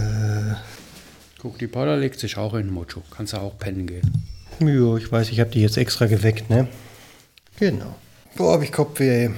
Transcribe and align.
Äh, 0.00 0.54
Guck, 1.40 1.58
die 1.58 1.66
Paula 1.66 1.94
legt 1.94 2.18
sich 2.20 2.36
auch 2.36 2.54
in 2.54 2.66
den 2.66 2.74
Mocho. 2.74 3.02
Kannst 3.10 3.32
du 3.32 3.38
auch 3.38 3.58
pennen 3.58 3.86
gehen. 3.86 4.02
ja, 4.60 4.96
ich 4.96 5.10
weiß, 5.10 5.30
ich 5.30 5.40
habe 5.40 5.50
die 5.50 5.62
jetzt 5.62 5.78
extra 5.78 6.06
geweckt, 6.06 6.50
ne? 6.50 6.68
Genau. 7.58 7.94
Boah, 8.36 8.52
habe 8.54 8.64
ich 8.64 8.72
Kopfweh. 8.72 9.24
ey. 9.26 9.30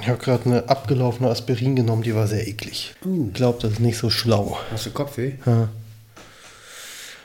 Ich 0.00 0.08
habe 0.08 0.18
gerade 0.18 0.46
eine 0.46 0.68
abgelaufene 0.68 1.28
Aspirin 1.30 1.76
genommen, 1.76 2.02
die 2.02 2.14
war 2.14 2.26
sehr 2.26 2.46
eklig. 2.48 2.94
Ich 3.04 3.34
glaube, 3.34 3.58
das 3.60 3.72
ist 3.72 3.80
nicht 3.80 3.98
so 3.98 4.08
schlau. 4.08 4.58
Hast 4.70 4.86
du 4.86 4.90
Kopfweh? 4.90 5.32
Ja. 5.44 5.68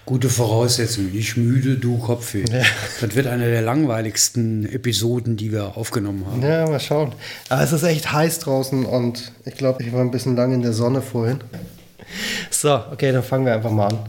Gute 0.07 0.29
Voraussetzung. 0.29 1.09
Ich 1.13 1.35
müde, 1.35 1.75
du 1.75 1.97
Kopfweh. 1.97 2.45
Ja. 2.49 2.63
Das 3.01 3.13
wird 3.13 3.27
eine 3.27 3.49
der 3.49 3.61
langweiligsten 3.61 4.65
Episoden, 4.65 5.35
die 5.35 5.51
wir 5.51 5.75
aufgenommen 5.75 6.25
haben. 6.25 6.41
Ja, 6.41 6.65
mal 6.65 6.79
schauen. 6.79 7.11
Aber 7.49 7.61
es 7.61 7.73
ist 7.73 7.83
echt 7.83 8.09
heiß 8.13 8.39
draußen 8.39 8.85
und 8.85 9.33
ich 9.43 9.55
glaube, 9.55 9.83
ich 9.83 9.91
war 9.91 9.99
ein 9.99 10.11
bisschen 10.11 10.37
lang 10.37 10.53
in 10.53 10.61
der 10.61 10.71
Sonne 10.71 11.01
vorhin. 11.01 11.39
So, 12.49 12.79
okay, 12.89 13.11
dann 13.11 13.21
fangen 13.21 13.45
wir 13.45 13.53
einfach 13.53 13.69
mal 13.69 13.87
an. 13.87 13.99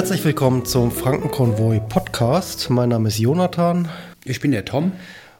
Herzlich 0.00 0.24
willkommen 0.24 0.64
zum 0.64 0.90
Frankenkonvoi 0.90 1.78
Podcast. 1.78 2.70
Mein 2.70 2.88
Name 2.88 3.08
ist 3.08 3.18
Jonathan. 3.18 3.90
Ich 4.24 4.40
bin 4.40 4.50
der 4.50 4.64
Tom. 4.64 4.92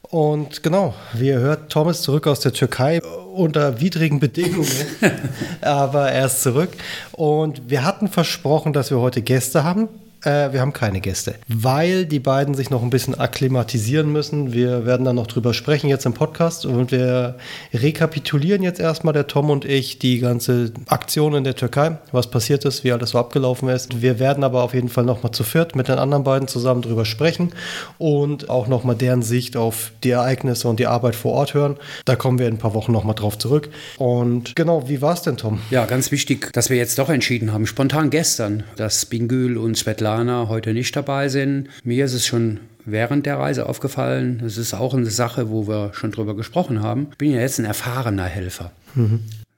Und 0.03 0.63
genau, 0.63 0.93
wie 1.15 1.29
ihr 1.29 1.39
hört, 1.39 1.73
Tom 1.73 1.89
ist 1.89 2.03
zurück 2.03 2.27
aus 2.27 2.41
der 2.41 2.53
Türkei 2.53 3.01
unter 3.03 3.81
widrigen 3.81 4.21
Bedingungen, 4.21 4.69
aber 5.63 6.11
er 6.11 6.27
ist 6.27 6.43
zurück. 6.43 6.69
Und 7.13 7.71
wir 7.71 7.87
hatten 7.87 8.09
versprochen, 8.09 8.75
dass 8.75 8.91
wir 8.91 8.99
heute 8.99 9.23
Gäste 9.23 9.65
haben. 9.65 9.89
Äh, 10.25 10.53
wir 10.53 10.61
haben 10.61 10.73
keine 10.73 11.01
Gäste, 11.01 11.37
weil 11.49 12.05
die 12.05 12.19
beiden 12.19 12.55
sich 12.55 12.69
noch 12.69 12.83
ein 12.83 12.91
bisschen 12.91 13.19
akklimatisieren 13.19 14.13
müssen. 14.13 14.53
Wir 14.53 14.85
werden 14.85 15.05
dann 15.05 15.17
noch 15.17 15.27
drüber 15.27 15.55
sprechen 15.55 15.89
jetzt 15.89 16.05
im 16.05 16.13
Podcast 16.13 16.67
und 16.67 16.93
wir 16.93 17.37
rekapitulieren 17.73 18.63
jetzt 18.63 18.81
erstmal, 18.81 19.15
der 19.15 19.27
Tom 19.27 19.49
und 19.49 19.65
ich, 19.65 19.99
die 19.99 20.19
ganze 20.19 20.73
Aktion 20.89 21.35
in 21.35 21.45
der 21.45 21.55
Türkei, 21.55 21.99
was 22.13 22.27
passiert 22.27 22.65
ist, 22.65 22.85
wie 22.85 22.93
alles 22.93 23.11
so 23.11 23.19
abgelaufen 23.19 23.69
ist. 23.71 24.03
Wir 24.03 24.19
werden 24.19 24.45
aber 24.45 24.63
auf 24.63 24.75
jeden 24.75 24.91
Fall 24.91 25.05
nochmal 25.05 25.33
zu 25.33 25.43
viert 25.43 25.75
mit 25.75 25.89
den 25.89 25.99
anderen 25.99 26.25
beiden 26.25 26.49
zusammen 26.49 26.83
drüber 26.83 27.07
sprechen 27.07 27.53
und 27.99 28.51
auch 28.51 28.69
nochmal 28.69 28.97
deren 28.97 29.23
Sicht 29.23 29.57
auf 29.57 29.93
die 30.05 30.11
Ereignisse 30.11 30.69
und 30.69 30.81
die 30.81 30.87
Arbeit 30.87 31.17
vor 31.17 31.33
Ort 31.33 31.55
hören. 31.55 31.77
Da 32.05 32.17
kommen 32.17 32.39
wir 32.39 32.47
in 32.47 32.55
ein 32.55 32.59
paar 32.59 32.75
Wochen 32.75 32.93
nochmal 32.93 33.15
drauf 33.15 33.39
zurück. 33.39 33.71
Und 33.97 34.55
genau, 34.55 34.89
wie 34.89 35.01
war 35.01 35.15
es 35.15 35.23
denn, 35.23 35.39
Tom? 35.39 35.61
Ja, 35.71 35.87
ganz 35.87 36.11
wichtig, 36.11 36.53
dass 36.53 36.69
wir 36.69 36.77
jetzt 36.77 36.99
doch 36.99 37.09
entschieden 37.09 37.53
haben, 37.53 37.67
spontan 37.67 38.11
gestern, 38.11 38.65
dass 38.77 39.07
Bingül 39.07 39.57
und 39.57 39.77
Svetlana 39.77 40.10
heute 40.49 40.73
nicht 40.73 40.95
dabei 40.97 41.29
sind. 41.29 41.69
Mir 41.85 42.05
ist 42.05 42.15
es 42.15 42.27
schon 42.27 42.61
während 42.85 43.27
der 43.27 43.39
Reise 43.39 43.69
aufgefallen. 43.69 44.41
Das 44.43 44.57
ist 44.57 44.75
auch 44.75 44.95
eine 44.95 45.11
Sache, 45.11 45.51
wo 45.51 45.69
wir 45.69 45.93
schon 45.95 46.13
drüber 46.13 46.35
gesprochen 46.35 46.83
haben. 46.83 47.09
Ich 47.13 47.19
bin 47.19 47.33
ja 47.33 47.41
jetzt 47.41 47.59
ein 47.59 47.65
erfahrener 47.65 48.25
Helfer. 48.25 48.73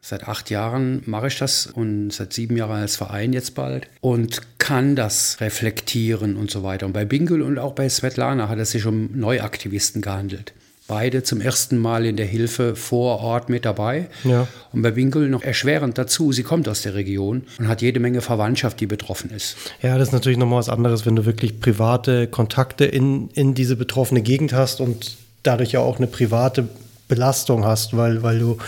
Seit 0.05 0.27
acht 0.27 0.50
Jahren 0.50 1.03
mache 1.06 1.28
ich 1.28 1.39
das 1.39 1.67
und 1.67 2.11
seit 2.11 2.33
sieben 2.33 2.56
Jahren 2.56 2.80
als 2.80 2.97
Verein 2.97 3.33
jetzt 3.33 3.55
bald 3.55 3.86
und 4.00 4.41
kann 4.58 4.97
das 4.97 5.41
reflektieren 5.41 6.36
und 6.36 6.50
so 6.50 6.64
weiter. 6.64 6.86
Und 6.86 6.92
bei 6.92 7.05
Bingül 7.05 7.41
und 7.41 7.58
auch 7.58 7.73
bei 7.73 7.89
Svetlana 7.89 8.48
hat 8.48 8.58
es 8.58 8.73
sich 8.73 8.84
um 8.84 9.11
Neuaktivisten 9.14 10.03
gehandelt. 10.03 10.55
Beide 10.93 11.23
zum 11.23 11.41
ersten 11.41 11.79
Mal 11.79 12.05
in 12.05 12.19
der 12.19 12.27
Hilfe 12.27 12.77
vor 12.77 13.21
Ort 13.21 13.48
mit 13.48 13.65
dabei. 13.65 14.09
Ja. 14.25 14.47
Und 14.75 14.83
bei 14.83 14.95
Winkel 14.95 15.31
noch 15.31 15.43
erschwerend 15.43 15.97
dazu, 15.97 16.33
sie 16.33 16.43
kommt 16.43 16.69
aus 16.69 16.83
der 16.83 16.95
Region 16.95 17.45
und 17.59 17.67
hat 17.67 17.81
jede 17.81 17.98
Menge 17.98 18.21
Verwandtschaft, 18.21 18.79
die 18.79 18.85
betroffen 18.85 19.31
ist. 19.31 19.57
Ja, 19.81 19.97
das 19.97 20.09
ist 20.09 20.13
natürlich 20.13 20.37
nochmal 20.37 20.59
was 20.59 20.69
anderes, 20.69 21.07
wenn 21.07 21.17
du 21.17 21.25
wirklich 21.25 21.61
private 21.61 22.27
Kontakte 22.27 22.85
in, 22.85 23.31
in 23.31 23.55
diese 23.55 23.77
betroffene 23.77 24.20
Gegend 24.20 24.52
hast 24.52 24.83
und 24.83 25.17
dadurch 25.42 25.73
ja 25.73 25.81
auch 25.81 25.97
eine 25.97 26.08
private 26.08 26.69
Belastung 27.08 27.64
hast, 27.64 27.97
weil, 27.97 28.23
weil 28.23 28.39
du 28.39 28.58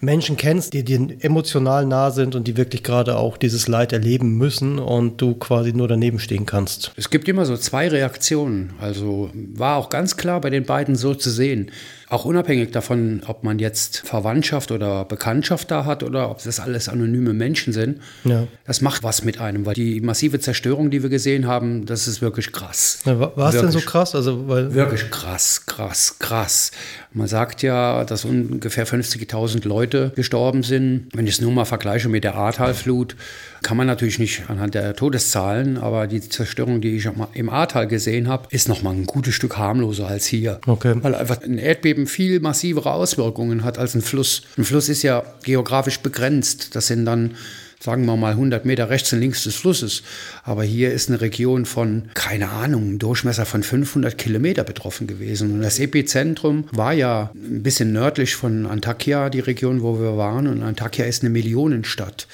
Menschen 0.00 0.36
kennst, 0.36 0.72
die 0.72 0.82
dir 0.82 1.08
emotional 1.20 1.84
nah 1.84 2.10
sind 2.10 2.34
und 2.34 2.48
die 2.48 2.56
wirklich 2.56 2.82
gerade 2.82 3.16
auch 3.16 3.36
dieses 3.36 3.68
Leid 3.68 3.92
erleben 3.92 4.36
müssen 4.36 4.78
und 4.78 5.20
du 5.20 5.34
quasi 5.34 5.72
nur 5.72 5.88
daneben 5.88 6.18
stehen 6.18 6.46
kannst. 6.46 6.92
Es 6.96 7.10
gibt 7.10 7.28
immer 7.28 7.44
so 7.44 7.56
zwei 7.56 7.88
Reaktionen. 7.88 8.72
Also 8.80 9.30
war 9.34 9.76
auch 9.76 9.90
ganz 9.90 10.16
klar 10.16 10.40
bei 10.40 10.50
den 10.50 10.64
beiden 10.64 10.96
so 10.96 11.14
zu 11.14 11.30
sehen. 11.30 11.70
Auch 12.10 12.24
unabhängig 12.24 12.72
davon, 12.72 13.22
ob 13.26 13.44
man 13.44 13.58
jetzt 13.60 13.98
Verwandtschaft 14.06 14.72
oder 14.72 15.04
Bekanntschaft 15.04 15.70
da 15.70 15.84
hat 15.84 16.02
oder 16.02 16.28
ob 16.30 16.42
das 16.42 16.58
alles 16.60 16.88
anonyme 16.88 17.32
Menschen 17.32 17.72
sind. 17.72 18.00
Ja. 18.24 18.48
Das 18.66 18.80
macht 18.80 19.02
was 19.04 19.24
mit 19.24 19.40
einem, 19.40 19.64
weil 19.64 19.74
die 19.74 20.00
massive 20.00 20.40
Zerstörung, 20.40 20.90
die 20.90 21.02
wir 21.04 21.08
gesehen 21.10 21.46
haben, 21.46 21.86
das 21.86 22.08
ist 22.08 22.20
wirklich 22.20 22.50
krass. 22.52 22.98
Ja, 23.04 23.18
wa- 23.20 23.32
war 23.36 23.54
es 23.54 23.60
denn 23.60 23.70
so 23.70 23.80
krass? 23.80 24.14
Also, 24.16 24.48
weil, 24.48 24.74
Wirklich 24.74 25.08
krass, 25.10 25.66
krass, 25.66 26.16
krass. 26.18 26.72
Man 27.12 27.28
sagt 27.28 27.62
ja, 27.62 28.04
dass 28.04 28.24
ungefähr 28.24 28.86
50.000 28.86 29.66
Leute 29.66 30.12
gestorben 30.16 30.62
sind. 30.64 31.08
Wenn 31.14 31.26
ich 31.26 31.34
es 31.34 31.40
nur 31.40 31.52
mal 31.52 31.64
vergleiche 31.64 32.08
mit 32.08 32.24
der 32.24 32.34
Ahrtalflut, 32.34 33.16
kann 33.62 33.76
man 33.76 33.86
natürlich 33.86 34.18
nicht 34.18 34.48
anhand 34.48 34.74
der 34.74 34.94
Todeszahlen, 34.96 35.76
aber 35.78 36.06
die 36.06 36.20
Zerstörung, 36.20 36.80
die 36.80 36.96
ich 36.96 37.08
im 37.34 37.50
Ahrtal 37.50 37.86
gesehen 37.86 38.26
habe, 38.28 38.46
ist 38.50 38.68
noch 38.68 38.82
mal 38.82 38.90
ein 38.94 39.06
gutes 39.06 39.34
Stück 39.34 39.58
harmloser 39.58 40.06
als 40.08 40.26
hier. 40.26 40.60
Okay. 40.66 40.94
Weil 41.00 41.14
einfach 41.14 41.42
ein 41.42 41.58
Erdbeben 41.58 41.99
viel 42.06 42.40
massivere 42.40 42.92
Auswirkungen 42.92 43.64
hat 43.64 43.78
als 43.78 43.94
ein 43.94 44.02
Fluss. 44.02 44.42
Ein 44.56 44.64
Fluss 44.64 44.88
ist 44.88 45.02
ja 45.02 45.22
geografisch 45.42 46.00
begrenzt. 46.00 46.74
Das 46.74 46.86
sind 46.86 47.04
dann 47.04 47.36
sagen 47.82 48.04
wir 48.04 48.16
mal 48.16 48.32
100 48.32 48.66
Meter 48.66 48.90
rechts 48.90 49.12
und 49.12 49.20
links 49.20 49.44
des 49.44 49.56
Flusses. 49.56 50.02
Aber 50.50 50.64
hier 50.64 50.92
ist 50.92 51.08
eine 51.08 51.20
Region 51.20 51.64
von, 51.64 52.08
keine 52.14 52.48
Ahnung, 52.48 52.82
einem 52.82 52.98
Durchmesser 52.98 53.46
von 53.46 53.62
500 53.62 54.18
Kilometer 54.18 54.64
betroffen 54.64 55.06
gewesen. 55.06 55.52
Und 55.52 55.62
das 55.62 55.78
Epizentrum 55.78 56.64
war 56.72 56.92
ja 56.92 57.30
ein 57.36 57.62
bisschen 57.62 57.92
nördlich 57.92 58.34
von 58.34 58.66
Antakya, 58.66 59.30
die 59.30 59.38
Region, 59.38 59.80
wo 59.80 60.00
wir 60.00 60.16
waren. 60.16 60.48
Und 60.48 60.64
Antakya 60.64 61.04
ist 61.04 61.22
eine 61.22 61.30
Millionenstadt. 61.30 62.26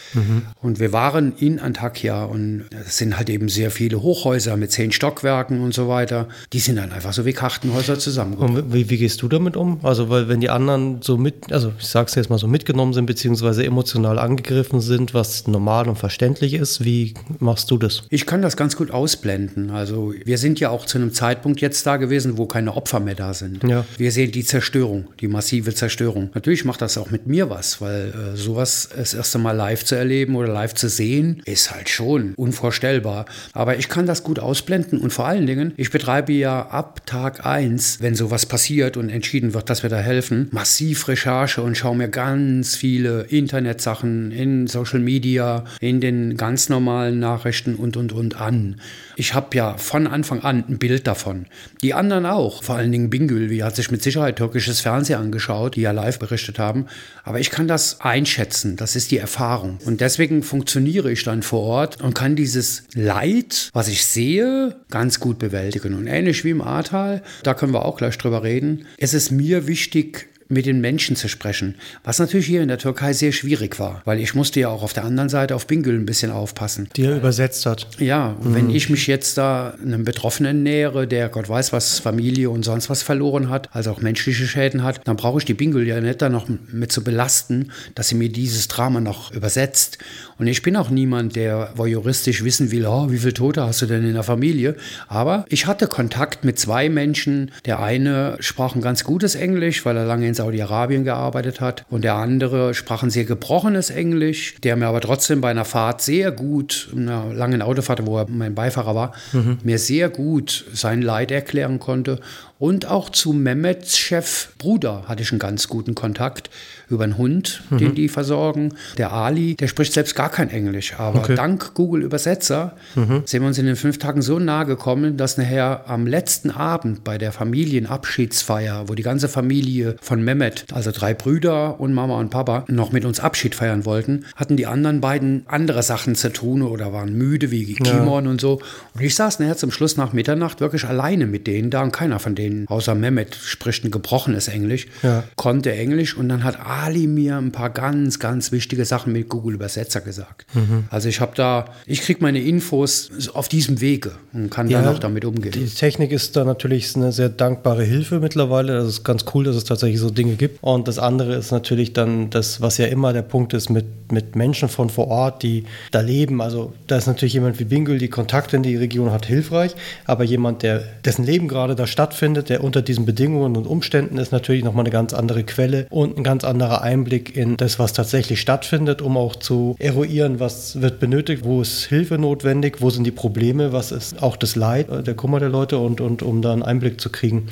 Und 0.62 0.81
wir 0.81 0.94
waren 0.94 1.34
in 1.37 1.59
Antakya 1.59 2.25
und 2.25 2.65
es 2.87 2.97
sind 2.97 3.19
halt 3.19 3.28
eben 3.28 3.50
sehr 3.50 3.71
viele 3.71 4.00
Hochhäuser 4.00 4.56
mit 4.56 4.72
zehn 4.72 4.93
Stockwerken 4.93 5.60
und 5.60 5.75
so 5.75 5.87
weiter. 5.87 6.27
Die 6.54 6.60
sind 6.60 6.77
dann 6.77 6.93
einfach 6.93 7.12
so 7.12 7.27
wie 7.27 7.34
Kartenhäuser 7.34 7.98
zusammengebaut. 7.98 8.48
und 8.48 8.72
wie, 8.72 8.88
wie 8.88 8.97
gehst 8.97 9.21
du 9.21 9.28
damit 9.28 9.59
um? 9.59 9.81
Also, 9.83 10.09
weil 10.09 10.27
wenn 10.28 10.41
die 10.41 10.48
anderen 10.48 11.03
so 11.03 11.19
mit, 11.19 11.53
also 11.53 11.71
ich 11.78 11.87
sag's 11.87 12.15
jetzt 12.15 12.31
mal 12.31 12.38
so 12.38 12.48
mitgenommen 12.48 12.94
sind, 12.94 13.04
beziehungsweise 13.04 13.62
emotional 13.62 14.19
angegriffen 14.19 14.81
sind, 14.81 15.12
was 15.12 15.47
normal 15.47 15.87
und 15.87 15.98
verständlich 15.98 16.54
ist, 16.54 16.83
wie 16.83 17.12
machst 17.41 17.71
du 17.71 17.77
das? 17.77 18.04
Ich 18.10 18.26
kann 18.26 18.42
das 18.42 18.56
ganz 18.56 18.76
gut 18.76 18.90
ausblenden. 18.90 19.70
Also 19.70 20.14
wir 20.24 20.38
sind 20.38 20.60
ja 20.60 20.70
auch 20.70 20.86
zu 20.86 20.98
einem 20.98 21.12
Zeitpunkt 21.12 21.60
jetzt 21.60 21.86
da 21.86 21.96
gewesen, 21.96 22.38
wo 22.38 22.46
keine 22.46 22.76
Opfer 22.76 23.00
mehr 23.00 23.14
da 23.14 23.34
sind. 23.34 23.64
Ja. 23.64 23.84
Wir 23.96 24.12
sehen 24.12 24.32
die 24.32 24.44
Zerstörung, 24.44 25.08
die 25.20 25.28
massive 25.28 25.74
Zerstörung. 25.74 26.30
Natürlich 26.34 26.64
macht 26.64 26.82
das 26.82 26.98
auch 26.98 27.10
mit 27.10 27.26
mir 27.26 27.50
was, 27.50 27.80
weil 27.80 28.12
äh, 28.34 28.36
sowas 28.36 28.88
das 28.96 29.14
erste 29.14 29.38
Mal 29.38 29.52
live 29.52 29.84
zu 29.84 29.94
erleben 29.94 30.36
oder 30.36 30.48
live 30.48 30.74
zu 30.74 30.88
sehen, 30.88 31.42
ist 31.44 31.70
halt 31.74 31.88
schon 31.88 32.34
unvorstellbar. 32.34 33.26
Aber 33.52 33.78
ich 33.78 33.88
kann 33.88 34.06
das 34.06 34.22
gut 34.22 34.38
ausblenden 34.38 35.00
und 35.00 35.12
vor 35.12 35.26
allen 35.26 35.46
Dingen, 35.46 35.72
ich 35.76 35.90
betreibe 35.90 36.32
ja 36.32 36.66
ab 36.66 37.06
Tag 37.06 37.46
1, 37.46 38.00
wenn 38.00 38.14
sowas 38.14 38.46
passiert 38.46 38.96
und 38.96 39.10
entschieden 39.10 39.54
wird, 39.54 39.70
dass 39.70 39.82
wir 39.82 39.90
da 39.90 39.98
helfen, 39.98 40.48
massiv 40.50 41.08
Recherche 41.08 41.62
und 41.62 41.76
schaue 41.76 41.96
mir 41.96 42.08
ganz 42.08 42.76
viele 42.76 43.22
Internetsachen 43.22 44.32
in 44.32 44.66
Social 44.66 45.00
Media, 45.00 45.64
in 45.80 46.00
den 46.00 46.36
ganz 46.36 46.68
normalen 46.68 47.18
Nachrichten 47.18 47.74
und 47.74 47.85
und 47.94 48.14
und 48.14 48.41
an. 48.41 48.80
Ich 49.16 49.34
habe 49.34 49.54
ja 49.54 49.76
von 49.76 50.06
Anfang 50.06 50.41
an 50.41 50.64
ein 50.66 50.78
Bild 50.78 51.06
davon. 51.06 51.44
Die 51.82 51.92
anderen 51.92 52.24
auch, 52.24 52.62
vor 52.62 52.76
allen 52.76 52.91
Dingen 52.91 53.10
Bingül, 53.10 53.50
hat 53.62 53.76
sich 53.76 53.91
mit 53.91 54.02
Sicherheit 54.02 54.36
türkisches 54.36 54.80
Fernsehen 54.80 55.19
angeschaut, 55.20 55.76
die 55.76 55.82
ja 55.82 55.91
live 55.91 56.19
berichtet 56.19 56.58
haben. 56.58 56.86
Aber 57.22 57.38
ich 57.38 57.50
kann 57.50 57.68
das 57.68 58.00
einschätzen, 58.00 58.77
das 58.77 58.97
ist 58.97 59.10
die 59.10 59.18
Erfahrung. 59.18 59.78
Und 59.84 60.00
deswegen 60.00 60.42
funktioniere 60.42 61.12
ich 61.12 61.22
dann 61.22 61.42
vor 61.42 61.60
Ort 61.60 62.00
und 62.00 62.15
kann 62.15 62.36
dieses 62.36 62.84
Leid, 62.94 63.71
was 63.74 63.88
ich 63.88 64.06
sehe, 64.06 64.77
ganz 64.91 65.21
gut 65.21 65.38
bewältigen. 65.38 65.94
Und 65.94 66.06
ähnlich 66.06 66.44
wie 66.44 66.50
im 66.50 66.62
Ahrtal, 66.62 67.22
da 67.42 67.53
können 67.53 67.74
wir 67.74 67.84
auch 67.84 67.98
gleich 67.98 68.16
drüber 68.16 68.42
reden, 68.42 68.86
es 68.97 69.12
ist 69.12 69.30
mir 69.30 69.66
wichtig, 69.66 70.28
mit 70.48 70.66
den 70.66 70.81
Menschen 70.81 71.16
zu 71.16 71.28
sprechen. 71.28 71.77
Was 72.04 72.19
natürlich 72.19 72.47
hier 72.47 72.63
in 72.63 72.69
der 72.69 72.78
Türkei 72.78 73.13
sehr 73.13 73.33
schwierig 73.33 73.78
war, 73.78 74.03
weil 74.04 74.21
ich 74.21 74.34
musste 74.34 74.60
ja 74.60 74.69
auch 74.69 74.83
auf 74.83 74.93
der 74.93 75.04
anderen 75.04 75.28
Seite 75.28 75.54
auf 75.54 75.66
Bingül 75.66 75.95
ein 75.95 76.07
bisschen 76.07 76.31
aufpassen. 76.31 76.89
Die 76.97 77.04
er 77.04 77.16
übersetzt 77.16 77.66
hat. 77.66 77.89
Ja, 77.98 78.37
und 78.41 78.54
wenn 78.54 78.71
ich 78.71 78.89
mich 78.89 79.07
jetzt 79.07 79.39
da 79.39 79.75
einem 79.83 80.04
Betroffenen 80.04 80.63
nähere, 80.63 81.07
der 81.07 81.28
Gott 81.28 81.48
weiß 81.48 81.72
was, 81.72 81.98
Familie 81.98 82.51
und 82.51 82.65
sonst 82.65 82.91
was 82.91 83.03
verloren 83.03 83.51
hat, 83.51 83.75
also 83.75 83.91
auch 83.91 84.01
menschliche 84.01 84.47
Schäden 84.47 84.83
hat, 84.83 85.01
dann 85.04 85.16
brauche 85.16 85.39
ich 85.39 85.45
die 85.45 85.54
Bingül 85.54 85.87
ja 85.87 86.01
nicht 86.01 86.22
da 86.22 86.28
noch 86.28 86.48
mit 86.48 86.93
zu 86.93 87.03
belasten, 87.03 87.72
dass 87.95 88.09
sie 88.09 88.15
mir 88.15 88.28
dieses 88.28 88.69
Drama 88.69 89.01
noch 89.01 89.33
übersetzt. 89.33 89.98
Und 90.38 90.47
ich 90.47 90.62
bin 90.62 90.77
auch 90.77 90.91
niemand, 90.91 91.34
der 91.36 91.71
voyeuristisch 91.74 92.44
wissen 92.44 92.71
will, 92.71 92.86
oh, 92.86 93.10
wie 93.10 93.18
viele 93.18 93.34
Tote 93.34 93.62
hast 93.62 93.83
du 93.83 93.86
denn 93.86 94.04
in 94.04 94.15
der 94.15 94.22
Familie? 94.22 94.77
Aber 95.09 95.44
ich 95.48 95.66
hatte 95.66 95.86
Kontakt 95.86 96.44
mit 96.44 96.59
zwei 96.59 96.88
Menschen. 96.88 97.53
Der 97.65 97.80
eine 97.80 98.36
sprach 98.41 98.74
ein 98.74 98.83
ganz 98.83 99.04
gutes 99.04 99.34
Englisch, 99.34 99.84
weil 99.86 99.97
er 99.97 100.04
lange 100.04 100.28
in 100.28 100.34
Saudi-Arabien 100.34 101.04
gearbeitet 101.04 101.60
hat. 101.60 101.84
Und 101.88 102.04
der 102.04 102.15
andere 102.15 102.74
sprach 102.74 103.03
ein 103.03 103.10
sehr 103.10 103.24
gebrochenes 103.24 103.91
Englisch, 103.91 104.56
der 104.62 104.77
mir 104.77 104.88
aber 104.88 105.00
trotzdem 105.00 105.41
bei 105.41 105.50
einer 105.50 105.65
Fahrt 105.65 106.03
sehr 106.03 106.33
gut, 106.33 106.88
einer 106.94 107.33
langen 107.33 107.62
Autofahrt, 107.62 108.04
wo 108.04 108.18
er 108.18 108.28
mein 108.28 108.54
Beifahrer 108.54 108.94
war, 108.94 109.15
mhm. 109.33 109.59
mir 109.62 109.78
sehr 109.78 110.10
gut 110.10 110.65
sein 110.72 111.00
Leid 111.00 111.30
erklären 111.30 111.78
konnte 111.78 112.21
und 112.59 112.86
auch 112.86 113.10
zu 113.10 113.33
Mehmets 113.33 113.98
Chef 113.98 114.48
Bruder 114.56 115.04
hatte 115.06 115.22
ich 115.22 115.30
einen 115.30 115.38
ganz 115.38 115.68
guten 115.68 115.94
Kontakt 115.94 116.48
über 116.88 117.04
einen 117.04 117.18
Hund, 117.18 117.62
mhm. 117.71 117.78
den 117.78 117.94
die 117.94 118.09
versorgen. 118.09 118.74
Der 118.97 119.12
Ali, 119.12 119.54
der 119.54 119.68
spricht 119.68 119.92
selbst 119.92 120.15
gar 120.15 120.30
kein 120.30 120.50
Englisch. 120.50 120.94
Aber 120.98 121.21
okay. 121.21 121.34
dank 121.34 121.74
Google 121.74 122.03
Übersetzer 122.03 122.77
mhm. 122.94 123.22
sind 123.27 123.42
wir 123.42 123.48
uns 123.48 123.59
in 123.59 123.66
den 123.66 123.77
fünf 123.77 123.98
Tagen 123.98 124.22
so 124.22 124.38
nahe 124.38 124.66
gekommen, 124.66 125.16
dass 125.16 125.36
nachher 125.36 125.88
am 125.88 126.06
letzten 126.06 126.50
Abend 126.50 127.04
bei 127.04 127.18
der 127.18 127.33
Familienabschiedsfeier, 127.33 128.88
wo 128.88 128.94
die 128.94 129.03
ganze 129.03 129.28
Familie 129.28 129.97
von 130.00 130.22
Mehmet, 130.22 130.65
also 130.72 130.91
drei 130.91 131.15
Brüder 131.15 131.78
und 131.80 131.92
Mama 131.92 132.18
und 132.18 132.30
Papa, 132.30 132.65
noch 132.68 132.92
mit 132.92 133.04
uns 133.04 133.21
Abschied 133.21 133.54
feiern 133.54 133.84
wollten, 133.84 134.24
hatten 134.34 134.56
die 134.56 134.66
anderen 134.66 135.00
beiden 135.00 135.44
andere 135.47 135.83
Sachen 135.83 136.15
zu 136.15 136.33
tun 136.33 136.62
oder 136.62 136.92
waren 136.92 137.12
müde 137.16 137.50
wie 137.50 137.74
Kimon 137.74 138.24
ja. 138.24 138.30
und 138.30 138.41
so. 138.41 138.60
Und 138.94 139.03
ich 139.03 139.15
saß 139.15 139.41
nachher 139.41 139.56
zum 139.56 139.71
Schluss 139.71 139.97
nach 139.97 140.12
Mitternacht 140.12 140.60
wirklich 140.60 140.84
alleine 140.84 141.27
mit 141.27 141.47
denen 141.47 141.71
da 141.71 141.83
und 141.83 141.92
keiner 141.92 142.18
von 142.18 142.34
denen 142.34 142.47
den, 142.47 142.68
außer 142.68 142.94
Mehmet 142.94 143.34
spricht 143.34 143.84
ein 143.84 143.91
gebrochenes 143.91 144.48
Englisch, 144.48 144.86
ja. 145.03 145.24
konnte 145.36 145.72
Englisch 145.72 146.16
und 146.16 146.28
dann 146.28 146.44
hat 146.44 146.59
Ali 146.76 147.06
mir 147.06 147.36
ein 147.36 147.52
paar 147.52 147.70
ganz, 147.70 148.18
ganz 148.18 148.52
wichtige 148.52 148.84
Sachen 148.84 149.12
mit 149.12 149.28
Google 149.28 149.54
Übersetzer 149.54 150.00
gesagt. 150.00 150.46
Mhm. 150.54 150.84
Also 150.90 151.08
ich 151.08 151.20
habe 151.20 151.32
da, 151.34 151.66
ich 151.86 152.02
kriege 152.02 152.20
meine 152.22 152.40
Infos 152.40 153.10
auf 153.34 153.48
diesem 153.48 153.80
Wege 153.80 154.12
und 154.32 154.50
kann 154.50 154.68
ja, 154.68 154.82
dann 154.82 154.94
auch 154.94 154.98
damit 154.98 155.24
umgehen. 155.24 155.52
Die 155.52 155.66
Technik 155.66 156.12
ist 156.12 156.36
da 156.36 156.44
natürlich 156.44 156.94
eine 156.96 157.12
sehr 157.12 157.28
dankbare 157.28 157.84
Hilfe 157.84 158.20
mittlerweile. 158.20 158.74
Das 158.74 158.88
ist 158.88 159.04
ganz 159.04 159.24
cool, 159.34 159.44
dass 159.44 159.56
es 159.56 159.64
tatsächlich 159.64 160.00
so 160.00 160.10
Dinge 160.10 160.34
gibt. 160.34 160.62
Und 160.62 160.88
das 160.88 160.98
andere 160.98 161.34
ist 161.34 161.50
natürlich 161.50 161.92
dann 161.92 162.30
das, 162.30 162.60
was 162.60 162.78
ja 162.78 162.86
immer 162.86 163.12
der 163.12 163.22
Punkt 163.22 163.54
ist 163.54 163.70
mit, 163.70 163.86
mit 164.12 164.36
Menschen 164.36 164.68
von 164.68 164.90
vor 164.90 165.08
Ort, 165.08 165.42
die 165.42 165.64
da 165.90 166.00
leben. 166.00 166.40
Also 166.40 166.72
da 166.86 166.96
ist 166.96 167.06
natürlich 167.06 167.34
jemand 167.34 167.58
wie 167.58 167.64
Bingel, 167.64 167.98
die 167.98 168.08
Kontakte 168.08 168.56
in 168.56 168.62
die 168.62 168.76
Region 168.76 169.10
hat, 169.10 169.26
hilfreich. 169.26 169.74
Aber 170.04 170.24
jemand, 170.24 170.62
der, 170.62 170.82
dessen 171.04 171.24
Leben 171.24 171.48
gerade 171.48 171.74
da 171.74 171.86
stattfindet, 171.86 172.16
stattfindet, 172.16 172.48
der 172.48 172.64
unter 172.64 172.82
diesen 172.82 173.04
Bedingungen 173.04 173.56
und 173.56 173.66
Umständen 173.66 174.18
ist 174.18 174.32
natürlich 174.32 174.64
nochmal 174.64 174.84
eine 174.84 174.90
ganz 174.90 175.12
andere 175.12 175.44
Quelle 175.44 175.86
und 175.90 176.16
ein 176.16 176.24
ganz 176.24 176.44
anderer 176.44 176.66
Einblick 176.74 177.36
in 177.36 177.57
das, 177.57 177.78
was 177.78 177.92
tatsächlich 177.92 178.41
stattfindet, 178.41 179.03
um 179.03 179.16
auch 179.16 179.36
zu 179.36 179.77
eruieren, 179.78 180.41
was 180.41 180.80
wird 180.80 181.01
benötigt, 181.01 181.45
wo 181.45 181.63
ist 181.63 181.84
Hilfe 181.84 182.18
notwendig, 182.18 182.80
wo 182.80 182.91
sind 182.91 183.04
die 183.04 183.10
Probleme, 183.10 183.72
was 183.72 183.92
ist 183.92 184.22
auch 184.22 184.36
das 184.36 184.57
Leid, 184.57 185.07
der 185.07 185.15
Kummer 185.15 185.41
der 185.41 185.48
Leute 185.48 185.78
und, 185.78 186.01
und 186.01 186.22
um 186.22 186.42
da 186.42 186.53
einen 186.53 186.63
Einblick 186.63 187.01
zu 187.01 187.10
kriegen. 187.10 187.48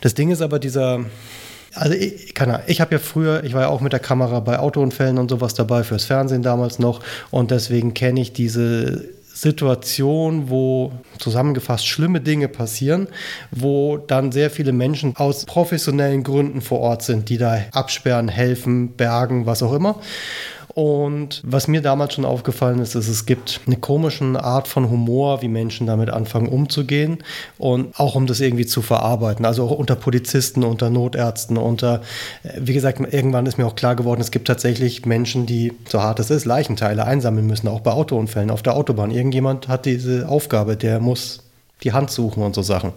Das 0.00 0.14
Ding 0.14 0.30
ist 0.30 0.42
aber 0.42 0.58
dieser 0.58 1.04
also 1.74 1.94
ich, 1.94 2.34
ich 2.66 2.80
habe 2.80 2.94
ja 2.94 2.98
früher, 2.98 3.44
ich 3.44 3.54
war 3.54 3.62
ja 3.62 3.68
auch 3.68 3.80
mit 3.80 3.92
der 3.92 4.00
Kamera 4.00 4.40
bei 4.40 4.58
Autounfällen 4.58 5.18
und 5.18 5.30
sowas 5.30 5.54
dabei 5.54 5.84
fürs 5.84 6.04
Fernsehen 6.04 6.42
damals 6.42 6.80
noch 6.80 7.00
und 7.30 7.52
deswegen 7.52 7.94
kenne 7.94 8.20
ich 8.20 8.32
diese 8.32 9.08
Situation, 9.40 10.50
wo 10.50 10.92
zusammengefasst 11.18 11.86
schlimme 11.86 12.20
Dinge 12.20 12.46
passieren, 12.46 13.08
wo 13.50 13.96
dann 13.96 14.32
sehr 14.32 14.50
viele 14.50 14.72
Menschen 14.72 15.16
aus 15.16 15.46
professionellen 15.46 16.24
Gründen 16.24 16.60
vor 16.60 16.80
Ort 16.80 17.02
sind, 17.02 17.30
die 17.30 17.38
da 17.38 17.58
absperren, 17.72 18.28
helfen, 18.28 18.96
bergen, 18.96 19.46
was 19.46 19.62
auch 19.62 19.72
immer. 19.72 19.98
Und 20.80 21.42
was 21.44 21.68
mir 21.68 21.82
damals 21.82 22.14
schon 22.14 22.24
aufgefallen 22.24 22.78
ist, 22.78 22.94
ist, 22.94 23.06
es 23.06 23.26
gibt 23.26 23.60
eine 23.66 23.76
komische 23.76 24.42
Art 24.42 24.66
von 24.66 24.88
Humor, 24.88 25.42
wie 25.42 25.48
Menschen 25.48 25.86
damit 25.86 26.08
anfangen 26.08 26.48
umzugehen 26.48 27.18
und 27.58 28.00
auch 28.00 28.14
um 28.14 28.26
das 28.26 28.40
irgendwie 28.40 28.64
zu 28.64 28.80
verarbeiten. 28.80 29.44
Also 29.44 29.64
auch 29.64 29.72
unter 29.72 29.94
Polizisten, 29.94 30.64
unter 30.64 30.88
Notärzten, 30.88 31.58
unter, 31.58 32.00
äh, 32.44 32.60
wie 32.62 32.72
gesagt, 32.72 32.98
irgendwann 33.12 33.44
ist 33.44 33.58
mir 33.58 33.66
auch 33.66 33.74
klar 33.74 33.94
geworden, 33.94 34.22
es 34.22 34.30
gibt 34.30 34.46
tatsächlich 34.46 35.04
Menschen, 35.04 35.44
die, 35.44 35.74
so 35.86 36.00
hart 36.00 36.18
es 36.18 36.30
ist, 36.30 36.46
Leichenteile 36.46 37.04
einsammeln 37.04 37.46
müssen, 37.46 37.68
auch 37.68 37.80
bei 37.80 37.90
Autounfällen 37.90 38.50
auf 38.50 38.62
der 38.62 38.74
Autobahn. 38.74 39.10
Irgendjemand 39.10 39.68
hat 39.68 39.84
diese 39.84 40.30
Aufgabe, 40.30 40.78
der 40.78 40.98
muss 40.98 41.42
die 41.82 41.92
Hand 41.92 42.10
suchen 42.10 42.42
und 42.42 42.54
so 42.54 42.62
Sachen. 42.62 42.92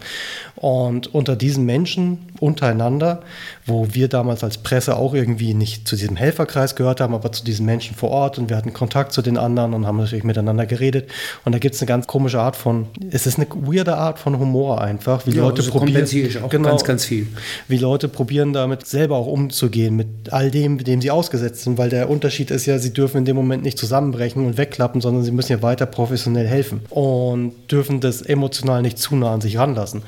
Und 0.55 1.13
unter 1.13 1.35
diesen 1.35 1.65
Menschen 1.65 2.19
untereinander, 2.39 3.21
wo 3.65 3.87
wir 3.91 4.07
damals 4.07 4.43
als 4.43 4.57
Presse 4.57 4.97
auch 4.97 5.13
irgendwie 5.13 5.53
nicht 5.53 5.87
zu 5.87 5.95
diesem 5.95 6.15
Helferkreis 6.15 6.75
gehört 6.75 7.01
haben, 7.01 7.13
aber 7.13 7.31
zu 7.31 7.43
diesen 7.43 7.65
Menschen 7.65 7.95
vor 7.95 8.09
Ort 8.09 8.37
und 8.37 8.49
wir 8.49 8.57
hatten 8.57 8.73
Kontakt 8.73 9.13
zu 9.13 9.21
den 9.21 9.37
anderen 9.37 9.73
und 9.73 9.87
haben 9.87 9.97
natürlich 9.97 10.23
miteinander 10.23 10.65
geredet. 10.65 11.09
Und 11.45 11.53
da 11.53 11.59
gibt 11.59 11.75
es 11.75 11.81
eine 11.81 11.87
ganz 11.87 12.07
komische 12.07 12.39
Art 12.39 12.55
von, 12.55 12.87
es 13.11 13.25
ist 13.27 13.37
eine 13.37 13.47
weirde 13.49 13.95
Art 13.97 14.19
von 14.19 14.39
Humor 14.39 14.81
einfach, 14.81 15.25
wie 15.25 15.31
ja, 15.31 15.41
Leute 15.43 15.61
also 15.61 15.71
probieren. 15.71 16.07
Auch 16.43 16.49
genau, 16.49 16.69
ganz, 16.69 16.83
ganz 16.83 17.05
viel. 17.05 17.27
Wie 17.67 17.77
Leute 17.77 18.07
probieren 18.07 18.53
damit 18.53 18.85
selber 18.85 19.17
auch 19.17 19.27
umzugehen, 19.27 19.95
mit 19.95 20.07
all 20.31 20.51
dem, 20.51 20.77
dem 20.77 21.01
sie 21.01 21.11
ausgesetzt 21.11 21.63
sind, 21.63 21.77
weil 21.77 21.89
der 21.89 22.09
Unterschied 22.09 22.51
ist 22.51 22.65
ja, 22.65 22.79
sie 22.79 22.93
dürfen 22.93 23.17
in 23.17 23.25
dem 23.25 23.35
Moment 23.35 23.63
nicht 23.63 23.77
zusammenbrechen 23.77 24.45
und 24.45 24.57
wegklappen, 24.57 25.01
sondern 25.01 25.23
sie 25.23 25.31
müssen 25.31 25.51
ja 25.51 25.61
weiter 25.61 25.85
professionell 25.85 26.47
helfen 26.47 26.81
und 26.89 27.53
dürfen 27.69 27.99
das 27.99 28.21
emotional 28.21 28.72
nicht 28.81 28.97
zu 28.97 29.15
nah 29.15 29.33
an 29.33 29.41
sich 29.41 29.57
ranlassen. 29.57 30.03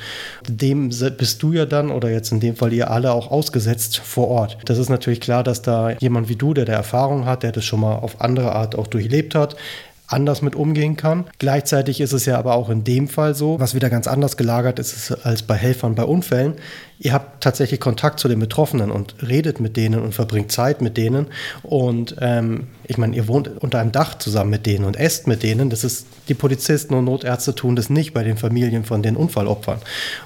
Dem 0.47 0.89
bist 0.89 1.43
du 1.43 1.53
ja 1.53 1.65
dann, 1.65 1.91
oder 1.91 2.09
jetzt 2.09 2.31
in 2.31 2.39
dem 2.39 2.55
Fall 2.55 2.73
ihr 2.73 2.89
alle 2.91 3.11
auch 3.11 3.31
ausgesetzt 3.31 3.97
vor 3.97 4.27
Ort. 4.29 4.57
Das 4.65 4.77
ist 4.77 4.89
natürlich 4.89 5.21
klar, 5.21 5.43
dass 5.43 5.61
da 5.61 5.91
jemand 5.91 6.29
wie 6.29 6.35
du, 6.35 6.53
der 6.53 6.65
der 6.65 6.75
Erfahrung 6.75 7.25
hat, 7.25 7.43
der 7.43 7.51
das 7.51 7.65
schon 7.65 7.79
mal 7.81 7.95
auf 7.95 8.21
andere 8.21 8.53
Art 8.53 8.75
auch 8.75 8.87
durchlebt 8.87 9.35
hat, 9.35 9.55
anders 10.07 10.41
mit 10.41 10.55
umgehen 10.55 10.97
kann. 10.97 11.25
Gleichzeitig 11.39 12.01
ist 12.01 12.13
es 12.13 12.25
ja 12.25 12.37
aber 12.37 12.55
auch 12.55 12.69
in 12.69 12.83
dem 12.83 13.07
Fall 13.07 13.35
so, 13.35 13.59
was 13.59 13.75
wieder 13.75 13.89
ganz 13.89 14.07
anders 14.07 14.37
gelagert 14.37 14.79
ist 14.79 15.11
als 15.25 15.43
bei 15.43 15.55
Helfern 15.55 15.95
bei 15.95 16.03
Unfällen. 16.03 16.53
Ihr 16.97 17.11
habt 17.11 17.43
tatsächlich 17.43 17.79
Kontakt 17.79 18.19
zu 18.19 18.27
den 18.27 18.39
Betroffenen 18.39 18.89
und 18.89 19.15
redet 19.27 19.59
mit 19.59 19.75
denen 19.75 20.01
und 20.01 20.13
verbringt 20.13 20.51
Zeit 20.51 20.81
mit 20.81 20.95
denen. 20.95 21.27
Und 21.61 22.15
ähm, 22.21 22.67
ich 22.85 22.97
meine, 22.97 23.15
ihr 23.15 23.27
wohnt 23.27 23.49
unter 23.61 23.79
einem 23.79 23.91
Dach 23.91 24.17
zusammen 24.17 24.51
mit 24.51 24.65
denen 24.65 24.85
und 24.85 24.95
esst 24.95 25.27
mit 25.27 25.43
denen. 25.43 25.69
Das 25.69 25.83
ist, 25.83 26.07
die 26.29 26.35
Polizisten 26.35 26.93
und 26.93 27.05
Notärzte 27.05 27.53
tun 27.53 27.75
das 27.75 27.89
nicht 27.89 28.13
bei 28.13 28.23
den 28.23 28.37
Familien 28.37 28.85
von 28.85 29.01
den 29.01 29.17
Unfallopfern. 29.17 29.79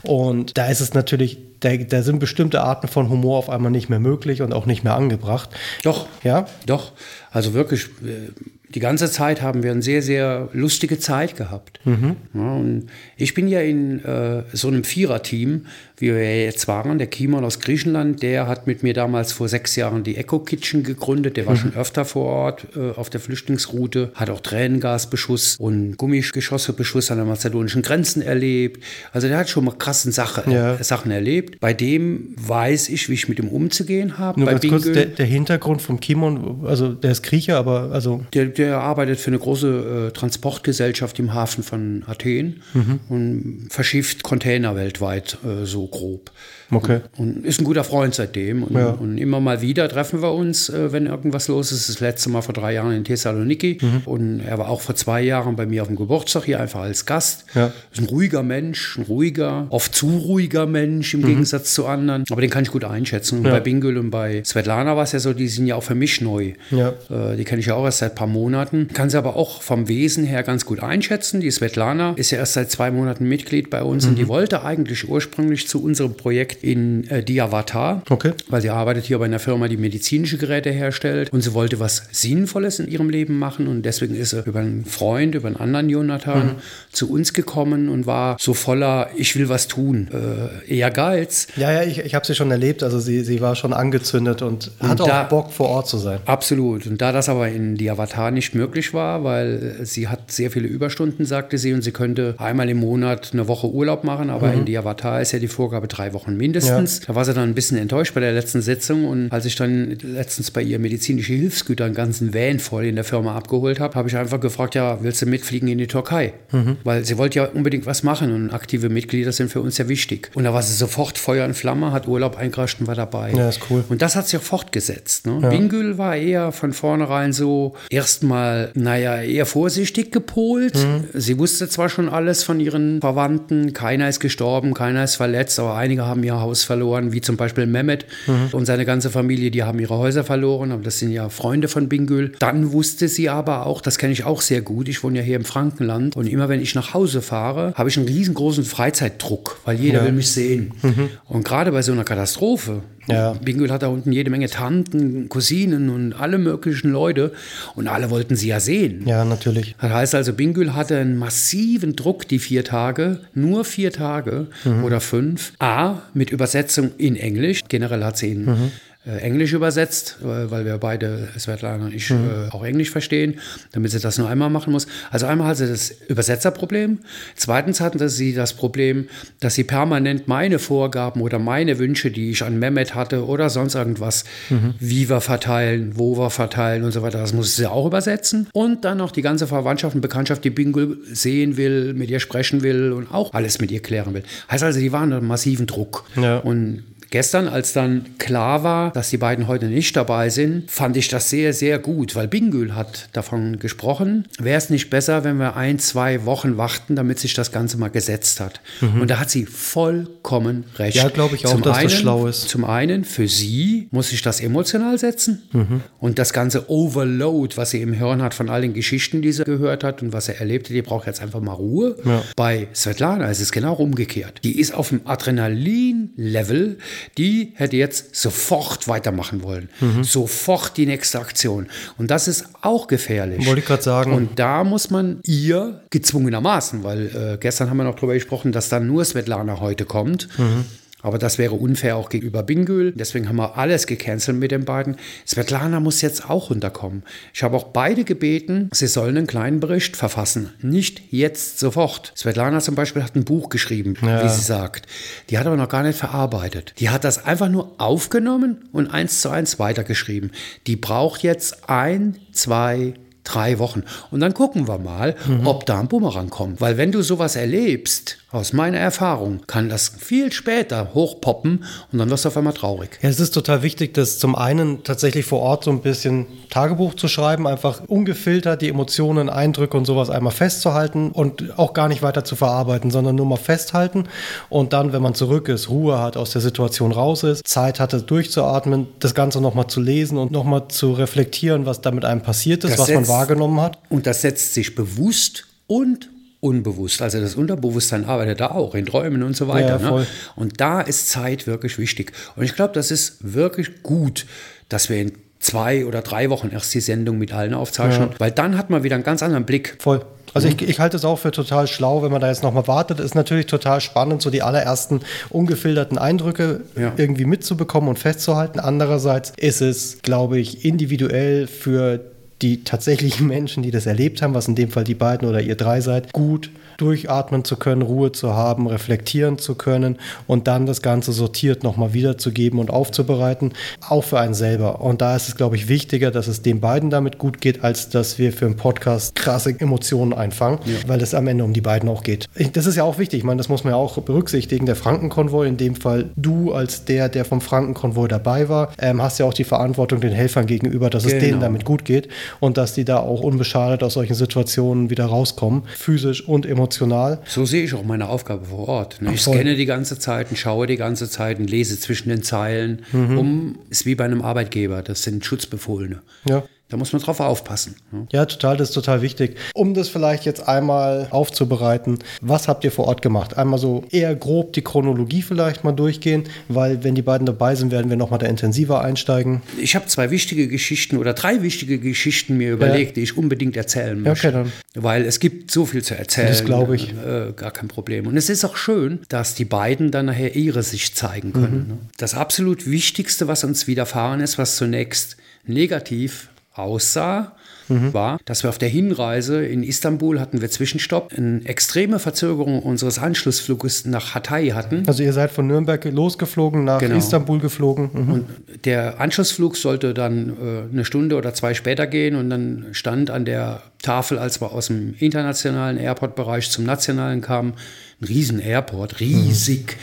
Und 0.04 0.58
da 0.58 0.68
ist 0.68 0.82
es 0.82 0.94
natürlich 0.94 1.40
da, 1.60 1.76
da, 1.76 2.04
sind 2.04 2.20
bestimmte 2.20 2.62
Arten 2.62 2.88
von 2.88 3.10
Humor 3.10 3.38
auf 3.38 3.50
einmal 3.50 3.72
nicht 3.72 3.90
mehr 3.90 4.00
möglich 4.00 4.42
und 4.42 4.54
auch 4.54 4.66
nicht 4.66 4.84
mehr 4.84 4.96
angebracht. 4.96 5.50
Doch, 5.84 6.08
ja, 6.24 6.46
doch. 6.66 6.92
Also 7.32 7.54
wirklich, 7.54 7.86
äh, 8.04 8.32
die 8.76 8.80
ganze 8.80 9.10
Zeit 9.10 9.42
haben 9.42 9.64
wir 9.64 9.72
eine 9.72 9.82
sehr, 9.82 10.02
sehr 10.02 10.50
lustige 10.54 11.00
Zeit 11.00 11.36
gehabt. 11.36 11.80
Mhm. 11.86 12.16
Ja, 12.34 12.54
und 12.54 12.88
ich 13.18 13.34
bin 13.34 13.48
ja 13.48 13.62
in 13.62 14.04
äh, 14.06 14.44
so 14.54 14.68
einem 14.68 14.84
Viererteam 14.84 15.66
wie 16.00 16.14
wir 16.14 16.44
jetzt 16.46 16.68
waren. 16.68 16.98
Der 16.98 17.08
Kimon 17.08 17.44
aus 17.44 17.60
Griechenland, 17.60 18.22
der 18.22 18.48
hat 18.48 18.68
mit 18.68 18.84
mir 18.84 18.94
damals 18.94 19.32
vor 19.32 19.48
sechs 19.48 19.76
Jahren 19.76 20.04
die 20.04 20.18
Eco 20.18 20.40
Kitchen 20.40 20.84
gegründet. 20.84 21.38
Der 21.38 21.46
war 21.46 21.54
mhm. 21.54 21.60
schon 21.60 21.76
öfter 21.76 22.06
vor 22.06 22.26
Ort 22.26 22.68
äh, 22.76 22.92
auf 22.92 23.10
der 23.10 23.20
Flüchtlingsroute, 23.20 24.12
hat 24.16 24.30
auch 24.30 24.40
Tränengasbeschuss 24.40 25.58
und 25.60 25.98
Gummigeschossebeschuss 25.98 27.12
an 27.12 27.18
der 27.18 27.26
mazedonischen 27.26 27.82
Grenzen 27.82 28.22
erlebt. 28.22 28.84
Also 29.12 29.28
der 29.28 29.38
hat 29.38 29.50
schon 29.50 29.66
mal 29.66 29.76
krassen 29.78 30.12
Sache, 30.12 30.50
ja. 30.50 30.76
äh, 30.76 30.84
Sachen 30.84 31.12
erlebt. 31.12 31.60
Bei 31.60 31.74
dem 31.74 32.36
weiß 32.38 32.90
ich, 32.90 33.10
wie 33.10 33.14
ich 33.14 33.28
mit 33.28 33.40
ihm 33.40 33.50
umzugehen 33.50 34.18
habe. 34.18 34.40
Nur 34.40 34.50
ganz 34.50 34.66
kurz, 34.68 34.84
der, 34.84 35.06
der, 35.06 35.26
Hintergrund 35.26 35.82
vom 35.82 36.00
Kimon, 36.00 36.66
also 36.66 36.90
der 36.90 37.12
ist 37.12 37.24
Griecher, 37.24 37.58
aber 37.58 37.92
also... 37.92 38.24
Der, 38.34 38.46
der 38.46 38.80
arbeitet 38.80 39.20
für 39.20 39.32
eine 39.32 39.40
große 39.40 40.08
äh, 40.08 40.12
Transportgesellschaft 40.12 41.20
im 41.20 41.34
Hafen 41.34 41.64
von 41.64 42.04
Athen 42.08 42.62
mhm. 42.74 43.00
und 43.10 43.68
verschifft 43.70 44.24
Container 44.24 44.76
weltweit 44.76 45.38
äh, 45.44 45.66
so 45.66 45.89
grob. 45.90 46.30
Okay. 46.72 47.02
Und, 47.18 47.38
und, 47.38 47.46
ist 47.46 47.60
ein 47.60 47.64
guter 47.64 47.84
Freund 47.84 48.14
seitdem. 48.14 48.64
Und, 48.64 48.76
ja. 48.76 48.90
und, 48.90 49.18
immer 49.18 49.40
mal 49.40 49.62
wieder 49.62 49.90
treffen 49.90 50.22
wir 50.22 50.34
uns, 50.34 50.70
äh, 50.70 50.92
wenn 50.92 51.08
irgendwas 51.08 51.48
los 51.48 51.72
ist. 51.72 51.90
Das 51.90 52.00
letzte 52.00 52.30
Mal 52.30 52.42
vor 52.42 52.54
drei 52.54 52.74
Jahren 52.74 52.94
in 52.94 53.04
Thessaloniki. 53.04 53.80
Mhm. 53.82 54.02
Und 54.06 54.40
er 54.42 54.58
war 54.58 54.70
auch 54.70 54.82
vor 54.82 54.96
zwei 54.96 55.22
Jahren 55.22 55.56
bei 55.56 55.66
mir 55.66 55.82
auf 55.82 55.88
dem 55.88 55.98
Geburtstag 55.98 56.46
hier 56.46 56.60
einfach 56.60 56.82
als 56.82 57.06
Gast. 57.06 57.46
Ja. 57.56 57.72
Ist 57.92 58.02
ein 58.02 58.06
ruhiger 58.06 58.44
Mensch, 58.44 58.98
ein 58.98 59.06
ruhiger, 59.06 59.68
oft 59.70 59.94
zu 59.96 60.18
ruhiger 60.18 60.66
Mensch 60.66 61.14
im 61.14 61.22
mhm. 61.22 61.28
Gegensatz 61.28 61.74
zu 61.74 61.88
anderen. 61.88 62.24
Aber 62.30 62.42
den 62.42 62.50
kann 62.50 62.64
ich 62.64 62.72
gut 62.72 62.84
einschätzen. 62.84 63.40
Und 63.40 63.46
ja. 63.46 63.52
bei 63.52 63.60
Bingel 63.60 63.98
und 63.98 64.12
bei 64.12 64.44
Svetlana 64.44 64.96
war 64.96 65.04
es 65.04 65.12
ja 65.12 65.20
so, 65.20 65.34
die 65.34 65.48
sind 65.48 65.68
ja 65.68 65.76
auch 65.76 65.84
für 65.84 65.96
mich 65.96 66.22
neu. 66.22 66.54
Ja. 66.72 66.94
Äh, 67.10 67.38
die 67.38 67.44
kenne 67.46 67.62
ich 67.62 67.68
ja 67.68 67.76
auch 67.76 67.86
erst 67.86 68.00
seit 68.00 68.12
ein 68.12 68.16
paar 68.16 68.28
Monaten. 68.28 68.90
Kann 68.94 69.10
sie 69.10 69.18
aber 69.18 69.36
auch 69.36 69.62
vom 69.62 69.88
Wesen 69.88 70.24
her 70.24 70.44
ganz 70.44 70.66
gut 70.66 70.82
einschätzen. 70.82 71.42
Die 71.42 71.50
Svetlana 71.50 72.14
ist 72.16 72.32
ja 72.32 72.38
erst 72.38 72.54
seit 72.54 72.70
zwei 72.72 72.92
Monaten 72.92 73.28
Mitglied 73.28 73.70
bei 73.70 73.82
uns 73.82 74.06
mhm. 74.06 74.12
und 74.12 74.20
die 74.20 74.28
wollte 74.28 74.64
eigentlich 74.64 75.08
ursprünglich 75.10 75.68
zu 75.68 75.84
unserem 75.84 76.16
Projekt 76.16 76.59
in 76.62 77.08
äh, 77.10 77.24
Diavatar, 77.24 78.04
okay. 78.10 78.34
weil 78.50 78.62
sie 78.62 78.70
arbeitet 78.70 79.06
hier 79.06 79.20
bei 79.20 79.26
einer 79.26 79.40
Firma, 79.40 79.68
die 79.68 79.78
medizinische 79.78 80.38
Geräte 80.38 80.70
herstellt 80.72 81.32
und 81.32 81.42
sie 81.42 81.54
wollte 81.54 81.80
was 81.80 82.04
Sinnvolles 82.12 82.80
in 82.80 82.88
ihrem 82.88 83.10
Leben 83.10 83.40
machen 83.40 83.68
und 83.68 83.84
deswegen 83.84 84.16
ist 84.16 84.32
sie 84.32 84.42
über 84.46 84.60
einen 84.60 84.86
Freund, 84.86 85.36
über 85.36 85.48
einen 85.48 85.58
anderen 85.58 85.90
Jonathan 85.90 86.48
mhm. 86.48 86.56
zu 86.92 87.12
uns 87.12 87.34
gekommen 87.34 87.90
und 87.90 88.06
war 88.06 88.38
so 88.40 88.54
voller, 88.54 89.10
ich 89.16 89.36
will 89.36 89.50
was 89.50 89.68
tun, 89.68 90.10
äh, 90.12 90.76
eher 90.78 90.92
Geiz. 90.92 91.48
Ja, 91.56 91.72
ja, 91.72 91.84
ich, 91.84 92.00
ich 92.00 92.16
habe 92.16 92.26
sie 92.26 92.36
schon 92.36 92.52
erlebt, 92.52 92.84
also 92.84 93.00
sie, 93.00 93.22
sie 93.22 93.42
war 93.42 93.56
schon 93.56 93.74
angezündet 93.74 94.42
und, 94.42 94.72
und 94.80 94.90
hat 94.90 95.00
da, 95.00 95.24
auch 95.24 95.30
Bock 95.30 95.52
vor 95.52 95.70
Ort 95.70 95.88
zu 95.88 95.98
sein. 95.98 96.20
Absolut 96.26 96.88
und 96.88 97.02
da 97.02 97.12
das 97.12 97.30
aber 97.30 97.48
in 97.48 97.76
Diavatar 97.76 98.32
nicht 98.32 98.54
möglich 98.54 98.94
war, 98.94 99.24
weil 99.24 99.80
sie 99.84 100.08
hat 100.08 100.32
sehr 100.32 100.52
viele 100.52 100.68
Überstunden, 100.68 101.26
sagte 101.26 101.58
sie, 101.58 101.74
und 101.74 101.84
sie 101.84 101.92
könnte 101.92 102.36
einmal 102.38 102.70
im 102.70 102.78
Monat 102.78 103.30
eine 103.34 103.48
Woche 103.48 103.68
Urlaub 103.68 104.04
machen, 104.04 104.30
aber 104.30 104.48
mhm. 104.48 104.60
in 104.60 104.66
Diavatar 104.66 105.22
ist 105.22 105.32
ja 105.32 105.40
die 105.40 105.48
Vorgabe 105.48 105.88
drei 105.88 106.14
Wochen 106.14 106.36
Minimum 106.36 106.49
mindestens. 106.50 107.00
Ja. 107.00 107.06
Da 107.08 107.16
war 107.16 107.26
sie 107.26 107.34
dann 107.34 107.50
ein 107.50 107.56
bisschen 107.56 107.78
enttäuscht 107.78 108.14
bei 108.14 108.20
der 108.20 108.32
letzten 108.32 108.62
Sitzung 108.62 109.06
und 109.06 109.32
als 109.32 109.46
ich 109.46 109.56
dann 109.56 109.98
letztens 110.02 110.52
bei 110.52 110.62
ihr 110.62 110.80
medizinische 110.80 111.34
Hilfsgüter 111.34 111.86
einen 111.86 111.96
ganzen 111.96 112.34
Van 112.34 112.60
voll 112.60 112.86
in 112.86 112.96
der 112.96 113.04
Firma 113.04 113.36
abgeholt 113.36 113.80
habe, 113.80 113.96
habe 113.96 114.10
ich 114.10 114.18
einfach 114.18 114.40
gefragt, 114.40 114.76
ja, 114.76 115.00
willst 115.02 115.22
du 115.22 115.26
mitfliegen 115.26 115.68
in 115.70 115.78
die 115.78 115.88
Türkei? 115.88 116.34
Mhm. 116.52 116.78
Weil 116.84 117.06
sie 117.06 117.18
wollte 117.18 117.40
ja 117.40 117.46
unbedingt 117.46 117.86
was 117.86 118.04
machen 118.04 118.34
und 118.34 118.52
aktive 118.52 118.90
Mitglieder 118.90 119.32
sind 119.32 119.52
für 119.52 119.62
uns 119.62 119.78
ja 119.78 119.88
wichtig. 119.88 120.32
Und 120.34 120.44
da 120.44 120.54
war 120.54 120.62
sie 120.62 120.74
sofort 120.74 121.18
Feuer 121.18 121.46
und 121.46 121.54
Flamme, 121.54 121.92
hat 121.92 122.08
Urlaub 122.08 122.38
eingerascht 122.38 122.80
und 122.80 122.88
war 122.88 122.96
dabei. 122.96 123.32
Ja, 123.32 123.50
ist 123.50 123.62
cool. 123.70 123.84
Und 123.90 124.02
das 124.02 124.16
hat 124.16 124.28
sich 124.28 124.40
auch 124.40 124.44
fortgesetzt. 124.44 125.28
Ne? 125.28 125.40
Ja. 125.42 125.50
Bingül 125.50 125.98
war 125.98 126.16
eher 126.16 126.52
von 126.52 126.74
vornherein 126.74 127.34
so 127.34 127.76
erstmal, 127.90 128.72
naja, 128.74 129.22
eher 129.22 129.46
vorsichtig 129.46 130.12
gepolt. 130.12 130.76
Mhm. 130.76 131.06
Sie 131.14 131.38
wusste 131.38 131.70
zwar 131.70 131.90
schon 131.90 132.10
alles 132.10 132.44
von 132.44 132.60
ihren 132.60 133.02
Verwandten, 133.02 133.74
keiner 133.74 134.10
ist 134.10 134.20
gestorben, 134.20 134.74
keiner 134.74 135.04
ist 135.04 135.16
verletzt, 135.16 135.60
aber 135.60 135.76
einige 135.76 136.06
haben 136.06 136.24
ihr 136.24 136.39
Haus 136.42 136.64
verloren, 136.64 137.12
wie 137.12 137.22
zum 137.22 137.38
Beispiel 137.38 137.66
Mehmet 137.66 138.06
mhm. 138.28 138.50
und 138.52 138.66
seine 138.66 138.86
ganze 138.86 139.10
Familie, 139.10 139.52
die 139.52 139.64
haben 139.64 139.80
ihre 139.80 139.98
Häuser 139.98 140.24
verloren, 140.24 140.72
aber 140.72 140.84
das 140.84 141.00
sind 141.00 141.12
ja 141.12 141.30
Freunde 141.30 141.68
von 141.68 141.90
Bingül. 141.90 142.34
Dann 142.40 142.72
wusste 142.72 143.08
sie 143.08 143.30
aber 143.30 143.66
auch, 143.66 143.82
das 143.82 143.98
kenne 143.98 144.14
ich 144.14 144.24
auch 144.24 144.42
sehr 144.42 144.62
gut, 144.62 144.88
ich 144.88 145.04
wohne 145.04 145.20
ja 145.20 145.24
hier 145.24 145.36
im 145.36 145.46
Frankenland 145.46 146.16
und 146.16 146.28
immer 146.28 146.50
wenn 146.50 146.62
ich 146.62 146.76
nach 146.76 146.94
Hause 146.94 147.22
fahre, 147.22 147.74
habe 147.76 147.90
ich 147.90 147.98
einen 147.98 148.08
riesengroßen 148.08 148.64
Freizeitdruck, 148.64 149.60
weil 149.66 149.80
jeder 149.80 150.00
ja. 150.00 150.06
will 150.06 150.14
mich 150.14 150.32
sehen. 150.32 150.72
Mhm. 150.82 151.10
Und 151.26 151.46
gerade 151.46 151.72
bei 151.72 151.82
so 151.82 151.92
einer 151.92 152.04
Katastrophe, 152.04 152.82
ja. 153.12 153.34
Bingül 153.34 153.72
hat 153.72 153.84
da 153.84 153.88
unten 153.88 154.12
jede 154.12 154.30
Menge 154.30 154.50
Tanten, 154.50 155.30
Cousinen 155.30 155.90
und 155.90 156.14
alle 156.14 156.38
möglichen 156.38 156.92
Leute 156.92 157.32
und 157.76 157.88
alle 157.88 158.10
wollten 158.10 158.36
sie 158.36 158.48
ja 158.48 158.60
sehen. 158.60 159.08
Ja, 159.08 159.26
natürlich. 159.26 159.76
Das 159.82 159.92
heißt 159.92 160.16
also, 160.16 160.34
Bingül 160.34 160.74
hatte 160.74 160.98
einen 160.98 161.18
massiven 161.18 161.96
Druck 161.96 162.28
die 162.28 162.40
vier 162.40 162.64
Tage, 162.64 163.20
nur 163.34 163.66
vier 163.66 163.92
Tage 163.92 164.48
mhm. 164.64 164.84
oder 164.84 165.00
fünf. 165.00 165.54
A, 165.60 166.02
mit 166.14 166.32
Übersetzung 166.32 166.92
in 166.98 167.16
Englisch. 167.16 167.62
Generell 167.68 168.04
hat 168.04 168.18
sie 168.18 168.32
ihn 168.32 168.46
mhm 168.46 168.72
Englisch 169.06 169.54
übersetzt, 169.54 170.18
weil 170.22 170.66
wir 170.66 170.78
beide, 170.78 171.30
Svetlana 171.38 171.86
und 171.86 171.94
ich, 171.94 172.10
mhm. 172.10 172.30
Äh, 172.30 172.50
auch 172.52 172.66
Englisch 172.66 172.92
verstehen, 172.92 173.40
damit 173.72 173.92
sie 173.92 174.00
das 174.00 174.18
nur 174.18 174.28
einmal 174.28 174.50
machen 174.50 174.74
muss. 174.74 174.88
Also 175.10 175.26
einmal 175.26 175.48
hat 175.48 175.58
sie 175.58 175.68
das 175.68 175.90
Übersetzerproblem. 176.10 177.00
Zweitens 177.36 177.80
hatten 177.80 178.10
sie 178.10 178.34
das 178.34 178.54
Problem, 178.54 179.08
dass 179.40 179.56
sie 179.56 179.64
permanent 179.64 180.28
meine 180.28 180.60
Vorgaben 180.60 181.22
oder 181.22 181.40
meine 181.40 181.80
Wünsche, 181.80 182.12
die 182.12 182.32
ich 182.32 182.44
an 182.44 182.60
Mehmet 182.60 182.94
hatte 182.94 183.26
oder 183.26 183.50
sonst 183.50 183.76
irgendwas, 183.76 184.26
mhm. 184.50 184.74
wie 184.80 185.10
wir 185.10 185.22
verteilen, 185.22 185.94
wo 185.96 186.18
wir 186.18 186.30
verteilen 186.30 186.84
und 186.84 186.92
so 186.92 187.02
weiter, 187.02 187.20
das 187.20 187.32
muss 187.32 187.56
sie 187.56 187.68
auch 187.68 187.86
übersetzen. 187.86 188.50
Und 188.52 188.84
dann 188.84 188.98
noch 188.98 189.12
die 189.12 189.22
ganze 189.22 189.48
Verwandtschaft 189.48 189.96
und 189.96 190.02
Bekanntschaft, 190.02 190.44
die 190.44 190.50
Bingo 190.50 190.96
sehen 191.10 191.56
will, 191.56 191.94
mit 191.94 192.10
ihr 192.10 192.20
sprechen 192.20 192.64
will 192.64 192.92
und 192.92 193.12
auch 193.14 193.34
alles 193.34 193.62
mit 193.62 193.72
ihr 193.72 193.82
klären 193.82 194.14
will. 194.14 194.24
Heißt 194.52 194.64
also, 194.64 194.80
die 194.80 194.92
waren 194.92 195.14
unter 195.14 195.22
massiven 195.22 195.68
Druck. 195.68 196.04
Ja. 196.18 196.40
Und 196.40 196.84
Gestern, 197.12 197.48
als 197.48 197.74
dann 197.74 198.18
klar 198.20 198.64
war, 198.64 198.92
dass 198.92 199.10
die 199.10 199.18
beiden 199.18 199.48
heute 199.48 199.66
nicht 199.66 199.96
dabei 199.96 200.30
sind, 200.30 200.70
fand 200.70 200.96
ich 200.96 201.08
das 201.08 201.30
sehr, 201.30 201.54
sehr 201.54 201.80
gut, 201.80 202.16
weil 202.16 202.28
Bingül 202.28 202.76
hat 202.76 203.10
davon 203.14 203.58
gesprochen, 203.60 204.28
wäre 204.38 204.58
es 204.58 204.70
nicht 204.70 204.90
besser, 204.90 205.24
wenn 205.24 205.38
wir 205.38 205.56
ein, 205.56 205.80
zwei 205.80 206.26
Wochen 206.26 206.58
warten, 206.58 206.96
damit 206.96 207.20
sich 207.20 207.34
das 207.34 207.52
Ganze 207.52 207.78
mal 207.78 207.90
gesetzt 207.90 208.40
hat. 208.40 208.62
Mhm. 208.82 209.02
Und 209.02 209.10
da 209.10 209.20
hat 209.20 209.30
sie 209.32 209.46
vollkommen 209.46 210.66
recht. 210.78 210.98
Ja, 210.98 211.10
glaube 211.10 211.36
ich 211.36 211.46
auch, 211.48 211.52
zum 211.52 211.62
dass 211.64 211.78
einen, 211.78 211.90
das 211.90 211.98
schlau 211.98 212.28
ist. 212.28 212.50
Zum 212.50 212.64
einen, 212.64 213.04
für 213.04 213.28
sie 213.28 213.88
muss 213.92 214.10
sich 214.10 214.22
das 214.22 214.40
emotional 214.40 214.98
setzen 214.98 215.42
mhm. 215.52 215.82
und 216.00 216.20
das 216.20 216.32
ganze 216.32 216.70
Overload, 216.70 217.58
was 217.58 217.72
sie 217.72 217.82
im 217.82 217.94
Hirn 217.94 218.22
hat 218.22 218.34
von 218.34 218.50
all 218.50 218.62
den 218.62 218.74
Geschichten, 218.74 219.22
die 219.22 219.32
sie 219.32 219.44
gehört 219.44 219.84
hat 219.84 220.04
und 220.04 220.14
was 220.14 220.26
sie 220.26 220.36
erlebt 220.36 220.68
hat, 220.68 220.76
die 220.76 220.82
braucht 220.82 221.08
jetzt 221.08 221.22
einfach 221.22 221.42
mal 221.42 221.54
Ruhe. 221.54 221.96
Ja. 222.06 222.22
Bei 222.36 222.68
Svetlana 222.74 223.30
ist 223.30 223.40
es 223.40 223.52
genau 223.52 223.74
umgekehrt. 223.74 224.42
Die 224.44 224.60
ist 224.60 224.74
auf 224.74 224.90
dem 224.90 225.02
Adrenalin-Level, 225.06 226.78
die 227.18 227.54
hätte 227.56 227.78
jetzt 227.78 228.16
sofort 228.16 228.88
weitermachen 228.88 229.44
wollen. 229.44 229.70
Mhm. 229.80 230.04
Sofort 230.04 230.78
die 230.78 230.86
nächste 230.86 231.20
Aktion. 231.20 231.68
Und 231.98 232.12
das 232.12 232.28
ist 232.28 232.46
auch 232.62 232.88
gefährlich. 232.88 233.46
Wollte 233.46 233.62
ich 233.62 233.66
gerade 233.66 233.84
sagen. 233.84 234.14
Und 234.14 234.40
da 234.40 234.64
muss 234.64 234.90
man 234.90 235.20
ihr 235.26 235.82
gezwungenermaßen, 235.90 236.84
weil 236.84 237.08
äh, 237.08 237.38
gestern 237.40 237.70
haben 237.70 237.78
wir 237.78 237.84
noch 237.84 237.96
darüber 237.96 238.14
gesprochen, 238.14 238.52
dass 238.52 238.70
dann 238.70 238.88
nur 238.88 239.04
Svetlana 239.06 239.60
heute 239.60 239.86
kommt. 239.86 240.28
Mhm. 240.38 240.66
Aber 241.02 241.18
das 241.18 241.38
wäre 241.38 241.56
unfair 241.56 241.96
auch 241.96 242.10
gegenüber 242.10 242.44
Bingül. 242.44 242.92
Deswegen 242.92 243.30
haben 243.30 243.38
wir 243.38 243.58
alles 243.58 243.88
gecancelt 243.88 244.38
mit 244.38 244.52
den 244.52 244.66
beiden. 244.66 244.98
Svetlana 245.26 245.80
muss 245.80 246.02
jetzt 246.02 246.30
auch 246.30 246.50
runterkommen. 246.50 247.04
Ich 247.34 247.44
habe 247.44 247.56
auch 247.56 247.66
beide 247.66 248.04
gebeten, 248.04 248.70
sie 248.74 248.88
sollen 248.88 249.18
einen 249.18 249.28
kleinen 249.28 249.60
Bericht 249.60 249.96
verfassen. 249.96 250.54
Nicht 250.62 251.02
jetzt 251.12 251.60
sofort. 251.60 252.12
Svetlana 252.16 252.60
zum 252.60 252.76
Beispiel 252.76 253.04
hat 253.04 253.16
ein 253.16 253.24
Buch 253.24 253.50
geschrieben, 253.50 253.96
ja. 254.02 254.24
wie 254.24 254.30
sie 254.30 254.42
sagt. 254.42 254.88
Die 255.30 255.38
hat 255.38 255.48
aber 255.48 255.58
noch 255.58 255.70
gar 255.70 255.84
nicht 255.84 255.98
verarbeitet. 255.98 256.74
Die 256.80 256.90
hat 256.90 257.04
das 257.04 257.26
einfach 257.26 257.50
nur 257.50 257.76
aufgenommen 257.80 258.70
und 258.72 258.88
eins 258.88 259.22
zu 259.22 259.30
eins 259.30 259.60
weitergeschrieben. 259.60 260.32
Die 260.68 260.76
braucht 260.76 261.24
jetzt 261.24 261.70
ein, 261.70 262.18
zwei, 262.32 262.94
drei 263.24 263.60
Wochen. 263.60 263.84
Und 264.12 264.20
dann 264.20 264.34
gucken 264.34 264.68
wir 264.68 264.78
mal, 264.78 265.16
mhm. 265.28 265.48
ob 265.48 265.66
da 265.66 265.80
ein 265.80 265.88
Bumerang 265.88 266.30
kommt. 266.30 266.62
Weil 266.62 266.78
wenn 266.78 266.92
du 266.92 267.02
sowas 267.02 267.36
erlebst, 267.36 268.18
aus 268.32 268.54
meiner 268.54 268.78
Erfahrung 268.78 269.42
kann 269.48 269.70
das 269.70 269.90
viel 269.98 270.32
später 270.32 270.94
hochpoppen 270.94 271.64
und 271.92 271.98
dann 271.98 272.12
wirst 272.12 272.26
du 272.26 272.30
auf 272.30 272.38
einmal 272.38 272.54
traurig. 272.54 273.00
Ja, 273.02 273.10
es 273.10 273.20
ist 273.20 273.32
total 273.32 273.64
wichtig, 273.64 273.96
das 273.96 274.20
zum 274.20 274.36
einen 274.36 274.84
tatsächlich 274.84 275.26
vor 275.26 275.40
Ort 275.40 275.64
so 275.64 275.72
ein 275.72 275.82
bisschen 275.82 276.28
Tagebuch 276.52 276.94
zu 276.94 277.08
schreiben, 277.08 277.48
einfach 277.48 277.82
ungefiltert 277.88 278.62
die 278.62 278.70
Emotionen, 278.70 279.30
Eindrücke 279.30 279.76
und 279.76 279.86
sowas 279.86 280.12
einmal 280.12 280.32
festzuhalten 280.32 281.10
und 281.10 281.58
auch 281.58 281.74
gar 281.74 281.88
nicht 281.88 282.04
weiter 282.04 282.24
zu 282.24 282.36
verarbeiten, 282.36 282.92
sondern 282.92 283.16
nur 283.16 283.26
mal 283.26 283.38
festhalten 283.38 284.04
und 284.50 284.74
dann, 284.74 284.94
wenn 284.94 285.02
man 285.02 285.16
zurück 285.16 285.50
ist, 285.50 285.70
Ruhe 285.70 286.00
hat, 286.00 286.16
aus 286.16 286.30
der 286.30 286.42
Situation 286.42 286.92
raus 286.92 287.24
ist, 287.24 287.48
Zeit 287.48 287.80
hatte 287.80 288.00
durchzuatmen, 288.00 288.90
das 289.00 289.16
Ganze 289.16 289.42
nochmal 289.42 289.68
zu 289.68 289.82
lesen 289.82 290.20
und 290.20 290.32
nochmal 290.32 290.68
zu 290.68 290.94
reflektieren, 290.94 291.66
was 291.66 291.82
da 291.82 291.90
mit 291.90 292.06
einem 292.06 292.22
passiert 292.22 292.64
ist, 292.64 292.74
das 292.74 292.82
was 292.82 292.90
man 292.90 293.08
wahrgenommen 293.20 293.62
hat. 293.62 293.80
Und 293.90 294.08
das 294.08 294.22
setzt 294.22 294.54
sich 294.54 294.76
bewusst 294.76 295.46
und 295.68 296.10
unbewusst. 296.40 297.02
Also 297.02 297.20
das 297.20 297.36
Unterbewusstsein 297.36 298.06
arbeitet 298.06 298.40
da 298.40 298.52
auch 298.52 298.76
in 298.76 298.86
Träumen 298.86 299.24
und 299.24 299.36
so 299.36 299.48
weiter. 299.48 299.80
Ja, 299.82 299.92
ne? 299.92 300.08
Und 300.36 300.62
da 300.62 300.82
ist 300.82 301.10
Zeit 301.10 301.48
wirklich 301.48 301.78
wichtig. 301.78 302.14
Und 302.36 302.44
ich 302.44 302.56
glaube, 302.56 302.74
das 302.74 302.92
ist 302.92 303.18
wirklich 303.22 303.84
gut, 303.84 304.26
dass 304.70 304.90
wir 304.90 304.98
in 304.98 305.14
zwei 305.40 305.86
oder 305.86 306.02
drei 306.02 306.30
Wochen 306.30 306.50
erst 306.50 306.74
die 306.74 306.82
Sendung 306.82 307.18
mit 307.18 307.34
allen 307.34 307.54
aufzeichnen, 307.54 308.10
ja. 308.12 308.20
weil 308.20 308.32
dann 308.32 308.58
hat 308.58 308.70
man 308.70 308.84
wieder 308.84 308.96
einen 308.96 309.04
ganz 309.04 309.24
anderen 309.24 309.46
Blick. 309.46 309.78
Voll. 309.80 310.02
Also 310.34 310.48
ich, 310.48 310.62
ich 310.62 310.80
halte 310.80 310.98
es 310.98 311.06
auch 311.06 311.18
für 311.18 311.32
total 311.32 311.66
schlau, 311.66 312.04
wenn 312.04 312.12
man 312.12 312.22
da 312.22 312.28
jetzt 312.28 312.44
nochmal 312.44 312.68
wartet. 312.68 313.00
Ist 313.00 313.16
natürlich 313.16 313.48
total 313.48 313.82
spannend, 313.82 314.22
so 314.22 314.30
die 314.30 314.44
allerersten 314.44 315.02
ungefilterten 315.30 315.98
Eindrücke 315.98 316.62
ja. 316.76 316.94
irgendwie 316.98 317.26
mitzubekommen 317.26 317.90
und 317.90 317.98
festzuhalten. 317.98 318.60
Andererseits 318.60 319.34
ist 319.38 319.62
es, 319.62 320.02
glaube 320.04 320.38
ich, 320.38 320.66
individuell 320.66 321.48
für 321.48 322.12
die 322.42 322.64
tatsächlichen 322.64 323.28
Menschen, 323.36 323.64
die 323.64 323.72
das 323.72 323.86
erlebt 323.86 324.22
haben, 324.22 324.34
was 324.34 324.48
in 324.48 324.56
dem 324.56 324.70
Fall 324.70 324.84
die 324.84 324.96
beiden 324.96 325.28
oder 325.28 325.42
ihr 325.42 325.56
drei 325.56 325.82
seid, 325.82 326.14
gut 326.14 326.50
durchatmen 326.80 327.44
zu 327.44 327.58
können, 327.58 327.82
Ruhe 327.82 328.12
zu 328.12 328.34
haben, 328.34 328.68
reflektieren 328.68 329.38
zu 329.38 329.56
können 329.56 329.98
und 330.28 330.48
dann 330.48 330.66
das 330.66 330.82
Ganze 330.82 331.12
sortiert 331.12 331.64
nochmal 331.64 331.94
wiederzugeben 331.94 332.60
und 332.60 332.70
aufzubereiten, 332.70 333.54
auch 333.88 334.04
für 334.04 334.20
einen 334.20 334.34
selber. 334.34 334.82
Und 334.82 335.02
da 335.02 335.16
ist 335.16 335.28
es, 335.28 335.36
glaube 335.36 335.56
ich, 335.56 335.68
wichtiger, 335.68 336.12
dass 336.12 336.28
es 336.28 336.42
den 336.42 336.62
beiden 336.62 336.90
damit 336.90 337.18
gut 337.18 337.42
geht, 337.42 337.64
als 337.64 337.90
dass 337.90 338.18
wir 338.18 338.32
für 338.32 338.46
einen 338.46 338.56
Podcast 338.56 339.16
krasse 339.16 339.60
Emotionen 339.60 340.14
einfangen, 340.14 340.60
ja. 340.66 340.76
weil 340.88 341.02
es 341.02 341.14
am 341.14 341.28
Ende 341.28 341.44
um 341.44 341.54
die 341.54 341.62
beiden 341.62 341.90
auch 341.90 342.04
geht. 342.04 342.28
Das 342.54 342.66
ist 342.66 342.76
ja 342.76 342.84
auch 342.84 342.98
wichtig, 342.98 343.20
ich 343.20 343.26
meine, 343.26 343.38
das 343.38 343.50
muss 343.50 343.64
man 343.64 343.74
ja 343.74 343.78
auch 343.78 343.98
berücksichtigen. 343.98 344.66
Der 344.66 344.76
Frankenkonvoi, 344.76 345.48
in 345.48 345.58
dem 345.58 345.76
Fall 345.76 346.12
du 346.16 346.54
als 346.54 346.86
der, 346.86 347.10
der 347.10 347.26
vom 347.26 347.42
Frankenkonvoi 347.42 348.08
dabei 348.08 348.50
war, 348.50 348.72
ähm, 348.80 349.02
hast 349.02 349.20
ja 349.20 349.26
auch 349.26 349.34
die 349.34 349.44
Verantwortung 349.44 350.00
den 350.00 350.14
Helfern 350.14 350.46
gegenüber, 350.46 350.90
dass 350.90 351.04
genau. 351.04 351.16
es 351.16 351.24
denen 351.24 351.40
damit 351.42 351.66
gut 351.66 351.84
geht 351.84 352.08
und 352.40 352.58
dass 352.58 352.74
die 352.74 352.86
da 352.86 353.00
auch 353.00 353.22
unbeschadet 353.22 353.84
aus 353.84 353.94
solchen 353.94 354.16
Situationen 354.16 354.90
wieder 354.90 355.06
rauskommen, 355.06 355.64
physisch 355.76 356.26
und 356.28 356.46
emotional 356.46 356.69
emotional. 356.70 357.20
So 357.26 357.46
sehe 357.46 357.64
ich 357.64 357.74
auch 357.74 357.84
meine 357.84 358.08
Aufgabe 358.10 358.46
vor 358.46 358.68
Ort. 358.68 359.02
Ne? 359.02 359.14
Ich 359.14 359.22
scanne 359.22 359.56
die 359.56 359.66
ganze 359.66 359.98
Zeit 360.00 360.30
und 360.30 360.38
schaue 360.38 360.68
die 360.68 360.78
ganze 360.78 361.10
Zeit 361.10 361.40
und 361.40 361.50
lese 361.50 361.80
zwischen 361.80 362.10
den 362.10 362.24
Zeilen. 362.24 362.84
Mhm. 362.92 363.18
Um, 363.18 363.60
ist 363.70 363.86
wie 363.86 363.96
bei 363.96 364.06
einem 364.06 364.22
Arbeitgeber. 364.22 364.82
Das 364.82 365.04
sind 365.04 365.26
Schutzbefohlene. 365.26 366.02
Ja. 366.26 366.44
Da 366.70 366.78
muss 366.78 366.94
man 366.94 367.02
drauf 367.02 367.20
aufpassen. 367.20 367.76
Ne? 367.92 368.08
Ja, 368.12 368.26
total, 368.26 368.56
das 368.56 368.70
ist 368.70 368.76
total 368.76 369.02
wichtig. 369.02 369.38
Um 369.56 369.74
das 369.74 369.90
vielleicht 369.90 370.26
jetzt 370.26 370.48
einmal 370.48 371.08
aufzubereiten, 371.10 371.98
was 372.22 372.48
habt 372.48 372.64
ihr 372.64 372.72
vor 372.72 372.86
Ort 372.86 373.02
gemacht? 373.02 373.36
Einmal 373.38 373.58
so 373.58 373.86
eher 373.90 374.16
grob 374.16 374.54
die 374.54 374.62
Chronologie 374.62 375.24
vielleicht 375.24 375.64
mal 375.64 375.72
durchgehen, 375.72 376.26
weil 376.48 376.84
wenn 376.84 376.94
die 376.94 377.02
beiden 377.02 377.26
dabei 377.26 377.56
sind, 377.56 377.72
werden 377.72 377.90
wir 377.90 377.98
nochmal 377.98 378.20
da 378.20 378.28
intensiver 378.28 378.82
einsteigen. 378.82 379.42
Ich 379.60 379.76
habe 379.76 379.88
zwei 379.88 380.12
wichtige 380.12 380.48
Geschichten 380.48 380.98
oder 380.98 381.14
drei 381.14 381.42
wichtige 381.42 381.80
Geschichten 381.80 382.38
mir 382.38 382.52
überlegt, 382.52 382.92
ja. 382.92 382.94
die 382.96 383.02
ich 383.02 383.18
unbedingt 383.18 383.58
erzählen 383.58 384.00
möchte. 384.00 384.28
Okay, 384.28 384.38
dann. 384.38 384.52
Weil 384.76 385.06
es 385.06 385.20
gibt 385.20 385.50
so 385.50 385.66
viel 385.66 385.84
zu 385.84 385.98
erzählen. 385.98 386.28
Das 386.28 386.46
glaube 386.46 386.76
ich. 386.76 386.92
Äh, 386.92 387.34
gar 387.36 387.52
kein 387.52 387.68
Problem. 387.68 388.06
Und 388.06 388.16
es 388.16 388.30
ist 388.30 388.46
auch 388.46 388.56
schön, 388.56 389.00
dass 389.10 389.34
die 389.34 389.46
beiden 389.46 389.90
dann 389.90 390.06
nachher 390.06 390.36
ihre 390.36 390.62
Sicht 390.62 390.96
zeigen 390.96 391.34
können. 391.34 391.64
Mhm. 391.64 391.68
Ne? 391.68 391.78
Das 391.98 392.14
absolut 392.14 392.70
Wichtigste, 392.70 393.28
was 393.28 393.44
uns 393.44 393.66
widerfahren 393.66 394.20
ist, 394.20 394.38
was 394.38 394.56
zunächst 394.56 395.18
negativ 395.46 396.30
aussah, 396.60 397.34
war, 397.70 398.20
dass 398.26 398.44
wir 398.44 398.50
auf 398.50 398.58
der 398.58 398.70
Hinreise 398.70 399.46
in 399.46 399.64
Istanbul 399.64 400.20
hatten 400.20 400.42
wir 400.42 400.50
Zwischenstopp, 400.50 401.12
eine 401.16 401.46
extreme 401.46 402.00
Verzögerung 402.00 402.64
unseres 402.64 402.98
Anschlussfluges 402.98 403.86
nach 403.86 404.16
Hatay 404.16 404.50
hatten. 404.50 404.84
Also 404.88 405.04
ihr 405.04 405.14
seid 405.14 405.32
von 405.32 405.48
Nürnberg 405.48 405.86
losgeflogen, 405.86 406.64
nach 406.64 406.80
Genau. 406.80 406.96
Istanbul 406.98 407.40
geflogen. 407.40 407.90
Mhm. 407.94 408.12
Und 408.12 408.26
der 408.66 409.00
Anschlussflug 409.00 409.56
sollte 409.56 409.94
dann 409.94 410.30
äh, 410.30 410.74
eine 410.74 410.86
Stunde 410.86 411.16
oder 411.16 411.34
zwei 411.34 411.54
später 411.54 411.86
gehen 411.88 412.16
und 412.16 412.30
dann 412.30 412.66
stand 412.72 413.12
an 413.12 413.26
der 413.26 413.62
Tafel, 413.82 414.18
als 414.18 414.42
wir 414.42 414.52
aus 414.52 414.68
dem 414.68 414.96
internationalen 414.98 415.78
Airport-Bereich 415.78 416.50
zum 416.50 416.66
nationalen 416.66 417.22
kamen, 417.22 417.54
ein 418.02 418.06
riesen 418.06 418.40
Airport, 418.40 419.00
riesig, 419.00 419.78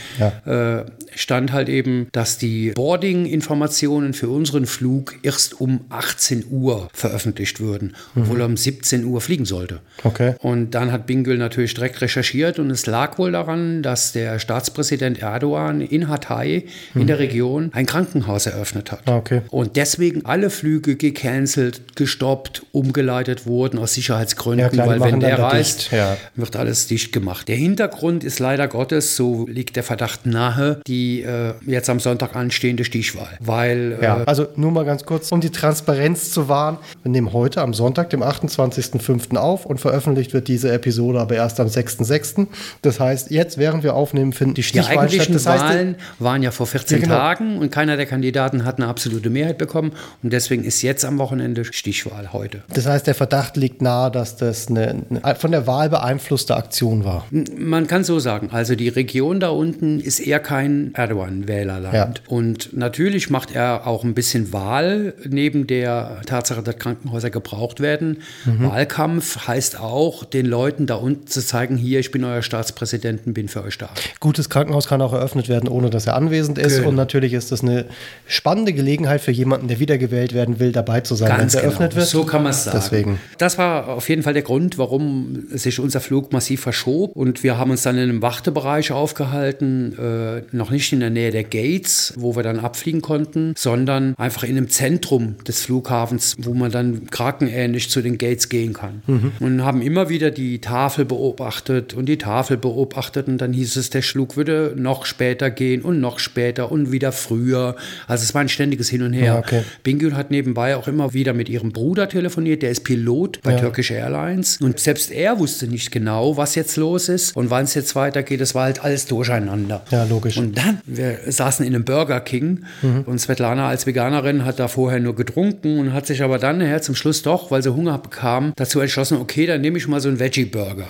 äh, 0.45 0.85
stand 1.15 1.53
halt 1.53 1.69
eben, 1.69 2.09
dass 2.13 2.39
die 2.39 2.71
Boarding-Informationen 2.73 4.13
für 4.15 4.29
unseren 4.29 4.67
Flug 4.67 5.17
erst 5.23 5.61
um 5.61 5.81
18 5.89 6.47
Uhr 6.51 6.89
veröffentlicht 6.93 7.61
würden, 7.61 7.95
obwohl 8.15 8.41
er 8.41 8.47
um 8.47 8.57
17 8.57 9.05
Uhr 9.05 9.21
fliegen 9.21 9.45
sollte. 9.45 9.81
Okay. 10.05 10.35
Und 10.41 10.73
dann 10.73 10.93
hat 10.93 11.07
Bingöl 11.07 11.39
natürlich 11.39 11.75
direkt 11.75 12.01
recherchiert 12.01 12.59
und 12.59 12.71
es 12.71 12.87
lag 12.87 13.19
wohl 13.19 13.33
daran, 13.33 13.83
dass 13.83 14.13
der 14.13 14.39
Staatspräsident 14.39 15.21
Erdogan 15.21 15.81
in 15.81 16.09
Hatay 16.09 16.67
in 16.95 17.07
der 17.07 17.19
Region 17.19 17.71
ein 17.73 17.87
Krankenhaus 17.87 18.47
eröffnet 18.47 18.93
hat. 18.93 19.01
Ah, 19.07 19.17
okay. 19.17 19.43
Und 19.51 19.77
deswegen 19.77 20.25
alle 20.25 20.51
Flüge 20.51 20.97
gecancelt, 20.97 21.97
gestoppt, 21.97 22.63
umgeleitet 22.73 23.47
wurden 23.47 23.79
aus 23.79 23.95
Sicherheitsgründen, 23.95 24.61
Ja, 24.67 24.69
klar, 24.69 24.87
weil 24.87 25.01
wenn 25.01 25.21
der 25.21 25.39
reist, 25.39 25.91
ja. 25.93 26.17
wird 26.35 26.57
alles 26.57 26.87
dicht 26.87 27.13
gemacht. 27.13 27.49
Der 27.49 27.57
Hintergrund 27.57 28.06
ist 28.11 28.39
leider 28.39 28.69
Gottes, 28.69 29.17
so 29.17 29.47
liegt 29.49 29.77
der 29.77 29.83
Verdacht 29.83 30.27
nahe, 30.27 30.81
die 30.87 31.23
äh, 31.23 31.55
jetzt 31.67 31.91
am 31.91 32.01
Sonntag 32.01 32.37
anstehende 32.37 32.85
Stichwahl. 32.85 33.37
Weil 33.41 33.99
Ja, 34.01 34.21
äh, 34.21 34.25
also 34.27 34.47
nur 34.57 34.71
mal 34.71 34.85
ganz 34.85 35.05
kurz, 35.05 35.33
um 35.33 35.41
die 35.41 35.51
Transparenz 35.51 36.31
zu 36.31 36.49
wahren. 36.49 36.79
Wir 37.03 37.11
nehmen 37.11 37.33
heute 37.33 37.61
am 37.63 37.75
Sonntag, 37.75 38.11
dem 38.11 38.23
28.05. 38.23 39.37
auf 39.37 39.67
und 39.67 39.81
veröffentlicht 39.81 40.33
wird 40.33 40.49
diese 40.49 40.73
Episode 40.73 41.21
aber 41.21 41.35
erst 41.37 41.61
am 41.61 41.67
6.06. 41.67 42.47
Das 42.83 43.01
heißt, 43.01 43.31
jetzt, 43.31 43.59
während 43.59 43.83
wir 43.83 43.95
aufnehmen, 43.95 44.33
finden 44.33 44.55
die 44.55 44.61
Die 44.61 44.69
Stichwahlen 44.69 44.93
statt. 44.93 45.03
eigentlichen 45.03 45.35
Das 45.35 45.47
heißt, 45.47 45.65
Wahlen 45.65 45.97
waren 46.19 46.43
ja 46.43 46.51
vor 46.51 46.67
14 46.67 46.99
Ja, 46.99 47.05
genau. 47.05 47.17
Tagen 47.17 47.59
und 47.59 47.71
keiner 47.71 47.97
der 47.97 48.07
Kandidaten 48.07 48.65
hat 48.65 48.77
eine 48.79 48.89
absolute 48.89 49.31
Mehrheit 49.31 49.59
bekommen. 49.59 49.93
Und 50.23 50.33
deswegen 50.33 50.65
ist 50.65 50.83
jetzt 50.83 51.05
am 51.05 51.19
Wochenende 51.19 51.65
Stichwahl 51.65 52.33
heute. 52.33 52.63
das 52.73 52.87
heißt, 52.87 53.07
der 53.07 53.15
Verdacht 53.15 53.57
liegt 53.57 53.83
nahe, 53.83 54.11
dass 54.11 54.37
das 54.37 54.69
eine, 54.69 55.03
eine 55.23 55.35
von 55.37 55.51
der 55.51 55.67
Wahl 55.67 55.89
beeinflusste 55.89 56.57
Aktion 56.57 57.05
war. 57.05 57.25
Man 57.57 57.87
kann 57.87 57.96
so 58.05 58.19
sagen, 58.19 58.51
also 58.53 58.75
die 58.75 58.89
Region 58.89 59.41
da 59.41 59.49
unten 59.49 60.01
ist 60.01 60.21
eher 60.21 60.41
kein 60.41 60.93
Erdogan-Wählerland. 60.95 61.95
Ja. 61.95 62.15
Und 62.29 62.77
natürlich 62.77 63.31
macht 63.31 63.55
er 63.55 63.87
auch 63.87 64.05
ein 64.05 64.15
bisschen 64.15 64.53
Wahl, 64.53 65.15
neben 65.29 65.67
der 65.67 66.23
Tatsache, 66.27 66.63
dass 66.63 66.79
Krankenhäuser 66.79 67.31
gebraucht 67.31 67.81
werden. 67.81 68.19
Mhm. 68.45 68.71
Wahlkampf 68.71 69.47
heißt 69.47 69.81
auch, 69.81 70.25
den 70.25 70.47
Leuten 70.47 70.87
da 70.87 70.97
unten 70.97 71.27
zu 71.27 71.45
zeigen, 71.45 71.77
hier, 71.77 72.01
ich 72.01 72.11
bin 72.11 72.25
euer 72.25 72.43
Staatspräsident 72.43 73.27
und 73.27 73.35
bin 73.35 73.49
für 73.49 73.63
euch 73.63 73.79
da. 73.79 73.89
Gutes 74.21 74.51
Krankenhaus 74.51 74.89
kann 74.89 75.01
auch 75.01 75.13
eröffnet 75.13 75.49
werden, 75.49 75.69
ohne 75.69 75.91
dass 75.91 76.07
er 76.07 76.17
anwesend 76.17 76.59
ist. 76.59 76.77
Genau. 76.77 76.89
Und 76.89 76.95
natürlich 76.97 77.33
ist 77.33 77.53
das 77.53 77.63
eine 77.63 77.87
spannende 78.27 78.73
Gelegenheit 78.73 79.21
für 79.21 79.33
jemanden, 79.33 79.69
der 79.69 79.79
wiedergewählt 79.79 80.35
werden 80.35 80.59
will, 80.59 80.73
dabei 80.73 81.01
zu 81.01 81.15
sein, 81.15 81.33
wenn 81.39 81.47
es 81.47 81.53
genau. 81.53 81.65
eröffnet 81.65 81.97
wird. 81.97 82.07
So 82.07 82.25
kann 82.25 82.43
man 82.43 82.51
es 82.51 82.65
sagen. 82.65 82.79
Deswegen. 82.79 83.19
Das 83.39 83.59
war 83.59 83.89
auf 83.89 84.09
jeden 84.09 84.23
Fall 84.23 84.35
der 84.35 84.43
Grund, 84.43 84.79
warum 84.79 85.45
sich 85.51 85.81
unser 85.81 86.01
Flug 86.01 86.33
massiv 86.33 86.61
verschob. 86.61 87.15
Und 87.15 87.43
wir 87.43 87.59
haben 87.59 87.71
uns 87.71 87.83
dann 87.87 87.97
in 87.97 88.03
einem 88.11 88.23
Wartebereich 88.23 88.93
aufgehalten, 88.93 89.97
äh, 89.99 90.43
noch 90.55 90.71
nicht 90.71 90.93
in 90.93 91.01
der 91.01 91.11
Nähe 91.11 91.31
der 91.31 91.45
Gates, 91.45 92.13
wo 92.17 92.37
wir 92.37 92.43
dann 92.43 92.59
abfliegen 92.59 93.01
konnten, 93.01 93.55
sondern 93.57 94.15
einfach 94.19 94.43
in 94.43 94.57
einem 94.57 94.69
Zentrum 94.69 95.37
des 95.47 95.63
Flughafens, 95.63 96.35
wo 96.39 96.53
man 96.55 96.71
dann 96.71 97.07
krakenähnlich 97.11 97.91
zu 97.91 98.03
den 98.03 98.19
Gates 98.19 98.49
gehen 98.49 98.73
kann. 98.73 99.03
Und 99.41 99.65
haben 99.65 99.83
immer 99.83 100.09
wieder 100.09 100.31
die 100.31 100.61
Tafel 100.61 101.05
beobachtet 101.05 101.95
und 101.95 102.07
die 102.07 102.19
Tafel 102.19 102.57
beobachtet. 102.57 103.29
Und 103.29 103.39
dann 103.39 103.53
hieß 103.53 103.77
es, 103.77 103.91
der 103.91 104.03
Flug 104.03 104.37
würde 104.37 104.75
noch 104.77 105.07
später 105.07 105.51
gehen 105.51 105.83
und 105.83 106.01
noch 106.01 106.19
später 106.19 106.73
und 106.73 106.91
wieder 106.93 107.13
früher. 107.13 107.77
Also 108.09 108.25
es 108.25 108.35
war 108.35 108.41
ein 108.41 108.49
ständiges 108.49 108.89
Hin 108.89 109.03
und 109.03 109.13
Her. 109.13 109.39
Okay. 109.39 109.63
Bingül 109.83 110.17
hat 110.17 110.31
nebenbei 110.31 110.77
auch 110.77 110.89
immer 110.89 111.15
wieder 111.15 111.33
mit 111.33 111.49
ihrem 111.49 111.71
Bruder 111.73 112.09
telefoniert, 112.09 112.63
der 112.63 112.71
ist 112.71 112.85
Pilot 112.85 113.41
bei 113.43 113.53
Ja. 113.53 113.59
Turkish 113.59 113.91
Airlines. 113.91 114.59
Und 114.61 114.81
selbst 114.81 115.13
er 115.13 115.39
wusste 115.39 115.69
nicht 115.69 115.93
genau, 115.93 116.37
was 116.37 116.55
jetzt 116.55 116.77
los 116.77 117.09
ist 117.09 117.37
und 117.37 117.51
wann 117.51 117.65
es 117.65 117.75
jetzt 117.77 117.95
weitergeht. 117.95 118.41
Es 118.41 118.55
war 118.55 118.65
halt 118.65 118.83
alles 118.83 119.07
durcheinander. 119.07 119.83
Ja, 119.91 120.05
logisch. 120.05 120.37
Und 120.37 120.59
dann, 120.59 120.81
wir 120.87 121.19
saßen 121.27 121.65
in 121.65 121.75
einem 121.75 121.85
Burger 121.85 122.21
King 122.21 122.65
und 123.07 123.21
Svetlana 123.21 123.69
als 123.69 123.87
Veganerin 123.87 124.45
hat 124.45 124.59
da 124.59 124.69
vorher 124.69 124.99
nur 124.99 125.15
getrunken 125.15 125.79
und 125.79 125.93
hat 125.93 126.07
sich 126.07 126.23
aber 126.23 126.39
dann 126.39 126.59
nachher 126.59 126.83
zum 126.83 126.95
Schluss 126.95 127.23
doch, 127.23 127.51
weil 127.51 127.63
sie 127.63 127.73
Hunger 127.75 127.99
bekam, 127.99 128.53
dazu 128.57 128.81
entschlossen, 128.81 129.19
okay, 129.19 129.47
dann 129.47 129.61
nehme 129.61 129.79
ich 129.79 129.87
mal 129.87 130.01
so 130.01 130.09
einen 130.09 130.19
Veggie-Burger. 130.19 130.87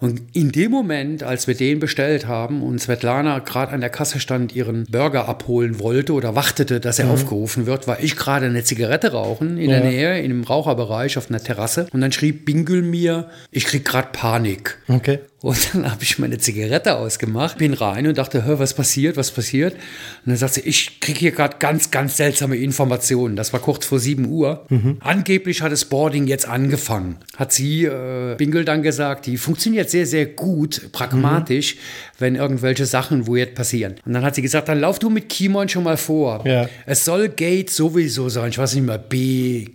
Und 0.00 0.22
in 0.32 0.52
dem 0.52 0.70
Moment, 0.70 1.22
als 1.22 1.46
wir 1.48 1.54
den 1.54 1.80
bestellt 1.80 2.26
haben 2.26 2.62
und 2.62 2.80
Svetlana 2.80 3.40
gerade 3.40 3.72
an 3.72 3.80
der 3.80 3.90
Kasse 3.90 4.20
stand, 4.20 4.54
ihren 4.54 4.84
Burger 4.84 5.28
abholen 5.28 5.80
wollte 5.80 6.12
oder 6.12 6.34
wartete, 6.36 6.78
dass 6.80 6.98
er 6.98 7.10
aufgerufen 7.10 7.66
wird, 7.66 7.88
war 7.88 8.00
ich 8.00 8.16
gerade 8.16 8.46
eine 8.46 8.62
Zigarette 8.62 9.12
rauchen 9.12 9.58
in 9.58 9.70
der 9.70 9.80
Ja. 9.80 9.84
Nähe, 9.90 10.18
in 10.20 10.30
einem 10.30 10.44
Raucherbereich 10.44 11.18
auf 11.18 11.28
einer 11.30 11.40
Terrasse. 11.42 11.88
Und 11.92 12.00
dann 12.00 12.12
schrieb 12.12 12.44
Bingül 12.44 12.82
mir, 12.82 13.28
ich 13.50 13.64
krieg 13.64 13.84
gerade 13.84 14.08
Panik. 14.12 14.78
Okay. 14.88 15.18
Und 15.40 15.72
dann 15.74 15.90
habe 15.90 16.02
ich 16.02 16.18
meine 16.28 16.38
Zigarette 16.38 16.96
ausgemacht, 16.96 17.58
bin 17.58 17.72
rein 17.72 18.06
und 18.06 18.18
dachte, 18.18 18.44
hör, 18.44 18.58
was 18.58 18.74
passiert, 18.74 19.16
was 19.16 19.30
passiert? 19.30 19.72
Und 19.74 19.80
dann 20.26 20.36
sagt 20.36 20.54
sie, 20.54 20.60
ich 20.60 21.00
kriege 21.00 21.18
hier 21.18 21.30
gerade 21.32 21.56
ganz, 21.58 21.90
ganz 21.90 22.16
seltsame 22.16 22.56
Informationen. 22.56 23.34
Das 23.36 23.52
war 23.52 23.60
kurz 23.60 23.86
vor 23.86 23.98
7 23.98 24.26
Uhr. 24.28 24.66
Angeblich 25.00 25.62
hat 25.62 25.72
das 25.72 25.86
Boarding 25.86 26.26
jetzt 26.26 26.46
angefangen. 26.46 27.16
Hat 27.36 27.52
sie, 27.52 27.84
äh, 27.84 28.34
Bingel 28.36 28.64
dann 28.64 28.82
gesagt, 28.82 29.26
die 29.26 29.36
funktioniert 29.38 29.88
sehr, 29.90 30.06
sehr 30.06 30.26
gut, 30.26 30.92
pragmatisch, 30.92 31.76
wenn 32.18 32.34
irgendwelche 32.36 32.84
Sachen 32.86 33.26
wo 33.26 33.36
jetzt 33.36 33.54
passieren. 33.54 33.94
Und 34.04 34.12
dann 34.12 34.22
hat 34.24 34.34
sie 34.34 34.42
gesagt, 34.42 34.68
dann 34.68 34.80
lauf 34.80 34.98
du 34.98 35.08
mit 35.10 35.28
Kimon 35.28 35.68
schon 35.68 35.84
mal 35.84 35.96
vor. 35.96 36.46
Ja. 36.46 36.68
Es 36.86 37.04
soll 37.04 37.28
Gate 37.30 37.70
sowieso 37.70 38.28
sein, 38.28 38.50
ich 38.50 38.58
weiß 38.58 38.74
nicht 38.74 38.84
mehr, 38.84 38.98
B, 38.98 39.66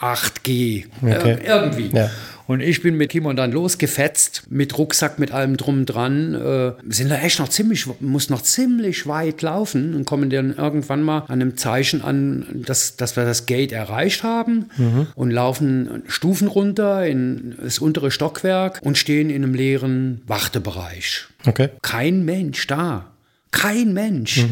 8G, 0.00 0.84
Okay. 1.02 1.32
Ir- 1.34 1.44
irgendwie. 1.44 1.90
Ja. 1.96 2.10
Und 2.46 2.60
ich 2.60 2.82
bin 2.82 2.96
mit 2.96 3.12
Timon 3.12 3.36
dann 3.36 3.52
losgefetzt, 3.52 4.44
mit 4.50 4.76
Rucksack, 4.76 5.18
mit 5.18 5.32
allem 5.32 5.56
drum 5.56 5.86
dran. 5.86 6.34
Äh, 6.34 6.72
sind 6.92 7.10
da 7.10 7.16
echt 7.16 7.38
noch 7.38 7.48
ziemlich, 7.48 7.86
muss 8.00 8.28
noch 8.30 8.42
ziemlich 8.42 9.06
weit 9.06 9.42
laufen 9.42 9.94
und 9.94 10.04
kommen 10.04 10.30
dann 10.30 10.54
irgendwann 10.54 11.02
mal 11.02 11.20
an 11.28 11.40
einem 11.40 11.56
Zeichen 11.56 12.02
an, 12.02 12.46
dass, 12.66 12.96
dass 12.96 13.16
wir 13.16 13.24
das 13.24 13.46
Gate 13.46 13.72
erreicht 13.72 14.22
haben 14.22 14.66
und 15.14 15.30
laufen 15.30 16.02
Stufen 16.06 16.48
runter 16.48 17.06
in 17.06 17.54
das 17.62 17.78
untere 17.78 18.10
Stockwerk 18.10 18.80
und 18.82 18.98
stehen 18.98 19.30
in 19.30 19.42
einem 19.42 19.54
leeren 19.54 20.22
Wartebereich. 20.26 21.26
Okay. 21.46 21.70
Kein 21.82 22.24
Mensch 22.24 22.66
da. 22.66 23.12
Kein 23.50 23.92
Mensch. 23.92 24.44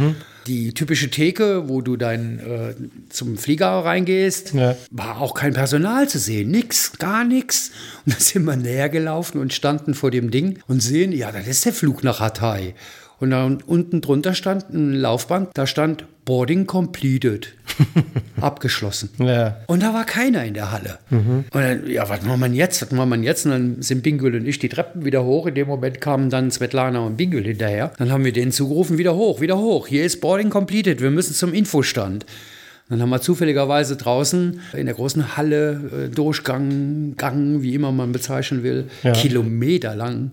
Die 0.46 0.74
typische 0.74 1.08
Theke, 1.10 1.68
wo 1.68 1.82
du 1.82 1.96
dann 1.96 2.38
äh, 2.40 2.74
zum 3.10 3.36
Flieger 3.38 3.68
reingehst, 3.68 4.54
Ja. 4.54 4.76
war 4.90 5.20
auch 5.20 5.34
kein 5.34 5.52
Personal 5.52 6.08
zu 6.08 6.18
sehen. 6.18 6.50
Nix, 6.50 6.98
gar 6.98 7.24
nichts. 7.24 7.70
Und 8.04 8.14
dann 8.14 8.20
sind 8.20 8.44
wir 8.44 8.56
näher 8.56 8.88
gelaufen 8.88 9.40
und 9.40 9.52
standen 9.52 9.94
vor 9.94 10.10
dem 10.10 10.30
Ding 10.30 10.58
und 10.66 10.80
sehen, 10.80 11.12
ja, 11.12 11.30
das 11.30 11.46
ist 11.46 11.64
der 11.64 11.72
Flug 11.72 12.02
nach 12.02 12.18
Hatay. 12.20 12.74
Und 13.22 13.30
da 13.30 13.44
unten 13.66 14.00
drunter 14.00 14.34
stand 14.34 14.70
ein 14.74 14.94
Laufband, 14.94 15.50
da 15.54 15.64
stand 15.68 16.06
Boarding 16.24 16.66
completed. 16.66 17.54
Abgeschlossen. 18.40 19.10
Ja. 19.18 19.58
Und 19.68 19.80
da 19.84 19.94
war 19.94 20.04
keiner 20.04 20.44
in 20.44 20.54
der 20.54 20.72
Halle. 20.72 20.98
Und 21.10 21.44
dann, 21.52 21.86
ja, 21.88 22.08
was 22.08 22.22
machen 22.22 22.40
wir 22.40 22.48
jetzt? 22.48 22.82
Was 22.82 22.90
machen 22.90 23.10
wir 23.10 23.18
jetzt? 23.18 23.44
Und 23.46 23.52
dann 23.52 23.80
sind 23.82 24.02
Bingül 24.02 24.34
und 24.34 24.44
ich 24.48 24.58
die 24.58 24.68
Treppen 24.68 25.04
wieder 25.04 25.22
hoch. 25.24 25.46
In 25.46 25.54
dem 25.54 25.68
Moment 25.68 26.00
kamen 26.00 26.30
dann 26.30 26.50
Svetlana 26.50 26.98
und 26.98 27.16
Bingül 27.16 27.44
hinterher. 27.44 27.92
Dann 27.96 28.10
haben 28.10 28.24
wir 28.24 28.32
denen 28.32 28.50
zugerufen, 28.50 28.98
wieder 28.98 29.14
hoch, 29.14 29.40
wieder 29.40 29.56
hoch. 29.56 29.86
Hier 29.86 30.04
ist 30.04 30.20
Boarding 30.20 30.50
completed. 30.50 31.00
Wir 31.00 31.12
müssen 31.12 31.32
zum 31.32 31.54
Infostand. 31.54 32.26
Dann 32.88 33.00
haben 33.00 33.10
wir 33.10 33.20
zufälligerweise 33.20 33.96
draußen 33.96 34.58
in 34.76 34.86
der 34.86 34.96
großen 34.96 35.36
Halle 35.36 36.06
äh, 36.06 36.08
Durchgang, 36.12 37.14
Gang, 37.16 37.62
wie 37.62 37.74
immer 37.74 37.92
man 37.92 38.10
bezeichnen 38.10 38.64
will, 38.64 38.86
Ja. 39.04 39.12
kilometerlang 39.12 40.32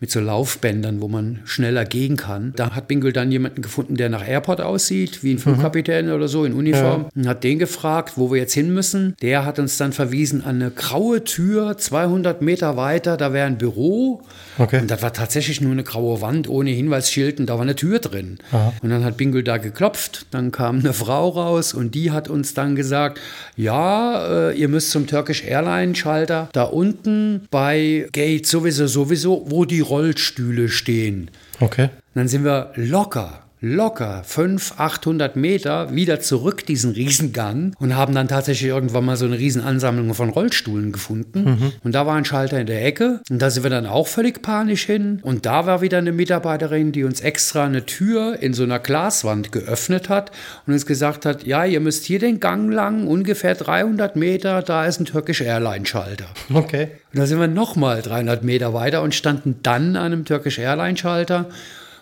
mit 0.00 0.10
so 0.10 0.20
Laufbändern, 0.20 1.00
wo 1.00 1.08
man 1.08 1.40
schneller 1.44 1.84
gehen 1.84 2.16
kann. 2.16 2.52
Da 2.56 2.70
hat 2.70 2.88
Bingel 2.88 3.12
dann 3.12 3.30
jemanden 3.30 3.60
gefunden, 3.62 3.96
der 3.96 4.08
nach 4.08 4.26
Airport 4.26 4.60
aussieht, 4.60 5.22
wie 5.22 5.34
ein 5.34 5.38
Flugkapitän 5.38 6.10
oder 6.10 6.26
so 6.26 6.44
in 6.44 6.54
Uniform, 6.54 7.06
und 7.14 7.28
hat 7.28 7.44
den 7.44 7.58
gefragt, 7.58 8.14
wo 8.16 8.32
wir 8.32 8.38
jetzt 8.38 8.54
hin 8.54 8.72
müssen. 8.72 9.14
Der 9.20 9.44
hat 9.44 9.58
uns 9.58 9.76
dann 9.76 9.92
verwiesen 9.92 10.42
an 10.42 10.56
eine 10.56 10.70
graue 10.70 11.24
Tür, 11.24 11.76
200 11.76 12.40
Meter 12.40 12.76
weiter, 12.76 13.16
da 13.16 13.32
wäre 13.32 13.46
ein 13.46 13.58
Büro. 13.58 14.22
Okay. 14.58 14.80
Und 14.80 14.90
das 14.90 15.02
war 15.02 15.12
tatsächlich 15.12 15.60
nur 15.60 15.72
eine 15.72 15.84
graue 15.84 16.20
Wand 16.20 16.48
ohne 16.48 16.70
Hinweisschild 16.70 17.38
und 17.38 17.46
da 17.46 17.54
war 17.54 17.62
eine 17.62 17.76
Tür 17.76 17.98
drin. 17.98 18.38
Aha. 18.52 18.72
Und 18.82 18.90
dann 18.90 19.04
hat 19.04 19.16
Bingel 19.16 19.42
da 19.42 19.58
geklopft, 19.58 20.26
dann 20.30 20.50
kam 20.50 20.80
eine 20.80 20.92
Frau 20.92 21.28
raus 21.28 21.74
und 21.74 21.94
die 21.94 22.10
hat 22.10 22.28
uns 22.28 22.54
dann 22.54 22.74
gesagt, 22.74 23.20
ja, 23.56 24.50
äh, 24.50 24.58
ihr 24.58 24.68
müsst 24.68 24.90
zum 24.90 25.06
Turkish 25.06 25.44
Airline 25.44 25.94
Schalter 25.94 26.48
da 26.52 26.64
unten 26.64 27.46
bei 27.50 28.08
Gate 28.12 28.46
sowieso 28.46 28.86
sowieso, 28.86 29.44
wo 29.46 29.64
die 29.64 29.80
Rollstühle 29.90 30.68
stehen. 30.68 31.30
Okay. 31.60 31.90
Dann 32.14 32.28
sind 32.28 32.44
wir 32.44 32.72
locker, 32.76 33.44
locker 33.60 34.22
500, 34.24 34.80
800 34.80 35.36
Meter 35.36 35.94
wieder 35.94 36.20
zurück 36.20 36.64
diesen 36.66 36.92
Riesengang 36.92 37.74
und 37.78 37.94
haben 37.96 38.14
dann 38.14 38.28
tatsächlich 38.28 38.68
irgendwann 38.68 39.04
mal 39.04 39.16
so 39.16 39.26
eine 39.26 39.38
Riesenansammlung 39.38 40.14
von 40.14 40.30
Rollstuhlen 40.30 40.92
gefunden. 40.92 41.44
Mhm. 41.44 41.72
Und 41.84 41.94
da 41.94 42.06
war 42.06 42.16
ein 42.16 42.24
Schalter 42.24 42.58
in 42.60 42.66
der 42.66 42.84
Ecke 42.84 43.20
und 43.28 43.40
da 43.40 43.50
sind 43.50 43.62
wir 43.62 43.70
dann 43.70 43.86
auch 43.86 44.06
völlig 44.06 44.42
panisch 44.42 44.84
hin. 44.84 45.20
Und 45.22 45.46
da 45.46 45.66
war 45.66 45.82
wieder 45.82 45.98
eine 45.98 46.12
Mitarbeiterin, 46.12 46.92
die 46.92 47.04
uns 47.04 47.20
extra 47.20 47.64
eine 47.64 47.86
Tür 47.86 48.38
in 48.40 48.54
so 48.54 48.62
einer 48.62 48.78
Glaswand 48.78 49.52
geöffnet 49.52 50.08
hat 50.08 50.30
und 50.66 50.72
uns 50.72 50.86
gesagt 50.86 51.26
hat, 51.26 51.46
ja, 51.46 51.64
ihr 51.64 51.80
müsst 51.80 52.04
hier 52.04 52.18
den 52.18 52.40
Gang 52.40 52.72
lang, 52.72 53.06
ungefähr 53.06 53.54
300 53.54 54.16
Meter, 54.16 54.62
da 54.62 54.86
ist 54.86 55.00
ein 55.00 55.04
Turkish 55.04 55.40
Airline 55.40 55.86
Schalter. 55.86 56.26
Okay. 56.52 56.88
Und 57.12 57.20
da 57.20 57.26
sind 57.26 57.40
wir 57.40 57.48
nochmal 57.48 58.02
300 58.02 58.44
Meter 58.44 58.72
weiter 58.72 59.02
und 59.02 59.14
standen 59.14 59.56
dann 59.62 59.96
an 59.96 60.12
einem 60.12 60.24
Turkish 60.24 60.58
Airline 60.58 60.96
Schalter 60.96 61.48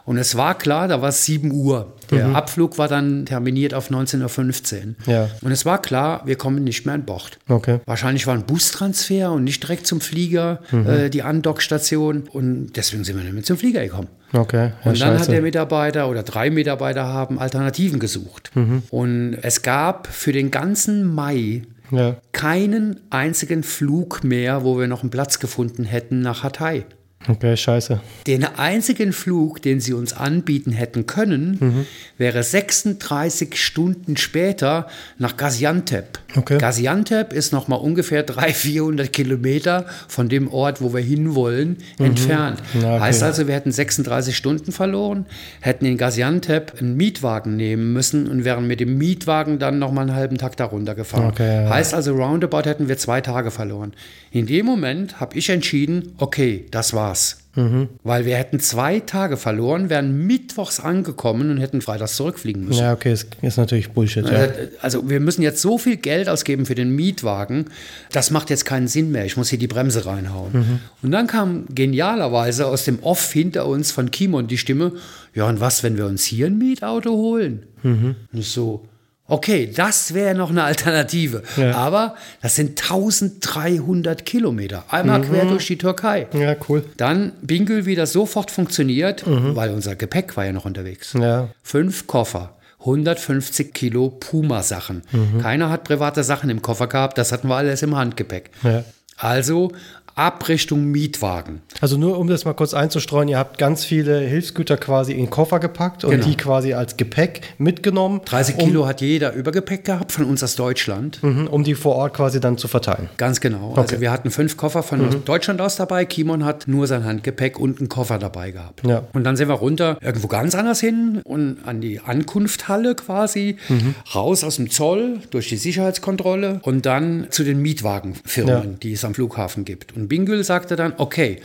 und 0.08 0.16
es 0.16 0.36
war 0.36 0.56
klar, 0.56 0.88
da 0.88 1.02
war 1.02 1.10
es 1.10 1.26
7 1.26 1.52
Uhr. 1.52 1.92
Der 2.10 2.28
mhm. 2.28 2.34
Abflug 2.34 2.78
war 2.78 2.88
dann 2.88 3.26
terminiert 3.26 3.74
auf 3.74 3.90
19.15 3.90 4.76
Uhr. 4.76 4.94
Ja. 5.12 5.28
Und 5.42 5.52
es 5.52 5.66
war 5.66 5.82
klar, 5.82 6.22
wir 6.24 6.36
kommen 6.36 6.64
nicht 6.64 6.86
mehr 6.86 6.94
an 6.94 7.04
Bord. 7.04 7.38
Okay. 7.46 7.80
Wahrscheinlich 7.84 8.26
war 8.26 8.32
ein 8.32 8.46
Bustransfer 8.46 9.30
und 9.32 9.44
nicht 9.44 9.62
direkt 9.62 9.86
zum 9.86 10.00
Flieger, 10.00 10.60
mhm. 10.70 10.86
äh, 10.88 11.10
die 11.10 11.22
Andockstation. 11.22 12.24
Und 12.32 12.72
deswegen 12.76 13.04
sind 13.04 13.18
wir 13.18 13.22
nicht 13.22 13.34
mehr 13.34 13.42
zum 13.42 13.58
Flieger 13.58 13.82
gekommen. 13.82 14.08
Okay. 14.32 14.72
Ja, 14.82 14.90
und 14.90 14.98
dann 14.98 15.12
scheiße. 15.12 15.24
hat 15.24 15.28
der 15.28 15.42
Mitarbeiter 15.42 16.08
oder 16.08 16.22
drei 16.22 16.48
Mitarbeiter 16.48 17.04
haben 17.04 17.38
Alternativen 17.38 18.00
gesucht. 18.00 18.50
Mhm. 18.54 18.84
Und 18.88 19.34
es 19.42 19.60
gab 19.60 20.06
für 20.06 20.32
den 20.32 20.50
ganzen 20.50 21.04
Mai 21.04 21.64
ja. 21.90 22.16
keinen 22.32 23.00
einzigen 23.10 23.62
Flug 23.62 24.24
mehr, 24.24 24.64
wo 24.64 24.78
wir 24.78 24.86
noch 24.86 25.02
einen 25.02 25.10
Platz 25.10 25.38
gefunden 25.38 25.84
hätten 25.84 26.22
nach 26.22 26.44
Hatay. 26.44 26.86
Okay, 27.26 27.56
scheiße. 27.56 28.00
Den 28.26 28.44
einzigen 28.44 29.12
Flug, 29.12 29.60
den 29.60 29.80
sie 29.80 29.92
uns 29.92 30.12
anbieten 30.12 30.70
hätten 30.70 31.06
können, 31.06 31.58
mhm. 31.60 31.86
wäre 32.16 32.42
36 32.42 33.60
Stunden 33.62 34.16
später 34.16 34.86
nach 35.18 35.36
Gaziantep. 35.36 36.20
Okay. 36.36 36.58
Gaziantep 36.58 37.32
ist 37.32 37.52
noch 37.52 37.68
mal 37.68 37.76
ungefähr 37.76 38.22
300, 38.22 38.56
400 38.56 39.12
Kilometer 39.12 39.86
von 40.06 40.28
dem 40.28 40.48
Ort, 40.52 40.80
wo 40.80 40.94
wir 40.94 41.00
hinwollen, 41.00 41.78
mhm. 41.98 42.04
entfernt. 42.04 42.62
okay. 42.76 43.00
Heißt 43.00 43.22
also, 43.22 43.48
wir 43.48 43.54
hätten 43.54 43.72
36 43.72 44.36
Stunden 44.36 44.70
verloren, 44.70 45.26
hätten 45.60 45.86
in 45.86 45.96
Gaziantep 45.96 46.74
einen 46.80 46.96
Mietwagen 46.96 47.56
nehmen 47.56 47.92
müssen 47.92 48.28
und 48.28 48.44
wären 48.44 48.66
mit 48.66 48.78
dem 48.80 48.96
Mietwagen 48.96 49.58
dann 49.58 49.78
noch 49.78 49.90
mal 49.90 50.02
einen 50.02 50.14
halben 50.14 50.38
Tag 50.38 50.56
darunter 50.56 50.94
gefahren. 50.94 51.30
Okay. 51.30 51.66
Heißt 51.68 51.94
also, 51.94 52.14
roundabout 52.14 52.64
hätten 52.64 52.88
wir 52.88 52.96
zwei 52.96 53.20
Tage 53.20 53.50
verloren. 53.50 53.92
In 54.30 54.46
dem 54.46 54.66
Moment 54.66 55.20
habe 55.20 55.36
ich 55.36 55.48
entschieden, 55.48 56.14
okay, 56.18 56.66
das 56.70 56.94
war's. 57.08 57.38
Mhm. 57.56 57.88
Weil 58.04 58.24
wir 58.24 58.36
hätten 58.36 58.60
zwei 58.60 59.00
Tage 59.00 59.36
verloren, 59.36 59.90
wären 59.90 60.26
mittwochs 60.26 60.78
angekommen 60.78 61.50
und 61.50 61.58
hätten 61.58 61.80
freitags 61.80 62.14
zurückfliegen 62.14 62.66
müssen. 62.66 62.80
Ja, 62.80 62.92
okay, 62.92 63.12
ist, 63.12 63.28
ist 63.42 63.56
natürlich 63.56 63.90
Bullshit. 63.90 64.24
Ja. 64.26 64.30
Also, 64.30 64.52
also 64.80 65.10
wir 65.10 65.18
müssen 65.18 65.42
jetzt 65.42 65.60
so 65.60 65.78
viel 65.78 65.96
Geld 65.96 66.28
ausgeben 66.28 66.66
für 66.66 66.74
den 66.74 66.94
Mietwagen, 66.94 67.66
das 68.12 68.30
macht 68.30 68.50
jetzt 68.50 68.64
keinen 68.64 68.86
Sinn 68.86 69.10
mehr. 69.10 69.24
Ich 69.24 69.36
muss 69.36 69.48
hier 69.48 69.58
die 69.58 69.66
Bremse 69.66 70.06
reinhauen. 70.06 70.52
Mhm. 70.52 70.78
Und 71.02 71.10
dann 71.10 71.26
kam 71.26 71.64
genialerweise 71.74 72.66
aus 72.66 72.84
dem 72.84 73.00
Off 73.02 73.32
hinter 73.32 73.66
uns 73.66 73.90
von 73.90 74.10
Kimon 74.10 74.46
die 74.46 74.58
Stimme, 74.58 74.92
ja 75.34 75.48
und 75.48 75.60
was, 75.60 75.82
wenn 75.82 75.96
wir 75.96 76.06
uns 76.06 76.24
hier 76.24 76.46
ein 76.46 76.58
Mietauto 76.58 77.10
holen? 77.10 77.64
Mhm. 77.82 78.14
Und 78.32 78.44
so, 78.44 78.84
Okay, 79.30 79.70
das 79.72 80.14
wäre 80.14 80.34
noch 80.34 80.48
eine 80.48 80.64
Alternative. 80.64 81.42
Ja. 81.58 81.74
Aber 81.76 82.14
das 82.40 82.56
sind 82.56 82.82
1300 82.82 84.24
Kilometer. 84.24 84.84
Einmal 84.88 85.20
mhm. 85.20 85.24
quer 85.24 85.44
durch 85.44 85.66
die 85.66 85.76
Türkei. 85.76 86.26
Ja, 86.32 86.56
cool. 86.68 86.82
Dann 86.96 87.32
Bingül 87.42 87.84
wieder 87.84 88.06
sofort 88.06 88.50
funktioniert, 88.50 89.26
mhm. 89.26 89.54
weil 89.54 89.70
unser 89.70 89.96
Gepäck 89.96 90.36
war 90.38 90.46
ja 90.46 90.52
noch 90.52 90.64
unterwegs. 90.64 91.12
Ja. 91.12 91.50
Fünf 91.62 92.06
Koffer. 92.06 92.54
150 92.80 93.74
Kilo 93.74 94.08
Puma-Sachen. 94.08 95.02
Mhm. 95.10 95.42
Keiner 95.42 95.68
hat 95.68 95.84
private 95.84 96.24
Sachen 96.24 96.48
im 96.48 96.62
Koffer 96.62 96.86
gehabt, 96.86 97.18
das 97.18 97.32
hatten 97.32 97.48
wir 97.48 97.56
alles 97.56 97.82
im 97.82 97.96
Handgepäck. 97.96 98.50
Ja. 98.62 98.84
Also 99.16 99.72
ab 100.18 100.48
Richtung 100.48 100.86
Mietwagen. 100.86 101.60
Also 101.80 101.96
nur 101.96 102.18
um 102.18 102.26
das 102.26 102.44
mal 102.44 102.52
kurz 102.52 102.74
einzustreuen, 102.74 103.28
ihr 103.28 103.38
habt 103.38 103.56
ganz 103.56 103.84
viele 103.84 104.18
Hilfsgüter 104.18 104.76
quasi 104.76 105.12
in 105.12 105.18
den 105.18 105.30
Koffer 105.30 105.60
gepackt 105.60 106.02
und 106.02 106.10
genau. 106.10 106.26
die 106.26 106.36
quasi 106.36 106.74
als 106.74 106.96
Gepäck 106.96 107.42
mitgenommen. 107.58 108.22
30 108.24 108.56
um, 108.56 108.64
Kilo 108.64 108.86
hat 108.86 109.00
jeder 109.00 109.32
Übergepäck 109.32 109.84
gehabt 109.84 110.10
von 110.10 110.24
uns 110.24 110.42
aus 110.42 110.56
Deutschland. 110.56 111.22
Mhm, 111.22 111.46
um 111.46 111.62
die 111.62 111.76
vor 111.76 111.94
Ort 111.94 112.14
quasi 112.14 112.40
dann 112.40 112.58
zu 112.58 112.66
verteilen. 112.66 113.08
Ganz 113.16 113.40
genau. 113.40 113.68
Also 113.68 113.70
okay. 113.70 113.80
Also 113.80 114.00
wir 114.00 114.10
hatten 114.10 114.32
fünf 114.32 114.56
Koffer 114.56 114.82
von 114.82 115.06
mhm. 115.06 115.24
Deutschland 115.24 115.60
aus 115.60 115.76
dabei. 115.76 116.04
Kimon 116.04 116.44
hat 116.44 116.66
nur 116.66 116.88
sein 116.88 117.04
Handgepäck 117.04 117.60
und 117.60 117.78
einen 117.78 117.88
Koffer 117.88 118.18
dabei 118.18 118.50
gehabt. 118.50 118.84
Ja. 118.84 119.04
Und 119.12 119.22
dann 119.22 119.36
sind 119.36 119.48
wir 119.48 119.54
runter 119.54 119.98
irgendwo 120.00 120.26
ganz 120.26 120.56
anders 120.56 120.80
hin 120.80 121.20
und 121.22 121.58
an 121.64 121.80
die 121.80 122.00
Ankunfthalle 122.00 122.96
quasi, 122.96 123.56
mhm. 123.68 123.94
raus 124.16 124.42
aus 124.42 124.56
dem 124.56 124.68
Zoll 124.68 125.20
durch 125.30 125.48
die 125.48 125.56
Sicherheitskontrolle 125.56 126.58
und 126.62 126.86
dann 126.86 127.28
zu 127.30 127.44
den 127.44 127.62
Mietwagenfirmen, 127.62 128.70
ja. 128.72 128.78
die 128.82 128.94
es 128.94 129.04
am 129.04 129.14
Flughafen 129.14 129.64
gibt. 129.64 129.94
Und 129.96 130.07
Bingül 130.08 130.44
sagte 130.44 130.76
dann, 130.76 130.94
okay, 130.96 131.40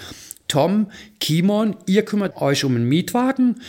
Tom, 0.48 0.88
Kimon, 1.20 1.76
ihr 1.88 2.04
kümmert 2.04 2.38
euch 2.42 2.64
um 2.64 2.76
einen 2.76 2.88
Mietwagen. 2.88 3.62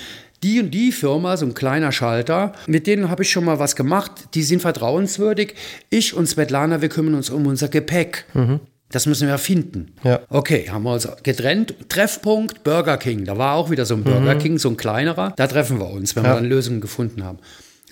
Die 0.42 0.60
und 0.60 0.72
die 0.72 0.92
Firma, 0.92 1.38
so 1.38 1.46
ein 1.46 1.54
kleiner 1.54 1.90
Schalter, 1.90 2.52
mit 2.66 2.86
denen 2.86 3.08
habe 3.08 3.22
ich 3.22 3.30
schon 3.30 3.46
mal 3.46 3.58
was 3.58 3.76
gemacht, 3.76 4.28
die 4.34 4.42
sind 4.42 4.60
vertrauenswürdig. 4.60 5.54
Ich 5.88 6.12
und 6.12 6.26
Svetlana, 6.26 6.82
wir 6.82 6.90
kümmern 6.90 7.14
uns 7.14 7.30
um 7.30 7.46
unser 7.46 7.68
Gepäck. 7.68 8.26
Mhm. 8.34 8.60
Das 8.90 9.06
müssen 9.06 9.26
wir 9.26 9.38
finden. 9.38 9.92
Ja. 10.04 10.20
Okay, 10.28 10.68
haben 10.70 10.82
wir 10.82 10.92
uns 10.92 11.08
getrennt. 11.22 11.74
Treffpunkt 11.88 12.62
Burger 12.62 12.98
King. 12.98 13.24
Da 13.24 13.38
war 13.38 13.54
auch 13.54 13.70
wieder 13.70 13.86
so 13.86 13.94
ein 13.94 14.04
Burger 14.04 14.34
mhm. 14.34 14.38
King, 14.38 14.58
so 14.58 14.68
ein 14.68 14.76
kleinerer. 14.76 15.32
Da 15.36 15.46
treffen 15.46 15.80
wir 15.80 15.88
uns, 15.88 16.14
wenn 16.14 16.24
ja. 16.24 16.30
wir 16.30 16.34
dann 16.34 16.44
Lösungen 16.44 16.80
gefunden 16.82 17.24
haben. 17.24 17.38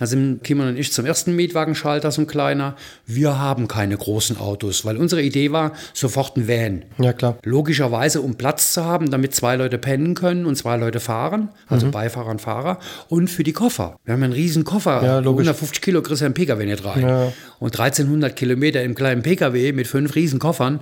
Da 0.02 0.06
sind 0.06 0.42
Kimon 0.42 0.66
und 0.66 0.76
ich 0.76 0.92
zum 0.92 1.06
ersten 1.06 1.36
Mietwagenschalter, 1.36 2.10
so 2.10 2.22
ein 2.22 2.26
kleiner. 2.26 2.74
Wir 3.06 3.38
haben 3.38 3.68
keine 3.68 3.96
großen 3.96 4.36
Autos, 4.36 4.84
weil 4.84 4.96
unsere 4.96 5.22
Idee 5.22 5.52
war, 5.52 5.74
sofort 5.94 6.36
ein 6.36 6.48
Van. 6.48 6.82
Ja, 6.98 7.12
klar. 7.12 7.38
Logischerweise, 7.44 8.20
um 8.20 8.34
Platz 8.34 8.72
zu 8.72 8.84
haben, 8.84 9.12
damit 9.12 9.32
zwei 9.32 9.54
Leute 9.54 9.78
pennen 9.78 10.14
können 10.14 10.44
und 10.44 10.56
zwei 10.56 10.76
Leute 10.76 10.98
fahren, 10.98 11.50
also 11.68 11.86
mhm. 11.86 11.92
Beifahrer 11.92 12.30
und 12.30 12.40
Fahrer. 12.40 12.80
Und 13.10 13.30
für 13.30 13.44
die 13.44 13.52
Koffer. 13.52 13.94
Wir 14.04 14.14
haben 14.14 14.24
einen 14.24 14.32
riesen 14.32 14.64
Koffer. 14.64 15.04
Ja, 15.04 15.18
150 15.18 15.80
Kilo 15.80 16.02
kriegst 16.02 16.20
du 16.20 16.24
einen 16.24 16.34
PKW 16.34 16.66
nicht 16.66 16.84
rein. 16.84 17.02
Ja. 17.02 17.32
Und 17.60 17.78
1300 17.78 18.34
Kilometer 18.34 18.82
im 18.82 18.96
kleinen 18.96 19.22
PKW 19.22 19.70
mit 19.70 19.86
fünf 19.86 20.16
riesen 20.16 20.40
Koffern. 20.40 20.80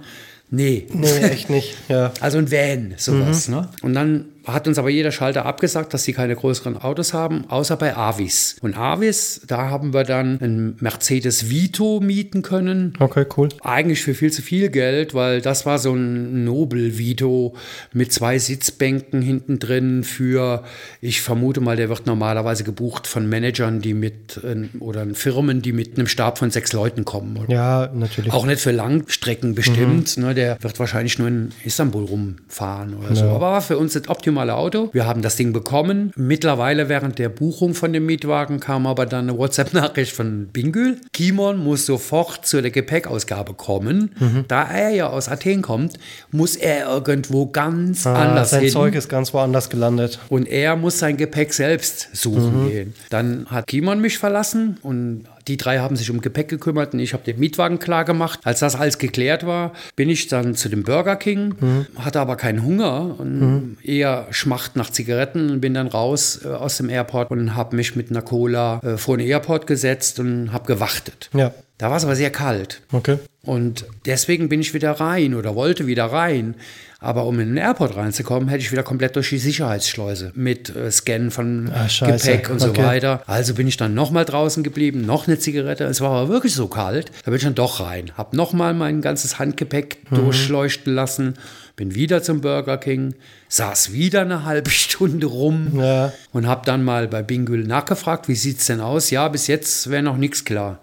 Nee. 0.49 0.87
Nee, 0.95 1.19
echt 1.19 1.51
nicht. 1.51 1.77
Ja. 1.91 2.11
Also 2.21 2.39
ein 2.39 2.51
Van, 2.51 2.95
sowas. 2.97 3.49
Mhm. 3.49 3.55
Ne? 3.55 3.69
Und 3.83 3.93
dann 3.93 4.25
hat 4.47 4.67
uns 4.67 4.79
aber 4.79 4.91
jeder 4.91 5.13
Schalter 5.13 5.47
abgesagt, 5.47 5.93
dass 5.95 6.05
sie 6.05 6.13
keine 6.13 6.35
größeren 6.35 6.77
Autos 6.77 7.13
haben, 7.13 7.45
außer 7.49 7.77
bei 7.77 7.97
Avis. 7.97 8.57
Und 8.61 8.77
Avis, 8.77 9.43
da 9.47 9.71
haben 9.71 9.93
wir 9.93 10.05
dann 10.05 10.41
einen 10.41 10.77
Mercedes 10.81 11.51
Vito 11.51 12.01
mieten 12.01 12.43
können. 12.43 12.95
Okay, 12.99 13.27
cool. 13.37 13.51
Eigentlich 13.63 14.03
für 14.03 14.15
viel 14.15 14.33
zu 14.33 14.43
viel 14.43 14.71
Geld, 14.71 15.15
weil 15.15 15.41
das 15.41 15.67
war 15.67 15.79
so 15.79 15.95
ein 15.95 16.45
Nobel 16.45 16.99
Vito 16.99 17.55
mit 17.93 18.13
zwei 18.13 18.39
Sitzbänken 18.39 19.23
hinten 19.23 19.59
drin 19.59 20.05
für, 20.05 20.65
ich 21.01 21.21
vermute 21.21 21.61
mal, 21.61 21.77
der 21.77 21.89
wird 21.89 22.07
normalerweise 22.07 22.65
gebucht 22.65 23.07
von 23.07 23.29
Managern, 23.29 23.81
die 23.81 23.95
mit 23.95 24.41
oder 24.81 25.07
Firmen, 25.15 25.63
die 25.63 25.73
mit 25.73 25.99
einem 25.99 26.07
Stab 26.07 26.39
von 26.39 26.51
sechs 26.51 26.73
Leuten 26.73 27.05
kommen. 27.05 27.39
Ja, 27.49 27.91
natürlich. 27.93 28.33
Auch 28.33 28.47
nicht 28.47 28.61
für 28.61 28.73
Langstrecken 28.73 29.55
bestimmt. 29.55 30.17
Mhm. 30.17 30.25
Ne, 30.25 30.35
der 30.35 30.63
wird 30.63 30.79
wahrscheinlich 30.79 31.19
nur 31.19 31.29
in 31.29 31.51
Istanbul 31.65 32.05
rumfahren 32.05 32.95
oder 32.95 33.11
ja. 33.11 33.15
so. 33.15 33.25
Aber 33.27 33.53
war 33.53 33.63
für 33.63 33.79
uns 33.79 33.93
das 33.93 34.09
optimal 34.09 34.30
optimale 34.31 34.55
Auto. 34.55 34.91
Wir 34.93 35.07
haben 35.07 35.23
das 35.23 35.35
Ding 35.35 35.53
bekommen. 35.53 36.13
Mittlerweile 36.15 36.89
während 36.89 37.19
der 37.19 37.29
Buchung 37.29 37.75
von 37.75 37.93
dem 37.93 38.07
Mietwagen 38.07 38.61
kam 38.61 38.87
aber 38.87 39.05
dann 39.05 39.29
eine 39.29 39.37
WhatsApp-Nachricht 39.39 40.13
von 40.13 40.47
Bingül. 40.53 41.01
Kimon 41.13 41.59
muss 41.59 41.85
sofort 41.85 42.47
zu 42.47 42.63
der 42.63 42.71
Gepäckausgabe 42.71 43.55
kommen. 43.55 44.15
Mhm. 44.21 44.45
Da 44.47 44.63
er 44.63 44.91
ja 44.91 45.09
aus 45.09 45.29
Athen 45.29 45.63
kommt, 45.63 45.99
muss 46.31 46.55
er 46.55 46.87
irgendwo 46.87 47.47
ganz 47.47 48.07
ah, 48.07 48.15
anders 48.15 48.51
sein 48.51 48.61
hin. 48.61 48.71
Sein 48.71 48.81
Zeug 48.81 48.95
ist 48.95 49.09
ganz 49.09 49.35
woanders 49.35 49.69
gelandet. 49.69 50.21
Und 50.29 50.47
er 50.47 50.77
muss 50.77 51.01
sein 51.01 51.17
Gepäck 51.17 51.53
selbst 51.53 52.11
suchen 52.13 52.65
mhm. 52.65 52.69
gehen. 52.69 52.95
Dann 53.11 53.47
hat 53.51 53.67
Kimon 53.67 54.01
mich 54.01 54.19
verlassen 54.19 54.79
und 54.83 55.25
die 55.49 55.57
drei 55.57 55.79
haben 55.79 55.97
sich 55.97 56.11
um 56.11 56.21
Gepäck 56.21 56.49
gekümmert 56.49 56.95
und 56.95 57.01
ich 57.01 57.13
habe 57.13 57.25
den 57.25 57.39
Mietwagen 57.39 57.79
klar 57.79 58.05
gemacht. 58.05 58.41
Als 58.45 58.61
das 58.61 58.77
alles 58.77 58.99
geklärt 58.99 59.47
war, 59.47 59.73
bin 59.97 60.09
ich 60.09 60.29
dann 60.29 60.55
zu 60.55 60.69
dem 60.69 60.83
Burger 60.83 61.17
King, 61.17 61.55
mhm. 61.61 61.87
hatte 61.97 62.21
aber 62.21 62.37
keinen 62.37 62.63
Hunger 62.63 63.17
und 63.19 63.41
mhm. 63.41 63.79
eher 63.83 64.27
Schmacht 64.31 64.77
nach 64.77 64.91
Zigaretten 64.91 65.51
und 65.51 65.61
bin 65.61 65.75
dann 65.75 65.87
raus 65.87 66.41
äh, 66.45 66.49
aus 66.49 66.77
dem 66.77 66.89
Airport 66.89 67.31
und 67.31 67.55
habe 67.55 67.77
mich 67.77 67.97
mit 67.97 68.11
einer 68.11 68.23
Cola 68.23 68.81
äh, 68.83 68.97
vor 68.97 69.17
den 69.17 69.27
Airport 69.27 69.67
gesetzt 69.67 70.21
und 70.21 70.53
habe 70.53 70.67
gewartet. 70.67 71.31
Ja. 71.33 71.53
Da 71.79 71.89
war 71.89 71.97
es 71.97 72.05
aber 72.05 72.15
sehr 72.15 72.31
kalt. 72.31 72.83
Okay. 72.93 73.19
Und 73.43 73.87
deswegen 74.05 74.51
bin 74.51 74.61
ich 74.61 74.75
wieder 74.75 74.93
rein 74.93 75.35
oder 75.35 75.55
wollte 75.55 75.87
wieder 75.87 76.05
rein. 76.07 76.55
Aber 77.03 77.25
um 77.25 77.41
in 77.41 77.49
den 77.49 77.57
Airport 77.57 77.97
reinzukommen, 77.97 78.51
hätte 78.51 78.61
ich 78.63 78.73
wieder 78.73 78.83
komplett 78.83 79.17
durch 79.17 79.31
die 79.31 79.39
Sicherheitsschleuse 79.39 80.33
mit 80.35 80.75
äh, 80.77 80.91
Scannen 80.91 81.31
von 81.31 81.71
Ah, 81.75 81.89
scheiße. 81.89 82.31
Gepäck 82.31 82.51
und 82.51 82.59
so 82.61 82.69
Okay. 82.69 82.85
weiter. 82.85 83.23
Also 83.27 83.55
bin 83.55 83.67
ich 83.67 83.79
dann 83.79 83.95
nochmal 83.95 84.27
draußen 84.27 84.63
geblieben, 84.63 85.07
noch 85.07 85.27
eine 85.27 85.39
Zigarette. 85.39 85.85
Es 85.85 86.03
war 86.03 86.11
aber 86.11 86.29
wirklich 86.29 86.55
so 86.55 86.69
kalt. 86.69 87.11
Da 87.25 87.31
bin 87.31 87.37
ich 87.39 87.45
dann 87.45 87.55
doch 87.55 87.81
rein. 87.81 88.13
Hab 88.19 88.35
nochmal 88.35 88.75
mein 88.75 89.01
ganzes 89.01 89.39
Handgepäck 89.39 89.99
Mhm. 90.11 90.17
durchleuchten 90.17 90.95
lassen. 90.95 91.35
Bin 91.77 91.95
wieder 91.95 92.23
zum 92.23 92.43
Burger 92.43 92.77
King, 92.77 93.15
saß 93.49 93.93
wieder 93.93 94.21
eine 94.21 94.45
halbe 94.45 94.69
Stunde 94.71 95.27
rum 95.27 95.81
Ja. 95.81 96.13
und 96.33 96.47
habe 96.47 96.67
dann 96.67 96.85
mal 96.85 97.09
bei 97.09 97.23
Bingül 97.23 97.65
nachgefragt, 97.67 98.29
wie 98.29 98.35
sieht's 98.35 98.67
denn 98.67 98.81
aus? 98.81 99.09
Ja, 99.09 99.27
bis 99.29 99.47
jetzt 99.47 99.89
wäre 99.89 100.03
noch 100.03 100.19
nichts 100.19 100.45
klar. 100.45 100.81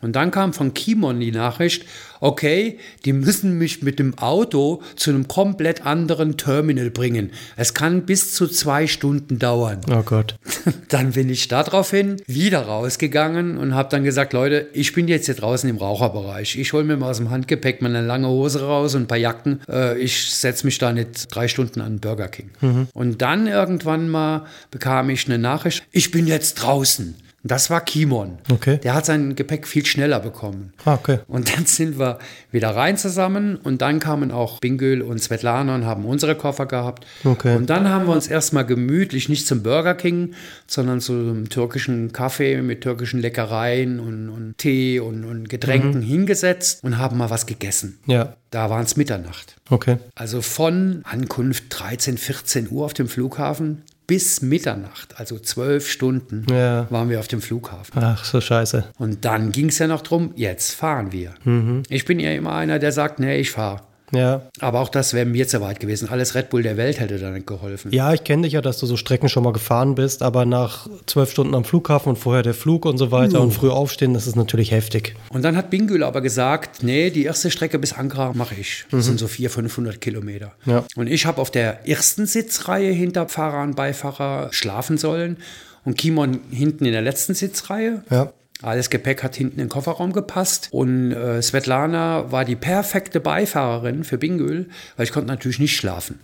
Und 0.00 0.14
dann 0.14 0.30
kam 0.30 0.52
von 0.52 0.74
Kimon 0.74 1.18
die 1.18 1.32
Nachricht, 1.32 1.84
okay, 2.20 2.78
die 3.04 3.12
müssen 3.12 3.58
mich 3.58 3.82
mit 3.82 3.98
dem 3.98 4.16
Auto 4.18 4.82
zu 4.96 5.10
einem 5.10 5.28
komplett 5.28 5.84
anderen 5.86 6.36
Terminal 6.36 6.90
bringen. 6.90 7.30
Es 7.56 7.74
kann 7.74 8.06
bis 8.06 8.32
zu 8.34 8.46
zwei 8.46 8.86
Stunden 8.86 9.38
dauern. 9.38 9.80
Oh 9.90 10.02
Gott. 10.02 10.36
Dann 10.88 11.12
bin 11.12 11.28
ich 11.28 11.48
daraufhin 11.48 12.16
wieder 12.26 12.62
rausgegangen 12.62 13.58
und 13.58 13.74
habe 13.74 13.88
dann 13.90 14.04
gesagt, 14.04 14.32
Leute, 14.32 14.68
ich 14.72 14.92
bin 14.92 15.08
jetzt 15.08 15.26
hier 15.26 15.34
draußen 15.34 15.68
im 15.68 15.76
Raucherbereich. 15.76 16.56
Ich 16.58 16.72
hole 16.72 16.84
mir 16.84 16.96
mal 16.96 17.10
aus 17.10 17.18
dem 17.18 17.30
Handgepäck 17.30 17.82
mal 17.82 17.94
eine 17.94 18.06
lange 18.06 18.28
Hose 18.28 18.62
raus 18.62 18.94
und 18.94 19.02
ein 19.02 19.06
paar 19.06 19.18
Jacken. 19.18 19.60
Äh, 19.68 19.98
ich 19.98 20.30
setze 20.30 20.66
mich 20.66 20.78
da 20.78 20.92
nicht 20.92 21.34
drei 21.34 21.48
Stunden 21.48 21.80
an 21.80 22.00
Burger 22.00 22.28
King. 22.28 22.50
Und 22.94 23.20
dann 23.22 23.46
irgendwann 23.46 24.08
mal 24.08 24.46
bekam 24.70 25.10
ich 25.10 25.26
eine 25.26 25.38
Nachricht, 25.38 25.84
ich 25.92 26.10
bin 26.10 26.26
jetzt 26.26 26.54
draußen. 26.54 27.14
Das 27.48 27.70
war 27.70 27.80
Kimon. 27.80 28.38
Okay. 28.50 28.78
Der 28.78 28.94
hat 28.94 29.06
sein 29.06 29.34
Gepäck 29.34 29.66
viel 29.66 29.84
schneller 29.86 30.20
bekommen. 30.20 30.72
Ah, 30.84 30.94
okay. 30.94 31.18
Und 31.26 31.54
dann 31.54 31.66
sind 31.66 31.98
wir 31.98 32.18
wieder 32.52 32.70
rein 32.76 32.96
zusammen 32.96 33.56
und 33.56 33.82
dann 33.82 33.98
kamen 33.98 34.30
auch 34.30 34.60
Bingöl 34.60 35.02
und 35.02 35.18
Svetlana 35.18 35.74
und 35.74 35.86
haben 35.86 36.04
unsere 36.04 36.34
Koffer 36.34 36.66
gehabt. 36.66 37.06
Okay. 37.24 37.56
Und 37.56 37.70
dann 37.70 37.88
haben 37.88 38.06
wir 38.06 38.12
uns 38.12 38.28
erstmal 38.28 38.66
gemütlich, 38.66 39.28
nicht 39.28 39.46
zum 39.46 39.62
Burger 39.62 39.94
King, 39.94 40.34
sondern 40.66 41.00
zu 41.00 41.12
einem 41.12 41.48
türkischen 41.48 42.12
Kaffee 42.12 42.60
mit 42.62 42.82
türkischen 42.82 43.20
Leckereien 43.20 43.98
und, 43.98 44.28
und 44.28 44.58
Tee 44.58 45.00
und, 45.00 45.24
und 45.24 45.48
Getränken 45.48 46.02
hingesetzt 46.02 46.84
und 46.84 46.98
haben 46.98 47.16
mal 47.16 47.30
was 47.30 47.46
gegessen. 47.46 47.98
Ja. 48.06 48.34
Da 48.50 48.70
waren 48.70 48.84
es 48.84 48.96
Mitternacht. 48.96 49.56
Okay. 49.68 49.98
Also 50.14 50.40
von 50.40 51.00
Ankunft 51.04 51.64
13, 51.70 52.16
14 52.16 52.70
Uhr 52.70 52.84
auf 52.86 52.94
dem 52.94 53.08
Flughafen 53.08 53.82
bis 54.08 54.42
Mitternacht, 54.42 55.20
also 55.20 55.38
zwölf 55.38 55.88
Stunden, 55.88 56.44
Ja. 56.50 56.90
waren 56.90 57.08
wir 57.10 57.20
auf 57.20 57.28
dem 57.28 57.40
Flughafen. 57.40 58.02
Ach, 58.02 58.24
so 58.24 58.40
scheiße. 58.40 58.84
Und 58.98 59.24
dann 59.24 59.52
ging 59.52 59.68
es 59.68 59.78
ja 59.78 59.86
noch 59.86 60.00
drum, 60.00 60.32
jetzt 60.34 60.72
fahren 60.72 61.12
wir. 61.12 61.34
Mhm. 61.44 61.84
Ich 61.90 62.04
bin 62.06 62.18
ja 62.18 62.32
immer 62.32 62.54
einer, 62.54 62.80
der 62.80 62.90
sagt, 62.90 63.20
nee, 63.20 63.36
ich 63.38 63.50
fahre. 63.52 63.82
Ja. 64.12 64.42
Aber 64.60 64.80
auch 64.80 64.88
das 64.88 65.12
wäre 65.14 65.26
mir 65.26 65.46
zu 65.48 65.60
weit 65.60 65.80
gewesen. 65.80 66.08
Alles 66.08 66.34
Red 66.34 66.50
Bull 66.50 66.62
der 66.62 66.76
Welt 66.76 67.00
hätte 67.00 67.18
da 67.18 67.30
nicht 67.30 67.46
geholfen. 67.46 67.92
Ja, 67.92 68.12
ich 68.12 68.24
kenne 68.24 68.42
dich 68.42 68.52
ja, 68.52 68.60
dass 68.60 68.78
du 68.78 68.86
so 68.86 68.96
Strecken 68.96 69.28
schon 69.28 69.44
mal 69.44 69.52
gefahren 69.52 69.94
bist, 69.94 70.22
aber 70.22 70.46
nach 70.46 70.88
zwölf 71.06 71.30
Stunden 71.30 71.54
am 71.54 71.64
Flughafen 71.64 72.10
und 72.10 72.16
vorher 72.16 72.42
der 72.42 72.54
Flug 72.54 72.84
und 72.84 72.98
so 72.98 73.10
weiter 73.10 73.40
und 73.40 73.52
früh 73.52 73.70
aufstehen, 73.70 74.14
das 74.14 74.26
ist 74.26 74.36
natürlich 74.36 74.70
heftig. 74.70 75.14
Und 75.30 75.42
dann 75.42 75.56
hat 75.56 75.70
Bingül 75.70 76.02
aber 76.02 76.20
gesagt, 76.20 76.82
nee, 76.82 77.10
die 77.10 77.24
erste 77.24 77.50
Strecke 77.50 77.78
bis 77.78 77.92
Ankara 77.92 78.32
mache 78.34 78.54
ich. 78.54 78.84
Das 78.90 79.04
sind 79.04 79.18
so 79.18 79.28
400, 79.28 79.70
500 79.70 80.00
Kilometer. 80.00 80.52
Mhm. 80.64 80.72
Ja. 80.72 80.84
Und 80.96 81.06
ich 81.08 81.26
habe 81.26 81.40
auf 81.40 81.50
der 81.50 81.88
ersten 81.88 82.26
Sitzreihe 82.26 82.92
hinter 82.92 83.28
Fahrer 83.28 83.62
und 83.62 83.76
Beifahrer 83.76 84.48
schlafen 84.52 84.98
sollen 84.98 85.38
und 85.84 85.96
Kimon 85.96 86.40
hinten 86.50 86.84
in 86.84 86.92
der 86.92 87.02
letzten 87.02 87.34
Sitzreihe. 87.34 88.02
Ja. 88.10 88.32
Alles 88.62 88.90
Gepäck 88.90 89.22
hat 89.22 89.36
hinten 89.36 89.60
in 89.60 89.66
den 89.66 89.68
Kofferraum 89.68 90.12
gepasst. 90.12 90.68
Und 90.72 91.12
äh, 91.12 91.40
Svetlana 91.40 92.32
war 92.32 92.44
die 92.44 92.56
perfekte 92.56 93.20
Beifahrerin 93.20 94.04
für 94.04 94.18
Bingöl, 94.18 94.68
weil 94.96 95.04
ich 95.04 95.12
konnte 95.12 95.28
natürlich 95.28 95.58
nicht 95.58 95.76
schlafen. 95.76 96.20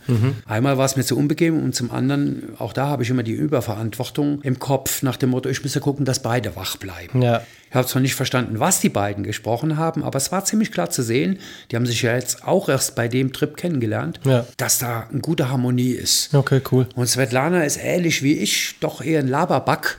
Einmal 0.46 0.76
war 0.78 0.84
es 0.84 0.96
mir 0.96 1.04
zu 1.04 1.16
unbequem 1.16 1.62
und 1.62 1.74
zum 1.74 1.90
anderen, 1.90 2.54
auch 2.58 2.72
da 2.72 2.86
habe 2.86 3.02
ich 3.02 3.10
immer 3.10 3.22
die 3.22 3.32
Überverantwortung 3.32 4.42
im 4.42 4.58
Kopf 4.58 5.02
nach 5.02 5.16
dem 5.16 5.30
Motto, 5.30 5.48
ich 5.48 5.62
müsse 5.62 5.80
gucken, 5.80 6.04
dass 6.04 6.20
beide 6.20 6.56
wach 6.56 6.76
bleiben. 6.76 7.22
Ja. 7.22 7.42
Ich 7.74 7.76
habe 7.76 7.88
zwar 7.88 8.02
nicht 8.02 8.14
verstanden, 8.14 8.60
was 8.60 8.78
die 8.78 8.88
beiden 8.88 9.24
gesprochen 9.24 9.76
haben, 9.76 10.04
aber 10.04 10.16
es 10.16 10.30
war 10.30 10.44
ziemlich 10.44 10.70
klar 10.70 10.90
zu 10.90 11.02
sehen, 11.02 11.40
die 11.72 11.74
haben 11.76 11.86
sich 11.86 12.02
ja 12.02 12.14
jetzt 12.14 12.46
auch 12.46 12.68
erst 12.68 12.94
bei 12.94 13.08
dem 13.08 13.32
Trip 13.32 13.56
kennengelernt, 13.56 14.20
Ja. 14.24 14.46
dass 14.58 14.78
da 14.78 15.08
eine 15.10 15.20
gute 15.20 15.50
Harmonie 15.50 15.90
ist. 15.90 16.32
Okay, 16.32 16.60
cool. 16.70 16.86
Und 16.94 17.08
Svetlana 17.08 17.64
ist 17.64 17.80
ähnlich 17.82 18.22
wie 18.22 18.34
ich, 18.34 18.76
doch 18.78 19.02
eher 19.02 19.18
ein 19.18 19.26
Laberback 19.26 19.98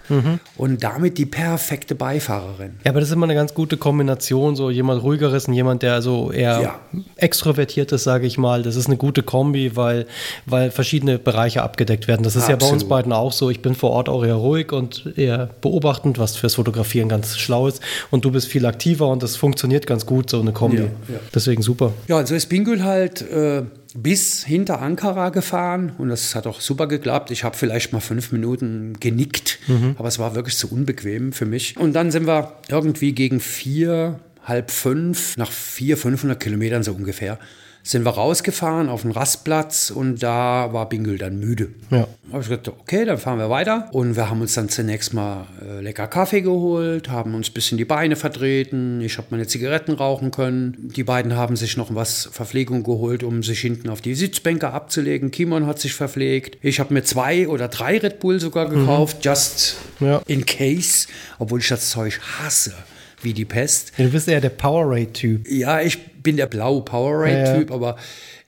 und 0.56 0.84
damit 0.86 1.18
die 1.18 1.26
perfekte 1.26 1.96
Beifahrerin. 1.96 2.76
Ja, 2.86 2.92
aber 2.92 3.02
das 3.02 3.10
ist 3.10 3.14
immer 3.16 3.26
eine 3.26 3.36
ganz 3.36 3.54
gute 3.54 3.76
Kombination, 3.76 4.56
so 4.56 4.70
jemand 4.70 5.04
ruhigeres 5.04 5.50
und 5.50 5.54
jemand, 5.54 5.84
der 5.84 5.96
also 5.96 6.32
eher 6.32 6.62
Ja. 6.62 6.80
extrovertiert 7.18 7.92
ist, 7.92 8.06
sage 8.06 8.26
ich 8.26 8.38
mal. 8.38 8.64
Das 8.64 8.78
ist 8.78 8.88
eine 8.88 8.96
gute 8.96 9.22
Kombi, 9.22 9.76
weil, 9.76 10.06
weil 10.46 10.72
verschiedene 10.72 11.20
Bereiche 11.20 11.62
abgedeckt 11.62 12.08
werden. 12.08 12.24
Das 12.24 12.38
ist 12.38 12.48
ja 12.48 12.56
bei 12.56 12.66
uns 12.68 12.84
Absolut. 12.84 12.90
beiden 12.90 13.12
auch 13.12 13.34
so. 13.34 13.50
Ich 13.50 13.62
bin 13.62 13.76
vor 13.76 13.90
Ort 13.92 14.08
auch 14.08 14.24
eher 14.24 14.36
ruhig 14.36 14.72
und 14.72 15.12
eher 15.18 15.50
beobachtend, 15.60 16.20
was 16.20 16.38
fürs 16.38 16.56
Fotografieren 16.56 17.10
ganz 17.10 17.38
schlau 17.38 17.65
ist. 17.68 17.82
Und 18.12 18.26
du 18.26 18.32
bist 18.32 18.48
viel 18.48 18.66
aktiver 18.66 19.08
und 19.08 19.24
das 19.24 19.36
funktioniert 19.36 19.88
ganz 19.88 20.06
gut, 20.06 20.30
so 20.30 20.40
eine 20.40 20.52
Kombi. 20.52 20.78
Ja, 20.78 20.84
ja. 20.84 21.20
Deswegen 21.34 21.62
super. 21.62 21.94
Ja, 22.08 22.20
und 22.20 22.28
so 22.28 22.36
ist 22.36 22.48
Bingül 22.48 22.84
halt 22.84 23.22
äh, 23.30 23.64
bis 23.96 24.44
hinter 24.44 24.82
Ankara 24.82 25.30
gefahren 25.30 25.94
und 25.98 26.10
das 26.10 26.36
hat 26.36 26.48
auch 26.48 26.60
super 26.60 26.88
geklappt. 26.88 27.32
Ich 27.32 27.44
habe 27.44 27.56
vielleicht 27.56 27.94
mal 27.94 28.02
fünf 28.02 28.32
Minuten 28.32 28.94
genickt, 29.00 29.60
aber 29.98 30.08
es 30.08 30.20
war 30.20 30.36
wirklich 30.36 30.58
zu 30.58 30.72
unbequem 30.72 31.32
für 31.32 31.46
mich. 31.46 31.78
Und 31.78 31.94
dann 31.94 32.12
sind 32.12 32.28
wir 32.28 32.54
irgendwie 32.68 33.14
gegen 33.14 33.40
vier, 33.40 34.20
halb 34.44 34.72
fünf, 34.72 35.38
nach 35.38 35.52
vier, 35.52 35.98
500 35.98 36.40
Kilometern 36.40 36.84
so 36.84 36.92
ungefähr, 36.92 37.40
sind 37.88 38.04
wir 38.04 38.10
rausgefahren 38.16 38.90
auf 38.90 39.04
den 39.04 39.12
Rastplatz 39.12 39.92
und 39.92 40.24
da 40.24 40.74
war 40.74 40.90
Bingül 40.90 41.20
dann 41.20 41.40
müde. 41.40 41.70
Ja. 41.92 42.08
habe 42.32 42.42
ich 42.42 42.50
gesagt, 42.50 42.68
okay, 42.68 43.06
dann 43.06 43.20
fahren 43.20 43.38
wir 43.38 43.52
weiter. 43.52 43.90
Und 43.92 44.16
wir 44.16 44.28
haben 44.28 44.42
uns 44.42 44.56
dann 44.56 44.70
zunächst 44.70 45.14
mal 45.14 45.46
äh, 45.64 45.82
lecker 45.82 46.08
Kaffee 46.08 46.42
geholt, 46.42 47.10
haben 47.10 47.36
uns 47.36 47.50
ein 47.52 47.54
bisschen 47.54 47.78
die 47.78 47.86
Beine 47.86 48.16
vertreten. 48.16 49.02
Ich 49.02 49.20
habe 49.20 49.28
meine 49.30 49.46
Zigaretten 49.46 49.92
rauchen 49.94 50.32
können. 50.32 50.90
Die 50.96 51.04
beiden 51.04 51.36
haben 51.36 51.56
sich 51.56 51.78
noch 51.78 51.94
was 51.94 52.28
Verpflegung 52.32 52.82
geholt, 52.82 53.22
um 53.22 53.44
sich 53.44 53.60
hinten 53.60 53.90
auf 53.90 54.02
die 54.02 54.16
Sitzbänke 54.16 54.72
abzulegen. 54.72 55.30
Kimon 55.30 55.68
hat 55.68 55.80
sich 55.80 55.94
verpflegt. 55.94 56.58
Ich 56.64 56.80
habe 56.80 56.92
mir 56.92 57.04
zwei 57.04 57.48
oder 57.48 57.68
drei 57.68 58.00
Red 58.00 58.20
Bull 58.20 58.40
sogar 58.40 58.68
gekauft, 58.68 59.24
just 59.24 59.76
Ja. 60.00 60.24
in 60.26 60.44
case, 60.48 61.08
obwohl 61.38 61.60
ich 61.60 61.68
das 61.68 61.92
Zeug 61.92 62.20
hasse. 62.40 62.74
Wie 63.22 63.34
die 63.34 63.46
Pest. 63.46 63.92
Du 63.98 64.10
bist 64.10 64.28
eher 64.28 64.42
der 64.42 64.50
Powerade-Typ. 64.50 65.48
Ja, 65.50 65.82
ich 65.82 66.00
bin 66.26 66.36
der 66.36 66.48
blaue 66.48 66.82
Powerade-Typ, 66.82 67.70
Ja, 67.70 67.76
aber 67.76 67.96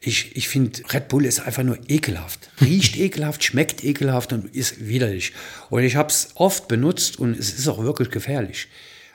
ich, 0.01 0.35
ich 0.35 0.49
finde, 0.49 0.81
Red 0.91 1.07
Bull 1.07 1.25
ist 1.25 1.39
einfach 1.39 1.63
nur 1.63 1.77
ekelhaft. 1.87 2.49
Riecht 2.59 2.97
ekelhaft, 2.99 3.43
schmeckt 3.43 3.85
ekelhaft 3.85 4.33
und 4.33 4.53
ist 4.53 4.87
widerlich. 4.87 5.31
Und 5.69 5.83
ich 5.83 5.95
habe 5.95 6.09
es 6.09 6.31
oft 6.35 6.67
benutzt 6.67 7.19
und 7.19 7.37
es 7.37 7.53
ist 7.53 7.67
auch 7.69 7.79
wirklich 7.81 8.11
gefährlich. 8.11 8.67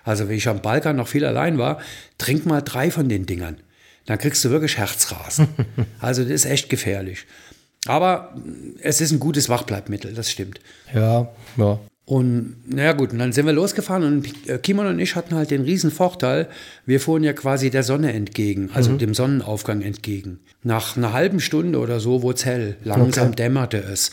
Also, 0.05 0.29
wenn 0.29 0.37
ich 0.37 0.49
am 0.49 0.63
Balkan 0.63 0.97
noch 0.97 1.09
viel 1.09 1.25
allein 1.25 1.59
war, 1.59 1.81
trink 2.19 2.47
mal 2.47 2.63
drei 2.63 2.91
von 2.91 3.09
den 3.09 3.27
Dingern. 3.27 3.59
Dann 4.07 4.19
kriegst 4.19 4.45
du 4.45 4.51
wirklich 4.51 4.79
Herzrasen. 4.79 5.49
also, 6.01 6.23
das 6.23 6.33
ist 6.33 6.45
echt 6.47 6.69
gefährlich. 6.69 7.27
Aber 7.87 8.35
es 8.81 9.01
ist 9.01 9.11
ein 9.11 9.21
gutes 9.21 9.49
Wachbleibmittel, 9.49 10.15
das 10.15 10.31
stimmt. 10.31 10.61
Ja, 10.95 11.29
ja. 11.57 11.79
Und 12.05 12.57
naja 12.67 12.93
gut, 12.95 13.13
und 13.13 13.21
dann 13.21 13.33
sind 13.33 13.47
wir 13.47 13.53
losgefahren 13.53 14.03
und 14.03 14.49
äh, 14.49 14.59
Kimon 14.59 14.87
und 14.87 14.99
ich 14.99 15.15
hatten 15.15 15.37
halt 15.37 15.53
den 15.53 15.63
riesen 15.63 15.93
Vorteil, 15.93 16.49
wir 16.85 16.99
fuhren 17.01 17.23
ja 17.23 17.33
quasi 17.33 17.71
der 17.71 17.85
Sonne 17.85 18.13
entgegen, 18.13 18.71
also 18.75 18.97
dem 18.97 19.15
Sonnenaufgang 19.15 19.83
entgegen. 19.83 20.41
Nach 20.65 20.97
einer 20.97 21.13
halben 21.13 21.39
Stunde 21.39 21.79
oder 21.79 22.01
so 22.01 22.23
wurde 22.23 22.37
es 22.39 22.45
hell, 22.45 22.77
langsam 22.83 23.29
Okay. 23.29 23.37
dämmerte 23.37 23.79
es. 23.79 24.11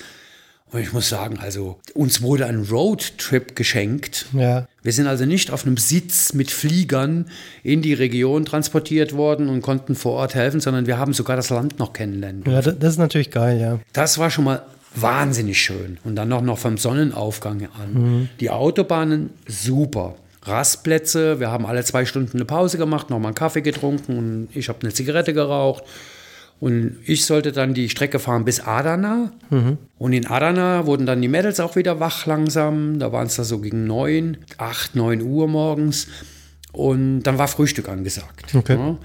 Und 0.71 0.81
ich 0.81 0.93
muss 0.93 1.09
sagen, 1.09 1.39
also 1.39 1.79
uns 1.95 2.21
wurde 2.21 2.45
ein 2.45 2.67
Roadtrip 2.69 3.55
geschenkt. 3.55 4.27
Ja. 4.33 4.67
Wir 4.83 4.93
sind 4.93 5.07
also 5.07 5.25
nicht 5.25 5.49
auf 5.49 5.65
einem 5.65 5.77
Sitz 5.77 6.33
mit 6.33 6.51
Fliegern 6.51 7.25
in 7.63 7.81
die 7.81 7.95
Region 7.95 8.45
transportiert 8.45 9.13
worden 9.13 9.49
und 9.49 9.63
konnten 9.63 9.95
vor 9.95 10.13
Ort 10.13 10.35
helfen, 10.35 10.59
sondern 10.59 10.85
wir 10.85 10.99
haben 10.99 11.13
sogar 11.13 11.35
das 11.35 11.49
Land 11.49 11.79
noch 11.79 11.91
kennenlernen 11.93 12.43
Ja, 12.45 12.61
das 12.61 12.93
ist 12.93 12.99
natürlich 12.99 13.31
geil, 13.31 13.59
ja. 13.59 13.79
das 13.93 14.19
war 14.19 14.29
schon 14.29 14.43
mal 14.43 14.61
wahnsinnig 14.95 15.61
schön. 15.61 15.97
Und 16.03 16.15
dann 16.15 16.29
noch, 16.29 16.41
noch 16.41 16.57
vom 16.57 16.77
Sonnenaufgang 16.77 17.67
an. 17.79 18.29
Die 18.39 18.49
Autobahnen 18.49 19.31
super. 19.47 20.15
Rastplätze, 20.43 21.39
wir 21.39 21.51
haben 21.51 21.65
alle 21.65 21.83
zwei 21.83 22.05
Stunden 22.05 22.37
eine 22.37 22.45
Pause 22.45 22.77
gemacht, 22.77 23.09
nochmal 23.09 23.29
einen 23.29 23.35
Kaffee 23.35 23.61
getrunken 23.61 24.17
und 24.17 24.47
ich 24.53 24.69
habe 24.69 24.79
eine 24.81 24.93
Zigarette 24.93 25.33
geraucht. 25.33 25.83
Und 26.61 26.97
ich 27.05 27.25
sollte 27.25 27.53
dann 27.53 27.73
die 27.73 27.87
Strecke 27.87 28.19
fahren 28.19 28.43
bis 28.43 28.59
Adana. 28.59 29.31
Und 29.97 30.11
in 30.11 30.27
Adana 30.27 30.85
wurden 30.85 31.05
dann 31.05 31.21
die 31.21 31.29
Mädels 31.29 31.61
auch 31.61 31.77
wieder 31.77 32.01
wach 32.01 32.25
langsam. 32.25 32.99
Da 32.99 33.13
waren 33.13 33.27
es 33.27 33.37
da 33.37 33.45
so 33.45 33.59
gegen 33.59 33.85
neun, 33.85 34.37
acht, 34.57 34.93
neun 34.95 35.21
Uhr 35.21 35.47
morgens. 35.47 36.07
Und 36.73 37.23
dann 37.23 37.37
war 37.37 37.47
Frühstück 37.47 37.87
angesagt. 37.87 38.53
Okay. 38.53 38.75
Ja. 38.75 38.97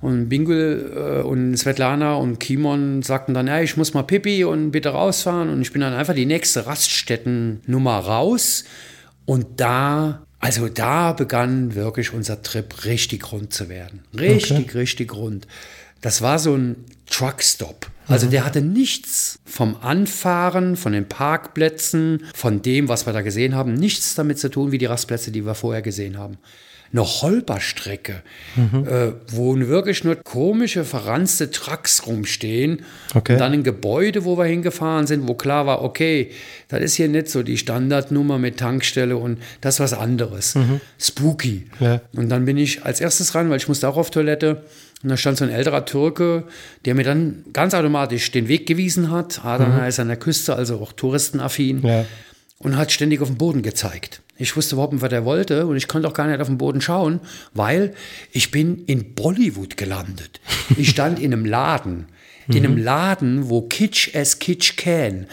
Und 0.00 0.28
Bingül 0.30 0.92
äh, 0.96 1.22
und 1.22 1.56
Svetlana 1.56 2.14
und 2.14 2.40
Kimon 2.40 3.02
sagten 3.02 3.34
dann, 3.34 3.46
ja, 3.46 3.60
ich 3.60 3.76
muss 3.76 3.92
mal 3.92 4.02
Pipi 4.02 4.44
und 4.44 4.70
bitte 4.70 4.90
rausfahren. 4.90 5.50
Und 5.50 5.60
ich 5.60 5.72
bin 5.72 5.82
dann 5.82 5.92
einfach 5.92 6.14
die 6.14 6.26
nächste 6.26 6.66
Raststättennummer 6.66 7.98
raus. 7.98 8.64
Und 9.26 9.60
da 9.60 10.26
Also 10.38 10.68
da 10.70 11.12
begann 11.12 11.74
wirklich 11.74 12.14
unser 12.14 12.40
Trip 12.42 12.84
richtig 12.86 13.30
rund 13.30 13.52
zu 13.52 13.68
werden. 13.68 14.00
Richtig, 14.18 14.68
Okay. 14.68 14.78
richtig 14.78 15.14
rund. 15.14 15.46
Das 16.00 16.22
war 16.22 16.38
so 16.38 16.54
ein 16.56 16.76
Truckstop. 17.10 17.86
Also 18.08 18.26
der 18.26 18.46
hatte 18.46 18.62
nichts 18.62 19.38
vom 19.44 19.76
Anfahren, 19.82 20.76
von 20.76 20.92
den 20.92 21.06
Parkplätzen, 21.06 22.24
von 22.34 22.62
dem, 22.62 22.88
was 22.88 23.04
wir 23.06 23.12
da 23.12 23.20
gesehen 23.20 23.54
haben, 23.54 23.74
nichts 23.74 24.14
damit 24.14 24.38
zu 24.38 24.48
tun 24.50 24.72
wie 24.72 24.78
die 24.78 24.86
Rastplätze, 24.86 25.30
die 25.30 25.44
wir 25.44 25.54
vorher 25.54 25.82
gesehen 25.82 26.16
haben. 26.16 26.38
Eine 26.92 27.04
Holperstrecke, 27.04 28.22
äh, 28.56 29.12
wo 29.28 29.56
wirklich 29.56 30.02
nur 30.02 30.16
komische, 30.16 30.84
verranzte 30.84 31.52
Trucks 31.52 32.06
rumstehen. 32.06 32.82
Okay. 33.14 33.34
Und 33.34 33.38
dann 33.38 33.52
ein 33.52 33.62
Gebäude, 33.62 34.24
wo 34.24 34.36
wir 34.36 34.46
hingefahren 34.46 35.06
sind, 35.06 35.28
wo 35.28 35.34
klar 35.34 35.66
war, 35.66 35.82
okay, 35.84 36.32
das 36.68 36.80
ist 36.80 36.94
hier 36.94 37.08
nicht 37.08 37.28
so 37.28 37.44
die 37.44 37.58
Standardnummer 37.58 38.38
mit 38.38 38.58
Tankstelle 38.58 39.16
und 39.16 39.38
das 39.60 39.78
was 39.78 39.92
anderes. 39.92 40.56
Spooky. 40.98 41.66
Ja. 41.78 42.00
Und 42.16 42.28
dann 42.28 42.44
bin 42.44 42.56
ich 42.56 42.84
als 42.84 43.00
erstes 43.00 43.36
ran, 43.36 43.50
weil 43.50 43.58
ich 43.58 43.68
musste 43.68 43.88
auch 43.88 43.96
auf 43.96 44.10
Toilette. 44.10 44.62
Und 45.02 45.08
da 45.08 45.16
stand 45.16 45.38
so 45.38 45.44
ein 45.44 45.50
älterer 45.50 45.86
Türke, 45.86 46.44
der 46.84 46.94
mir 46.94 47.04
dann 47.04 47.44
ganz 47.52 47.72
automatisch 47.72 48.30
den 48.32 48.48
Weg 48.48 48.66
gewiesen 48.66 49.10
hat. 49.10 49.44
Adana 49.44 49.86
ist 49.86 49.98
an 49.98 50.08
der 50.08 50.18
Küste, 50.18 50.54
also 50.56 50.78
auch 50.78 50.92
touristenaffin. 50.92 51.86
Ja. 51.86 52.04
Und 52.62 52.76
hat 52.76 52.92
ständig 52.92 53.20
auf 53.20 53.28
den 53.28 53.38
Boden 53.38 53.62
gezeigt. 53.62 54.20
Ich 54.36 54.56
wusste 54.56 54.74
überhaupt 54.74 54.92
nicht, 54.92 55.02
was 55.02 55.12
er 55.12 55.24
wollte 55.24 55.66
und 55.66 55.76
ich 55.76 55.88
konnte 55.88 56.08
auch 56.08 56.14
gar 56.14 56.26
nicht 56.26 56.40
auf 56.40 56.46
den 56.46 56.58
Boden 56.58 56.80
schauen, 56.80 57.20
weil 57.52 57.94
ich 58.32 58.50
bin 58.50 58.84
in 58.86 59.14
Bollywood 59.14 59.76
gelandet. 59.76 60.40
Ich 60.76 60.90
stand 60.90 61.18
in 61.18 61.32
einem 61.32 61.44
Laden, 61.44 62.06
in 62.48 62.64
einem 62.64 62.76
Laden, 62.78 63.48
wo 63.48 63.62
Kitsch 63.62 64.14
as 64.14 64.38
Kitsch 64.38 64.76
can, 64.76 65.26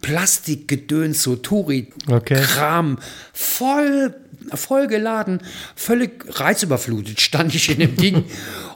Plastikgedöns, 0.00 1.22
so 1.22 1.36
Touri-Kram, 1.36 2.98
voll, 3.32 4.14
voll 4.52 4.86
geladen, 4.86 5.40
völlig 5.76 6.24
reizüberflutet 6.28 7.20
stand 7.20 7.54
ich 7.54 7.70
in 7.70 7.78
dem 7.78 7.96
Ding. 7.98 8.24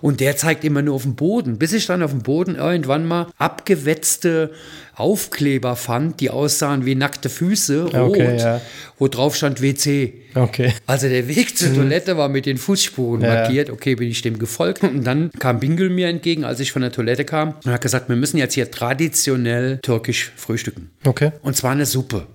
Und 0.00 0.20
der 0.20 0.36
zeigt 0.36 0.64
immer 0.64 0.82
nur 0.82 0.94
auf 0.94 1.02
den 1.02 1.16
Boden, 1.16 1.58
bis 1.58 1.72
ich 1.72 1.86
dann 1.86 2.02
auf 2.02 2.12
dem 2.12 2.22
Boden 2.22 2.56
irgendwann 2.56 3.06
mal 3.06 3.26
abgewetzte 3.36 4.52
Aufkleber 4.98 5.76
fand, 5.76 6.20
die 6.20 6.30
aussahen 6.30 6.84
wie 6.84 6.94
nackte 6.94 7.28
Füße, 7.28 7.84
rot, 7.84 7.94
Okay, 7.94 8.36
ja. 8.38 8.60
wo 8.98 9.08
drauf 9.08 9.36
stand 9.36 9.62
WC. 9.62 10.14
Okay. 10.34 10.72
Also 10.86 11.08
der 11.08 11.28
Weg 11.28 11.56
zur 11.56 11.72
Toilette 11.74 12.16
war 12.16 12.28
mit 12.28 12.46
den 12.46 12.58
Fußspuren 12.58 13.22
Ja. 13.22 13.34
markiert. 13.34 13.70
Okay, 13.70 13.94
bin 13.94 14.08
ich 14.08 14.22
dem 14.22 14.38
gefolgt. 14.38 14.82
Und 14.82 15.04
dann 15.04 15.30
kam 15.38 15.60
Bingel 15.60 15.88
mir 15.90 16.08
entgegen, 16.08 16.44
als 16.44 16.60
ich 16.60 16.72
von 16.72 16.82
der 16.82 16.92
Toilette 16.92 17.24
kam 17.24 17.54
und 17.64 17.72
hat 17.72 17.80
gesagt, 17.80 18.08
wir 18.08 18.16
müssen 18.16 18.38
jetzt 18.38 18.54
hier 18.54 18.70
traditionell 18.70 19.78
türkisch 19.82 20.32
frühstücken. 20.36 20.90
Okay. 21.04 21.32
Und 21.42 21.56
zwar 21.56 21.72
eine 21.72 21.86
Suppe. 21.86 22.26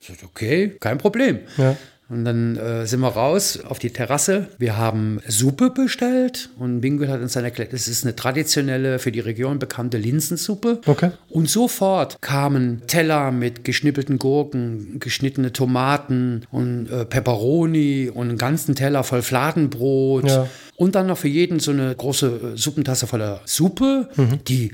Ich 0.00 0.06
sagte, 0.08 0.26
okay, 0.26 0.76
kein 0.80 0.98
Problem. 0.98 1.40
Ja. 1.56 1.76
Und 2.08 2.24
dann 2.24 2.56
äh, 2.56 2.86
sind 2.86 3.00
wir 3.00 3.08
raus 3.08 3.58
auf 3.68 3.80
die 3.80 3.90
Terrasse. 3.90 4.46
Wir 4.58 4.76
haben 4.76 5.20
Suppe 5.26 5.70
bestellt 5.70 6.50
und 6.56 6.80
Bingel 6.80 7.08
hat 7.08 7.20
uns 7.20 7.32
dann 7.32 7.42
erklärt, 7.42 7.72
es 7.72 7.88
ist 7.88 8.04
eine 8.04 8.14
traditionelle, 8.14 9.00
für 9.00 9.10
die 9.10 9.18
Region 9.18 9.58
bekannte 9.58 9.98
Linsensuppe. 9.98 10.80
Okay. 10.86 11.10
Und 11.28 11.50
sofort 11.50 12.22
kamen 12.22 12.82
Teller 12.86 13.32
mit 13.32 13.64
geschnippelten 13.64 14.18
Gurken, 14.18 15.00
geschnittene 15.00 15.52
Tomaten 15.52 16.46
und 16.52 16.88
äh, 16.90 17.04
Peperoni 17.04 18.08
und 18.08 18.28
einen 18.28 18.38
ganzen 18.38 18.76
Teller 18.76 19.02
voll 19.02 19.22
Fladenbrot. 19.22 20.28
Ja. 20.28 20.48
Und 20.76 20.94
dann 20.94 21.08
noch 21.08 21.18
für 21.18 21.28
jeden 21.28 21.58
so 21.58 21.72
eine 21.72 21.92
große 21.92 22.52
äh, 22.54 22.56
Suppentasse 22.56 23.08
voller 23.08 23.40
Suppe, 23.46 24.10
die 24.46 24.72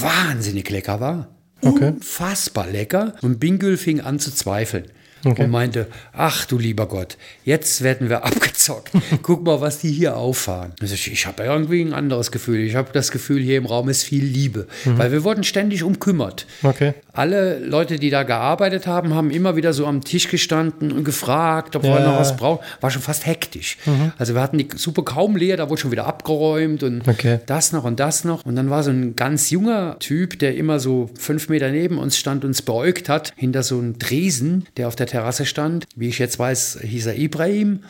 wahnsinnig 0.00 0.68
lecker 0.68 1.00
war. 1.00 1.28
Okay. 1.62 1.88
Unfassbar 1.88 2.68
lecker. 2.68 3.14
Und 3.22 3.40
Bingül 3.40 3.76
fing 3.78 4.00
an 4.00 4.18
zu 4.18 4.32
zweifeln. 4.32 4.84
Okay. 5.24 5.44
Und 5.44 5.50
meinte, 5.50 5.86
ach 6.12 6.44
du 6.46 6.58
lieber 6.58 6.86
Gott, 6.86 7.16
jetzt 7.44 7.82
werden 7.82 8.08
wir 8.08 8.24
abgezockt. 8.24 8.90
Guck 9.22 9.44
mal, 9.44 9.60
was 9.60 9.78
die 9.80 9.90
hier 9.90 10.16
auffahren. 10.16 10.72
Ich, 10.82 11.10
ich 11.12 11.26
habe 11.26 11.42
irgendwie 11.44 11.80
ein 11.82 11.92
anderes 11.92 12.30
Gefühl. 12.30 12.60
Ich 12.60 12.74
habe 12.74 12.90
das 12.92 13.10
Gefühl, 13.10 13.40
hier 13.42 13.58
im 13.58 13.66
Raum 13.66 13.88
ist 13.88 14.02
viel 14.04 14.24
Liebe. 14.24 14.66
Weil 14.84 15.12
wir 15.12 15.24
wurden 15.24 15.44
ständig 15.44 15.82
umkümmert. 15.82 16.46
Okay. 16.62 16.94
Alle 17.12 17.58
Leute, 17.58 17.98
die 17.98 18.10
da 18.10 18.22
gearbeitet 18.22 18.86
haben, 18.86 19.14
haben 19.14 19.30
immer 19.30 19.56
wieder 19.56 19.72
so 19.72 19.86
am 19.86 20.04
Tisch 20.04 20.28
gestanden 20.28 20.92
und 20.92 21.04
gefragt, 21.04 21.74
ob 21.76 21.82
wir 21.82 21.90
Ja. 21.90 22.00
noch 22.12 22.18
was 22.20 22.36
brauchen. 22.36 22.64
War 22.80 22.90
schon 22.90 23.02
fast 23.02 23.26
hektisch. 23.26 23.76
Also 24.18 24.34
wir 24.34 24.40
hatten 24.40 24.58
die 24.58 24.68
Suppe 24.76 25.02
kaum 25.02 25.36
leer, 25.36 25.56
da 25.56 25.68
wurde 25.68 25.80
schon 25.80 25.90
wieder 25.90 26.06
abgeräumt 26.06 26.82
und 26.82 27.06
Okay. 27.08 27.40
das 27.46 27.72
noch 27.72 27.84
und 27.84 27.98
das 27.98 28.24
noch. 28.24 28.44
Und 28.44 28.54
dann 28.56 28.70
war 28.70 28.82
so 28.82 28.90
ein 28.90 29.16
ganz 29.16 29.50
junger 29.50 29.96
Typ, 29.98 30.38
der 30.38 30.54
immer 30.56 30.78
so 30.78 31.10
fünf 31.18 31.48
Meter 31.48 31.70
neben 31.70 31.98
uns 31.98 32.16
stand 32.18 32.44
und 32.44 32.50
uns 32.50 32.62
beäugt 32.62 33.08
hat, 33.08 33.32
hinter 33.36 33.62
so 33.62 33.78
einem 33.78 33.98
Dresen, 33.98 34.66
der 34.76 34.86
auf 34.88 34.94
der 34.96 35.06
Terrasse 35.08 35.46
stand. 35.46 35.86
Wie 35.96 36.08
ich 36.08 36.18
jetzt 36.18 36.38
weiß, 36.38 36.78
hieß 36.82 37.06
er 37.06 37.16
Ibrahim. 37.16 37.80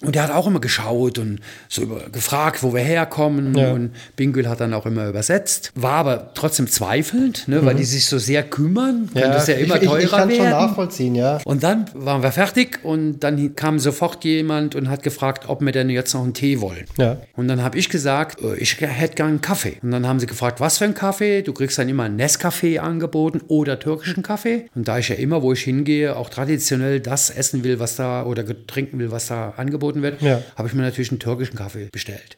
Und 0.00 0.14
der 0.14 0.24
hat 0.24 0.30
auch 0.30 0.46
immer 0.46 0.60
geschaut 0.60 1.18
und 1.18 1.40
so 1.68 1.82
über, 1.82 2.10
gefragt, 2.10 2.62
wo 2.62 2.74
wir 2.74 2.80
herkommen. 2.82 3.56
Ja. 3.56 3.72
Und 3.72 3.92
Bingül 4.16 4.48
hat 4.48 4.60
dann 4.60 4.74
auch 4.74 4.86
immer 4.86 5.08
übersetzt. 5.08 5.72
War 5.74 5.92
aber 5.94 6.32
trotzdem 6.34 6.66
zweifelnd, 6.66 7.48
ne, 7.48 7.64
weil 7.64 7.74
die 7.76 7.84
sich 7.84 8.06
so 8.06 8.18
sehr 8.18 8.42
kümmern. 8.42 9.08
Könnte 9.12 9.36
es 9.36 9.46
ja 9.46 9.54
immer 9.54 9.76
ich, 9.76 9.82
ich, 9.82 9.88
teurer 9.88 10.00
ich 10.02 10.10
kann 10.10 10.30
schon 10.30 10.38
werden. 10.38 10.50
nachvollziehen, 10.50 11.14
ja. 11.14 11.40
Und 11.44 11.62
dann 11.62 11.86
waren 11.94 12.22
wir 12.22 12.32
fertig 12.32 12.80
und 12.84 13.20
dann 13.20 13.54
kam 13.54 13.78
sofort 13.78 14.24
jemand 14.24 14.74
und 14.74 14.88
hat 14.88 15.02
gefragt, 15.02 15.48
ob 15.48 15.60
wir 15.60 15.72
denn 15.72 15.90
jetzt 15.90 16.14
noch 16.14 16.22
einen 16.22 16.34
Tee 16.34 16.60
wollen. 16.60 16.84
Ja. 16.98 17.18
Und 17.36 17.48
dann 17.48 17.62
habe 17.62 17.78
ich 17.78 17.88
gesagt, 17.88 18.40
äh, 18.42 18.56
ich 18.56 18.80
hätte 18.80 19.14
gern 19.14 19.28
einen 19.28 19.40
Kaffee. 19.40 19.76
Und 19.82 19.90
dann 19.90 20.06
haben 20.06 20.20
sie 20.20 20.26
gefragt, 20.26 20.60
was 20.60 20.78
für 20.78 20.84
einen 20.84 20.94
Kaffee? 20.94 21.42
Du 21.42 21.52
kriegst 21.52 21.78
dann 21.78 21.88
immer 21.88 22.04
einen 22.04 22.20
Nescafé 22.20 22.78
angeboten 22.78 23.40
oder 23.48 23.78
türkischen 23.78 24.22
Kaffee. 24.22 24.66
Und 24.74 24.88
da 24.88 24.98
ich 24.98 25.08
ja 25.08 25.16
immer, 25.16 25.42
wo 25.42 25.52
ich 25.52 25.62
hingehe, 25.62 26.16
auch 26.16 26.30
traditionell 26.30 26.61
das 27.00 27.30
essen 27.30 27.64
will, 27.64 27.78
was 27.78 27.96
da 27.96 28.24
oder 28.24 28.44
trinken 28.66 28.98
will, 28.98 29.10
was 29.10 29.26
da 29.26 29.50
angeboten 29.56 30.02
wird, 30.02 30.20
Ja. 30.22 30.42
habe 30.56 30.68
ich 30.68 30.74
mir 30.74 30.82
natürlich 30.82 31.10
einen 31.10 31.20
türkischen 31.20 31.56
Kaffee 31.56 31.88
bestellt. 31.92 32.36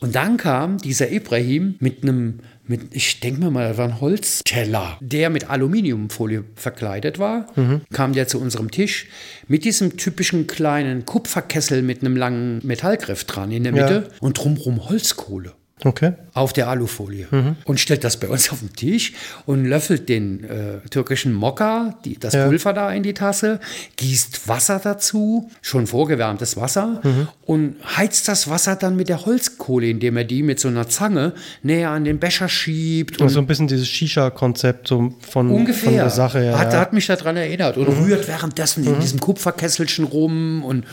Und 0.00 0.14
dann 0.16 0.36
kam 0.36 0.78
dieser 0.78 1.10
Ibrahim 1.10 1.76
mit 1.78 2.02
einem, 2.02 2.40
mit, 2.66 2.94
ich 2.94 3.20
denke 3.20 3.40
mir 3.40 3.50
mal, 3.50 3.68
das 3.68 3.78
war 3.78 3.86
ein 3.86 4.00
Holzteller, 4.00 4.98
der 5.00 5.30
mit 5.30 5.48
Aluminiumfolie 5.48 6.44
verkleidet 6.56 7.18
war. 7.18 7.46
Kam 7.92 8.12
der 8.12 8.26
zu 8.28 8.40
unserem 8.40 8.70
Tisch 8.70 9.06
mit 9.48 9.64
diesem 9.64 9.96
typischen 9.96 10.46
kleinen 10.46 11.06
Kupferkessel 11.06 11.80
mit 11.82 12.00
einem 12.02 12.16
langen 12.16 12.60
Metallgriff 12.64 13.24
dran 13.24 13.50
in 13.52 13.64
der 13.64 13.74
Ja. 13.74 13.82
Mitte 13.82 14.08
und 14.20 14.34
drumherum 14.38 14.88
Holzkohle 14.88 15.52
Okay. 15.84 16.12
auf 16.32 16.52
der 16.52 16.68
Alufolie 16.68 17.26
und 17.64 17.78
stellt 17.78 18.04
das 18.04 18.16
bei 18.18 18.28
uns 18.28 18.50
auf 18.50 18.60
den 18.60 18.72
Tisch 18.74 19.12
und 19.46 19.64
löffelt 19.66 20.08
den 20.08 20.42
äh, 20.44 20.80
türkischen 20.90 21.32
Mokka, 21.32 21.94
die, 22.04 22.18
das 22.18 22.34
Ja. 22.34 22.46
Pulver 22.46 22.72
da 22.72 22.90
in 22.92 23.02
die 23.02 23.14
Tasse, 23.14 23.60
gießt 23.96 24.48
Wasser 24.48 24.80
dazu, 24.82 25.50
schon 25.62 25.86
vorgewärmtes 25.86 26.56
Wasser 26.56 27.00
und 27.44 27.76
heizt 27.96 28.28
das 28.28 28.48
Wasser 28.48 28.76
dann 28.76 28.96
mit 28.96 29.08
der 29.08 29.26
Holzkohle, 29.26 29.88
indem 29.88 30.16
er 30.16 30.24
die 30.24 30.42
mit 30.42 30.58
so 30.58 30.68
einer 30.68 30.88
Zange 30.88 31.32
näher 31.62 31.90
an 31.90 32.04
den 32.04 32.18
Becher 32.18 32.48
schiebt 32.48 33.20
und 33.20 33.26
Und 33.26 33.28
so 33.32 33.38
ein 33.40 33.46
bisschen 33.46 33.68
dieses 33.68 33.86
Shisha-Konzept 33.88 34.88
so 34.88 35.12
von, 35.20 35.50
Ungefähr. 35.50 35.84
von 35.90 35.94
der 35.94 36.10
Sache 36.10 36.40
her. 36.40 36.58
hat, 36.58 36.72
ja. 36.72 36.80
hat 36.80 36.92
mich 36.92 37.06
daran 37.06 37.36
erinnert. 37.36 37.76
Und 37.76 37.86
rührt 37.88 38.26
währenddessen 38.26 38.84
in 38.84 38.98
diesem 39.00 39.20
Kupferkesselchen 39.20 40.04
rum 40.04 40.64
und 40.64 40.84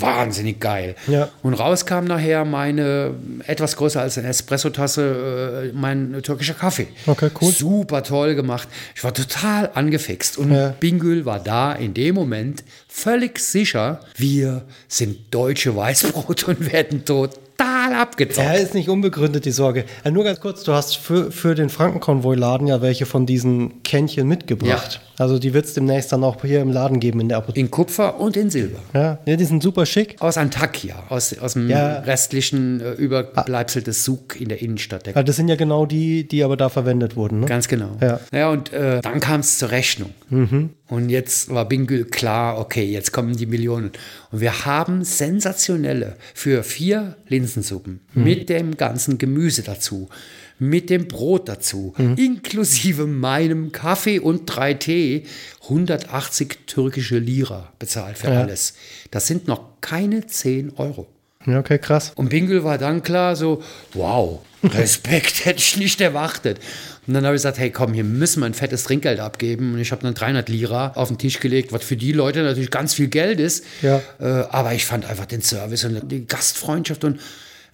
wahnsinnig 0.00 0.60
geil. 0.60 0.94
Ja. 1.06 1.28
Und 1.42 1.54
raus 1.54 1.86
kam 1.86 2.04
nachher 2.04 2.44
meine, 2.44 3.14
etwas 3.46 3.76
größer 3.76 4.00
als 4.00 4.18
eine 4.18 4.28
Espressotasse, 4.28 5.70
äh, 5.72 5.76
mein 5.76 6.20
türkischer 6.22 6.54
Kaffee. 6.54 6.88
Okay, 7.06 7.30
cool. 7.40 7.52
Super 7.52 8.02
toll 8.02 8.34
gemacht. 8.34 8.68
Ich 8.94 9.04
war 9.04 9.14
total 9.14 9.70
angefixt. 9.74 10.38
Und 10.38 10.52
Ja. 10.52 10.74
Bingül 10.80 11.24
war 11.24 11.40
da 11.40 11.72
in 11.72 11.94
dem 11.94 12.14
Moment 12.14 12.64
völlig 12.88 13.38
sicher, 13.38 14.00
wir 14.16 14.62
sind 14.88 15.32
deutsche 15.34 15.74
Weißbrot 15.76 16.44
und 16.48 16.72
werden 16.72 17.04
total 17.56 17.94
abgezockt. 17.94 18.46
Ja, 18.46 18.54
ist 18.54 18.74
nicht 18.74 18.88
unbegründet, 18.88 19.44
die 19.44 19.50
Sorge. 19.50 19.84
Nur 20.10 20.24
ganz 20.24 20.40
kurz, 20.40 20.62
du 20.64 20.72
hast 20.72 20.96
für, 20.96 21.30
für 21.30 21.54
den 21.54 21.68
Frankenkonvoi-Laden 21.68 22.66
ja 22.66 22.82
welche 22.82 23.06
von 23.06 23.26
diesen 23.26 23.82
Kännchen 23.82 24.28
mitgebracht. 24.28 25.00
Also 25.18 25.38
die 25.38 25.54
wird 25.54 25.64
es 25.64 25.72
demnächst 25.72 26.12
dann 26.12 26.22
auch 26.24 26.42
hier 26.42 26.60
im 26.60 26.70
Laden 26.70 27.00
geben 27.00 27.20
in 27.20 27.28
der 27.30 27.38
Apotheke. 27.38 27.60
In 27.60 27.70
Kupfer 27.70 28.20
und 28.20 28.36
in 28.36 28.50
Silber. 28.50 28.78
Ja, 28.92 29.18
ja, 29.24 29.36
die 29.36 29.44
sind 29.44 29.62
super 29.62 29.86
schick. 29.86 30.16
Aus 30.20 30.36
Antakya, 30.36 31.04
aus, 31.08 31.38
aus 31.38 31.54
dem 31.54 31.70
Ja. 31.70 32.00
restlichen 32.00 32.80
äh, 32.80 32.92
Überbleibsel 32.92 33.82
des 33.82 34.04
Suk 34.04 34.38
in 34.38 34.50
der 34.50 34.60
Innenstadt. 34.60 35.06
Der 35.06 35.14
Ja, 35.14 35.22
das 35.22 35.36
sind 35.36 35.48
ja 35.48 35.56
genau 35.56 35.86
die, 35.86 36.28
die 36.28 36.44
aber 36.44 36.58
da 36.58 36.68
verwendet 36.68 37.16
wurden. 37.16 37.40
Ne? 37.40 37.46
Ganz 37.46 37.66
genau. 37.66 37.96
Ja. 38.02 38.20
ja 38.30 38.50
und 38.50 38.74
äh, 38.74 39.00
dann 39.00 39.20
kam 39.20 39.40
es 39.40 39.56
zur 39.58 39.70
Rechnung. 39.70 40.10
Und 40.28 41.08
jetzt 41.08 41.50
war 41.50 41.68
Bingül 41.68 42.04
klar, 42.04 42.58
okay, 42.58 42.84
jetzt 42.84 43.12
kommen 43.12 43.36
die 43.36 43.46
Millionen. 43.46 43.92
Und 44.32 44.40
wir 44.40 44.64
haben 44.64 45.04
sensationelle 45.04 46.16
für 46.34 46.62
vier 46.64 47.16
Linsensuppen 47.28 48.00
mit 48.14 48.48
dem 48.48 48.76
ganzen 48.76 49.18
Gemüse 49.18 49.62
dazu, 49.62 50.08
mit 50.58 50.90
dem 50.90 51.06
Brot 51.06 51.48
dazu, 51.48 51.94
inklusive 52.16 53.06
meinem 53.06 53.72
Kaffee 53.72 54.18
und 54.18 54.46
drei 54.46 54.74
Tee, 54.74 55.24
180 55.64 56.66
türkische 56.66 57.18
Lira 57.18 57.72
bezahlt 57.78 58.18
für 58.18 58.28
alles. 58.30 58.74
Das 59.10 59.26
sind 59.26 59.46
noch 59.46 59.80
keine 59.80 60.26
10 60.26 60.72
Euro. 60.76 61.06
Ja, 61.46 61.60
okay, 61.60 61.78
krass. 61.78 62.12
Und 62.16 62.30
Bingül 62.30 62.64
war 62.64 62.78
dann 62.78 63.02
klar 63.02 63.36
so, 63.36 63.62
wow, 63.94 64.40
Respekt 64.74 65.44
hätte 65.44 65.58
ich 65.58 65.76
nicht 65.76 66.00
erwartet. 66.00 66.58
Und 67.06 67.14
dann 67.14 67.24
habe 67.24 67.36
ich 67.36 67.38
gesagt, 67.38 67.58
hey 67.58 67.70
komm, 67.70 67.92
hier 67.92 68.04
müssen 68.04 68.40
wir 68.40 68.46
ein 68.46 68.54
fettes 68.54 68.84
Trinkgeld 68.84 69.20
abgeben. 69.20 69.74
Und 69.74 69.80
ich 69.80 69.92
habe 69.92 70.02
dann 70.02 70.14
300 70.14 70.48
Lira 70.48 70.92
auf 70.94 71.08
den 71.08 71.18
Tisch 71.18 71.40
gelegt, 71.40 71.72
was 71.72 71.84
für 71.84 71.96
die 71.96 72.12
Leute 72.12 72.42
natürlich 72.42 72.70
ganz 72.70 72.94
viel 72.94 73.08
Geld 73.08 73.38
ist. 73.38 73.64
Ja. 73.82 74.02
Äh, 74.18 74.24
aber 74.50 74.74
ich 74.74 74.84
fand 74.84 75.04
einfach 75.04 75.26
den 75.26 75.42
Service 75.42 75.84
und 75.84 76.10
die 76.10 76.26
Gastfreundschaft 76.26 77.04
und 77.04 77.20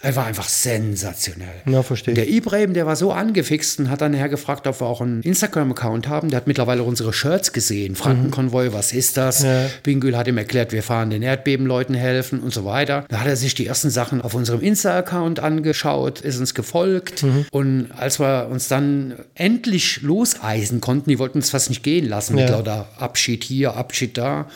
er 0.02 0.16
war 0.16 0.26
einfach 0.26 0.48
sensationell. 0.48 1.62
Ja, 1.64 1.82
verstehe. 1.84 2.14
Der 2.14 2.28
Ibrahim, 2.28 2.74
der 2.74 2.86
war 2.86 2.96
so 2.96 3.12
angefixt 3.12 3.78
und 3.78 3.88
hat 3.88 4.00
dann 4.00 4.10
nachher 4.10 4.28
gefragt, 4.28 4.66
ob 4.66 4.80
wir 4.80 4.86
auch 4.86 5.00
einen 5.00 5.22
Instagram-Account 5.22 6.08
haben. 6.08 6.28
Der 6.28 6.38
hat 6.38 6.48
mittlerweile 6.48 6.82
unsere 6.82 7.12
Shirts 7.12 7.52
gesehen. 7.52 7.94
Frankenkonvoi, 7.94 8.72
was 8.72 8.92
ist 8.92 9.16
das? 9.16 9.44
Ja. 9.44 9.66
Bingül 9.84 10.16
hat 10.16 10.26
ihm 10.26 10.38
erklärt, 10.38 10.72
wir 10.72 10.82
fahren 10.82 11.10
den 11.10 11.22
Erdbebenleuten 11.22 11.94
helfen 11.94 12.40
und 12.40 12.52
so 12.52 12.64
weiter. 12.64 13.04
Da 13.08 13.20
hat 13.20 13.28
er 13.28 13.36
sich 13.36 13.54
die 13.54 13.66
ersten 13.66 13.90
Sachen 13.90 14.20
auf 14.20 14.34
unserem 14.34 14.60
Insta-Account 14.60 15.38
angeschaut, 15.38 16.20
ist 16.20 16.40
uns 16.40 16.52
gefolgt. 16.52 17.24
Und 17.52 17.90
als 17.96 18.18
wir 18.18 18.48
uns 18.50 18.66
dann 18.66 19.14
endlich 19.36 20.02
loseisen 20.02 20.80
konnten, 20.80 21.10
die 21.10 21.20
wollten 21.20 21.38
uns 21.38 21.50
fast 21.50 21.68
nicht 21.68 21.84
gehen 21.84 22.08
lassen. 22.08 22.36
Ja. 22.36 22.44
Mit 22.44 22.52
lauter 22.52 22.88
Abschied 22.98 23.44
hier, 23.44 23.76
Abschied 23.76 24.18
da. 24.18 24.48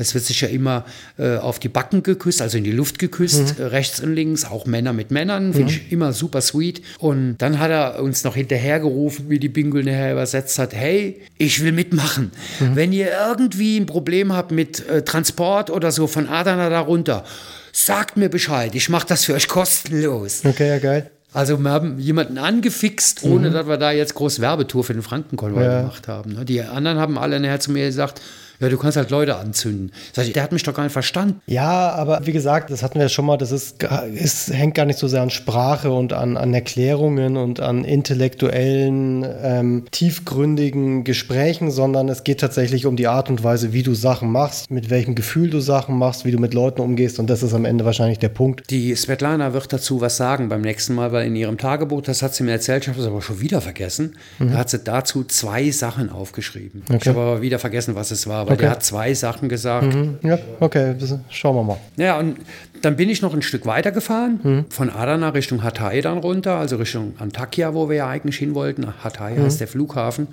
Es 0.00 0.14
wird 0.14 0.24
sich 0.24 0.40
ja 0.40 0.48
immer 0.48 0.84
äh, 1.18 1.36
auf 1.36 1.58
die 1.58 1.68
Backen 1.68 2.02
geküsst, 2.02 2.40
also 2.42 2.58
in 2.58 2.64
die 2.64 2.72
Luft 2.72 2.98
geküsst, 2.98 3.58
äh, 3.60 3.64
rechts 3.64 4.00
und 4.00 4.14
links, 4.14 4.44
auch 4.44 4.66
Männer 4.66 4.92
mit 4.92 5.10
Männern, 5.10 5.52
finde 5.52 5.72
ich 5.72 5.92
immer 5.92 6.12
super 6.12 6.40
sweet. 6.40 6.82
Und 6.98 7.36
dann 7.38 7.58
hat 7.58 7.70
er 7.70 8.02
uns 8.02 8.24
noch 8.24 8.34
hinterhergerufen, 8.34 9.28
wie 9.30 9.38
die 9.38 9.48
Bingel 9.48 9.84
nachher 9.84 10.12
übersetzt 10.12 10.58
hat, 10.58 10.74
hey, 10.74 11.20
ich 11.38 11.62
will 11.62 11.72
mitmachen. 11.72 12.30
Wenn 12.74 12.92
ihr 12.92 13.08
irgendwie 13.28 13.78
ein 13.78 13.86
Problem 13.86 14.32
habt 14.32 14.52
mit 14.52 14.88
äh, 14.88 15.02
Transport 15.02 15.70
oder 15.70 15.92
so 15.92 16.06
von 16.06 16.28
Adana 16.28 16.68
da 16.70 16.80
runter, 16.80 17.24
sagt 17.72 18.16
mir 18.16 18.28
Bescheid, 18.28 18.74
ich 18.74 18.88
mache 18.88 19.06
das 19.06 19.24
für 19.26 19.34
euch 19.34 19.48
kostenlos. 19.48 20.40
Okay, 20.44 20.68
ja, 20.68 20.78
geil. 20.78 21.10
Also 21.32 21.58
wir 21.58 21.70
haben 21.70 21.98
jemanden 22.00 22.38
angefixt, 22.38 23.22
ohne 23.22 23.50
dass 23.50 23.66
wir 23.68 23.76
da 23.76 23.92
jetzt 23.92 24.14
groß 24.14 24.40
Werbetour 24.40 24.82
für 24.82 24.94
den 24.94 25.02
Frankenkonvoi 25.02 25.62
Ja. 25.62 25.80
gemacht 25.82 26.08
haben. 26.08 26.32
ne? 26.32 26.44
Die 26.44 26.60
anderen 26.62 26.98
haben 26.98 27.16
alle 27.18 27.38
nachher 27.38 27.60
zu 27.60 27.70
mir 27.70 27.86
gesagt, 27.86 28.20
ja, 28.60 28.68
du 28.68 28.76
kannst 28.76 28.98
halt 28.98 29.10
Leute 29.10 29.36
anzünden. 29.36 29.92
Sag 30.12 30.26
ich, 30.26 30.34
der 30.34 30.42
hat 30.42 30.52
mich 30.52 30.62
doch 30.62 30.74
gar 30.74 30.82
nicht 30.82 30.92
verstanden. 30.92 31.40
Ja, 31.46 31.92
aber 31.92 32.26
wie 32.26 32.32
gesagt, 32.32 32.70
das 32.70 32.82
hatten 32.82 32.98
wir 32.98 33.08
schon 33.08 33.24
mal, 33.24 33.38
das 33.38 33.52
ist, 33.52 33.76
es 34.14 34.52
hängt 34.52 34.74
gar 34.74 34.84
nicht 34.84 34.98
so 34.98 35.08
sehr 35.08 35.22
an 35.22 35.30
Sprache 35.30 35.90
und 35.90 36.12
an, 36.12 36.36
an 36.36 36.52
Erklärungen 36.52 37.38
und 37.38 37.60
an 37.60 37.84
intellektuellen, 37.84 39.26
ähm, 39.42 39.84
tiefgründigen 39.90 41.04
Gesprächen, 41.04 41.70
sondern 41.70 42.10
es 42.10 42.22
geht 42.22 42.40
tatsächlich 42.40 42.84
um 42.84 42.96
die 42.96 43.06
Art 43.06 43.30
und 43.30 43.42
Weise, 43.42 43.72
wie 43.72 43.82
du 43.82 43.94
Sachen 43.94 44.30
machst, 44.30 44.70
mit 44.70 44.90
welchem 44.90 45.14
Gefühl 45.14 45.48
du 45.48 45.60
Sachen 45.60 45.96
machst, 45.96 46.26
wie 46.26 46.32
du 46.32 46.38
mit 46.38 46.52
Leuten 46.52 46.82
umgehst 46.82 47.18
und 47.18 47.30
das 47.30 47.42
ist 47.42 47.54
am 47.54 47.64
Ende 47.64 47.86
wahrscheinlich 47.86 48.18
der 48.18 48.28
Punkt. 48.28 48.70
Die 48.70 48.94
Svetlana 48.94 49.54
wird 49.54 49.72
dazu 49.72 50.02
was 50.02 50.18
sagen 50.18 50.50
beim 50.50 50.60
nächsten 50.60 50.94
Mal, 50.94 51.12
weil 51.12 51.26
in 51.26 51.34
ihrem 51.34 51.56
Tagebuch, 51.56 52.02
das 52.02 52.22
hat 52.22 52.34
sie 52.34 52.42
mir 52.42 52.52
erzählt, 52.52 52.82
ich 52.82 52.88
habe 52.88 52.98
das 52.98 53.06
aber 53.06 53.22
schon 53.22 53.40
wieder 53.40 53.62
vergessen, 53.62 54.16
da 54.38 54.58
hat 54.58 54.68
sie 54.68 54.80
dazu 54.80 55.24
zwei 55.24 55.70
Sachen 55.70 56.10
aufgeschrieben. 56.10 56.82
Ich 56.94 57.08
habe 57.08 57.20
aber 57.20 57.42
wieder 57.42 57.58
vergessen, 57.58 57.94
was 57.94 58.10
es 58.10 58.26
war, 58.26 58.49
weil 58.50 58.56
Okay. 58.56 58.62
der 58.62 58.70
hat 58.72 58.82
zwei 58.82 59.14
Sachen 59.14 59.48
gesagt. 59.48 59.96
Ja, 60.22 60.38
okay, 60.58 60.94
schauen 61.28 61.54
wir 61.56 61.62
mal. 61.62 61.76
Ja, 61.96 62.18
und 62.18 62.36
dann 62.82 62.96
bin 62.96 63.08
ich 63.10 63.22
noch 63.22 63.32
ein 63.34 63.42
Stück 63.42 63.64
weiter 63.66 63.92
gefahren, 63.92 64.64
von 64.70 64.90
Adana 64.90 65.28
Richtung 65.30 65.62
Hatay 65.62 66.00
dann 66.00 66.18
runter, 66.18 66.54
also 66.56 66.76
Richtung 66.76 67.12
Antakya, 67.18 67.74
wo 67.74 67.88
wir 67.88 67.96
ja 67.96 68.08
eigentlich 68.08 68.38
hin 68.38 68.54
wollten. 68.54 68.86
Hatay 69.04 69.36
heißt 69.36 69.60
der 69.60 69.68
Flughafen, 69.68 70.28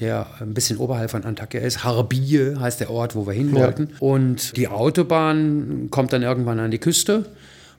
der 0.00 0.26
ein 0.40 0.52
bisschen 0.52 0.78
oberhalb 0.78 1.10
von 1.10 1.24
Antakya 1.24 1.60
ist. 1.60 1.84
Harbiye 1.84 2.58
heißt 2.58 2.80
der 2.80 2.90
Ort, 2.90 3.14
wo 3.14 3.26
wir 3.26 3.32
hin 3.34 3.54
Ja. 3.54 3.62
wollten. 3.62 3.88
Und 4.00 4.56
die 4.56 4.66
Autobahn 4.68 5.88
kommt 5.90 6.12
dann 6.12 6.22
irgendwann 6.22 6.58
an 6.60 6.70
die 6.70 6.78
Küste. 6.78 7.26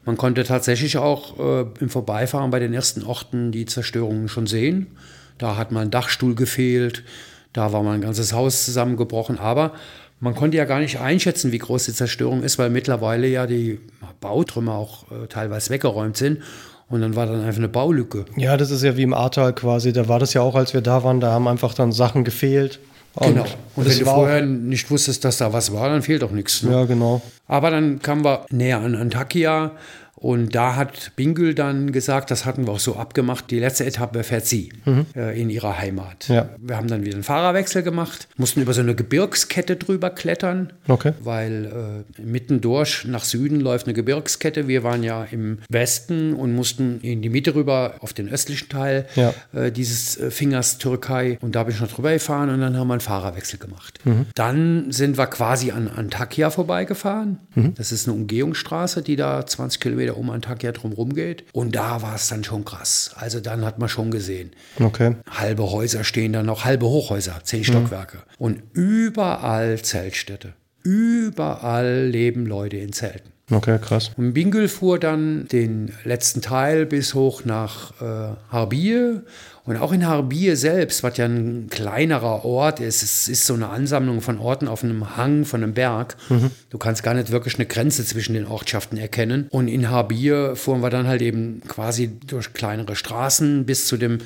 Man 0.06 0.18
konnte 0.18 0.44
tatsächlich 0.44 0.98
auch 0.98 1.40
äh, 1.40 1.66
im 1.80 1.90
Vorbeifahren 1.90 2.50
bei 2.52 2.60
den 2.60 2.74
ersten 2.74 3.04
Orten 3.04 3.52
die 3.52 3.66
Zerstörungen 3.66 4.28
schon 4.28 4.48
sehen. 4.48 4.88
Da 5.38 5.58
hat 5.58 5.72
mal 5.72 5.82
ein 5.82 5.92
Dachstuhl 5.92 6.36
gefehlt, 6.36 7.04
da 7.54 7.72
war 7.72 7.84
mal 7.84 7.94
ein 7.94 8.02
ganzes 8.02 8.34
Haus 8.34 8.66
zusammengebrochen, 8.66 9.40
aber 9.40 9.72
man 10.20 10.36
konnte 10.36 10.58
ja 10.58 10.66
gar 10.66 10.80
nicht 10.80 11.00
einschätzen, 11.00 11.52
wie 11.52 11.58
groß 11.58 11.86
die 11.86 11.94
Zerstörung 11.94 12.44
ist, 12.44 12.58
weil 12.58 12.70
mittlerweile 12.70 13.28
ja 13.28 13.46
die 13.46 13.80
Bautrümmer 14.22 14.74
auch 14.74 15.04
äh, 15.12 15.28
teilweise 15.28 15.70
weggeräumt 15.70 16.18
sind. 16.18 16.40
Und 16.90 17.02
dann 17.02 17.16
war 17.16 17.26
dann 17.26 17.42
einfach 17.42 17.60
eine 17.60 17.70
Baulücke. 17.70 18.26
Ja, 18.38 18.56
das 18.56 18.70
ist 18.70 18.84
ja 18.84 18.96
wie 18.96 19.04
im 19.04 19.14
Ahrtal 19.14 19.54
quasi, 19.54 19.94
da 19.94 20.08
war 20.08 20.20
das 20.20 20.34
ja 20.34 20.42
auch, 20.42 20.56
als 20.56 20.74
wir 20.74 20.82
da 20.82 21.04
waren, 21.04 21.20
da 21.20 21.32
haben 21.32 21.48
einfach 21.48 21.74
dann 21.74 21.92
Sachen 21.92 22.24
gefehlt. 22.24 22.80
Und 23.16 23.28
genau. 23.28 23.46
Und 23.76 23.90
wenn 23.90 24.00
du 24.00 24.06
vorher 24.06 24.46
nicht 24.46 24.90
wusstest, 24.90 25.24
dass 25.24 25.38
da 25.38 25.54
was 25.54 25.74
war, 25.74 25.90
dann 25.90 26.02
fehlt 26.02 26.24
auch 26.24 26.32
nichts. 26.32 26.64
Ne? 26.64 26.72
ja, 26.72 26.86
genau. 26.86 27.22
Aber 27.48 27.70
dann 27.72 28.00
kamen 28.00 28.24
wir 28.24 28.46
näher 28.50 28.80
an 28.80 28.96
Antakya 28.96 29.72
und 30.24 30.56
da 30.56 30.76
hat 30.78 31.12
Bingül 31.18 31.54
dann 31.54 31.92
gesagt, 31.92 32.32
das 32.32 32.46
hatten 32.46 32.66
wir 32.66 32.72
auch 32.72 32.80
so 32.80 32.96
abgemacht, 32.96 33.52
die 33.52 33.60
letzte 33.60 33.86
Etappe 33.86 34.24
fährt 34.24 34.46
sie 34.46 34.72
äh, 35.18 35.40
in 35.40 35.50
ihrer 35.50 35.78
Heimat. 35.78 36.30
Ja. 36.30 36.48
Wir 36.60 36.78
haben 36.78 36.88
dann 36.88 37.04
wieder 37.04 37.16
einen 37.16 37.24
Fahrerwechsel 37.24 37.84
gemacht, 37.84 38.30
mussten 38.38 38.62
über 38.62 38.74
so 38.74 38.80
eine 38.80 38.96
Gebirgskette 38.96 39.76
drüber 39.76 40.10
klettern, 40.10 40.72
Okay. 40.88 41.12
weil 41.22 42.06
äh, 42.18 42.22
mitten 42.22 42.62
durch 42.62 43.04
nach 43.06 43.26
Süden 43.26 43.60
läuft 43.60 43.86
eine 43.86 43.94
Gebirgskette. 43.94 44.70
Wir 44.70 44.84
waren 44.84 45.04
ja 45.04 45.26
im 45.26 45.58
Westen 45.70 46.34
und 46.34 46.56
mussten 46.56 47.02
in 47.02 47.22
die 47.22 47.30
Mitte 47.30 47.54
rüber 47.54 47.96
auf 48.00 48.14
den 48.14 48.30
östlichen 48.30 48.70
Teil 48.70 49.06
Ja. 49.16 49.34
äh, 49.54 49.74
dieses 49.74 50.16
äh, 50.18 50.32
Fingers 50.32 50.78
Türkei 50.78 51.38
und 51.42 51.54
da 51.56 51.64
bin 51.66 51.76
ich 51.76 51.82
noch 51.82 51.92
drüber 51.92 52.14
gefahren 52.14 52.50
und 52.50 52.62
dann 52.62 52.78
haben 52.78 52.88
wir 52.88 52.94
einen 52.94 53.02
Fahrerwechsel 53.02 53.60
gemacht. 53.60 54.00
Mhm. 54.06 54.28
Dann 54.36 54.90
sind 54.94 55.18
wir 55.18 55.28
quasi 55.28 55.72
an 55.72 55.90
Antakya 55.90 56.50
vorbeigefahren. 56.50 57.40
Mhm. 57.56 57.74
Das 57.76 57.92
ist 57.92 58.08
eine 58.08 58.16
Umgehungsstraße, 58.16 59.02
die 59.02 59.18
da 59.18 59.46
20 59.46 59.82
Kilometer 59.82 60.13
um 60.16 60.30
Antakya 60.30 60.72
drumherum 60.72 61.14
geht. 61.14 61.44
Und 61.54 61.76
da 61.76 62.02
war 62.02 62.16
es 62.16 62.28
dann 62.28 62.44
schon 62.44 62.64
krass. 62.66 63.12
Also 63.16 63.40
dann 63.40 63.66
hat 63.66 63.80
man 63.80 63.90
schon 63.90 64.12
gesehen. 64.12 64.52
Okay. 64.80 65.16
Halbe 65.30 65.70
Häuser 65.72 66.04
stehen 66.04 66.34
da 66.34 66.44
noch, 66.44 66.64
halbe 66.66 66.86
Hochhäuser, 66.88 67.42
zehn 67.44 67.60
Mhm. 67.60 67.66
Stockwerke. 67.66 68.20
Und 68.38 68.62
überall 68.74 69.82
Zeltstädte. 69.82 70.54
Überall 70.84 72.06
leben 72.08 72.46
Leute 72.46 72.78
in 72.78 72.94
Zelten. 72.94 73.33
Okay, 73.52 73.78
krass. 73.78 74.12
Und 74.16 74.34
Bingül 74.34 74.70
fuhr 74.70 75.00
dann 75.00 75.48
den 75.50 75.92
letzten 76.06 76.42
Teil 76.42 76.86
bis 76.86 77.14
hoch 77.14 77.44
nach 77.44 77.92
äh, 78.02 78.36
Harbiye. 78.50 79.22
Und 79.66 79.78
auch 79.78 79.92
in 79.92 80.06
Harbiye 80.06 80.56
selbst, 80.56 81.04
was 81.04 81.18
ja 81.18 81.26
ein 81.26 81.68
kleinerer 81.70 82.44
Ort 82.44 82.80
ist, 82.80 83.02
es 83.02 83.28
ist 83.28 83.46
so 83.46 83.54
eine 83.54 83.70
Ansammlung 83.70 84.22
von 84.22 84.38
Orten 84.40 84.68
auf 84.68 84.84
einem 84.84 85.16
Hang 85.16 85.46
von 85.46 85.64
einem 85.64 85.74
Berg. 85.74 86.18
Du 86.70 86.78
kannst 86.78 87.02
gar 87.04 87.14
nicht 87.14 87.32
wirklich 87.32 87.56
eine 87.56 87.66
Grenze 87.66 88.06
zwischen 88.06 88.34
den 88.34 88.46
Ortschaften 88.46 88.98
erkennen. 88.98 89.48
Und 89.52 89.70
in 89.70 89.90
Harbiye 89.90 90.56
fuhren 90.56 90.82
wir 90.82 90.90
dann 90.90 91.08
halt 91.08 91.22
eben 91.22 91.62
quasi 91.68 92.12
durch 92.28 92.54
kleinere 92.54 92.96
Straßen 92.96 93.66
bis 93.66 93.88
zu 93.88 93.96
dem 93.96 94.18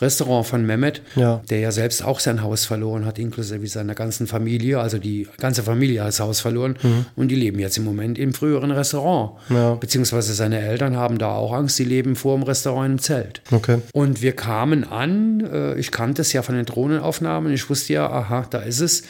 Restaurant 0.00 0.46
von 0.46 0.64
Mehmet, 0.66 1.02
Ja. 1.16 1.40
der 1.50 1.58
ja 1.60 1.72
selbst 1.72 2.04
auch 2.04 2.20
sein 2.20 2.42
Haus 2.42 2.64
verloren 2.64 3.04
hat, 3.04 3.18
inklusive 3.18 3.66
seiner 3.66 3.94
ganzen 3.94 4.26
Familie. 4.26 4.78
Also 4.80 4.98
die 4.98 5.26
ganze 5.38 5.62
Familie 5.62 6.00
hat 6.02 6.08
das 6.08 6.20
Haus 6.20 6.40
verloren 6.40 6.76
und 7.16 7.28
die 7.28 7.34
leben 7.36 7.58
jetzt 7.58 7.76
im 7.78 7.84
Moment 7.84 8.18
im 8.18 8.32
früheren 8.34 8.70
Restaurant. 8.70 9.32
Ja. 9.50 9.74
Beziehungsweise 9.74 10.34
seine 10.34 10.60
Eltern 10.60 10.96
haben 10.96 11.18
da 11.18 11.30
auch 11.34 11.52
Angst, 11.52 11.78
die 11.78 11.84
leben 11.84 12.16
vor 12.16 12.36
dem 12.36 12.42
Restaurant 12.44 12.90
im 12.92 12.98
Zelt. 12.98 13.42
Okay. 13.50 13.78
Und 13.92 14.22
wir 14.22 14.32
kamen 14.32 14.84
an, 14.84 15.40
äh, 15.40 15.74
ich 15.78 15.90
kannte 15.90 16.22
es 16.22 16.32
ja 16.32 16.42
von 16.42 16.54
den 16.54 16.66
Drohnenaufnahmen, 16.66 17.52
ich 17.52 17.68
wusste 17.70 17.92
ja, 17.94 18.08
aha, 18.10 18.46
da 18.50 18.58
ist 18.60 18.80
es. 18.80 19.02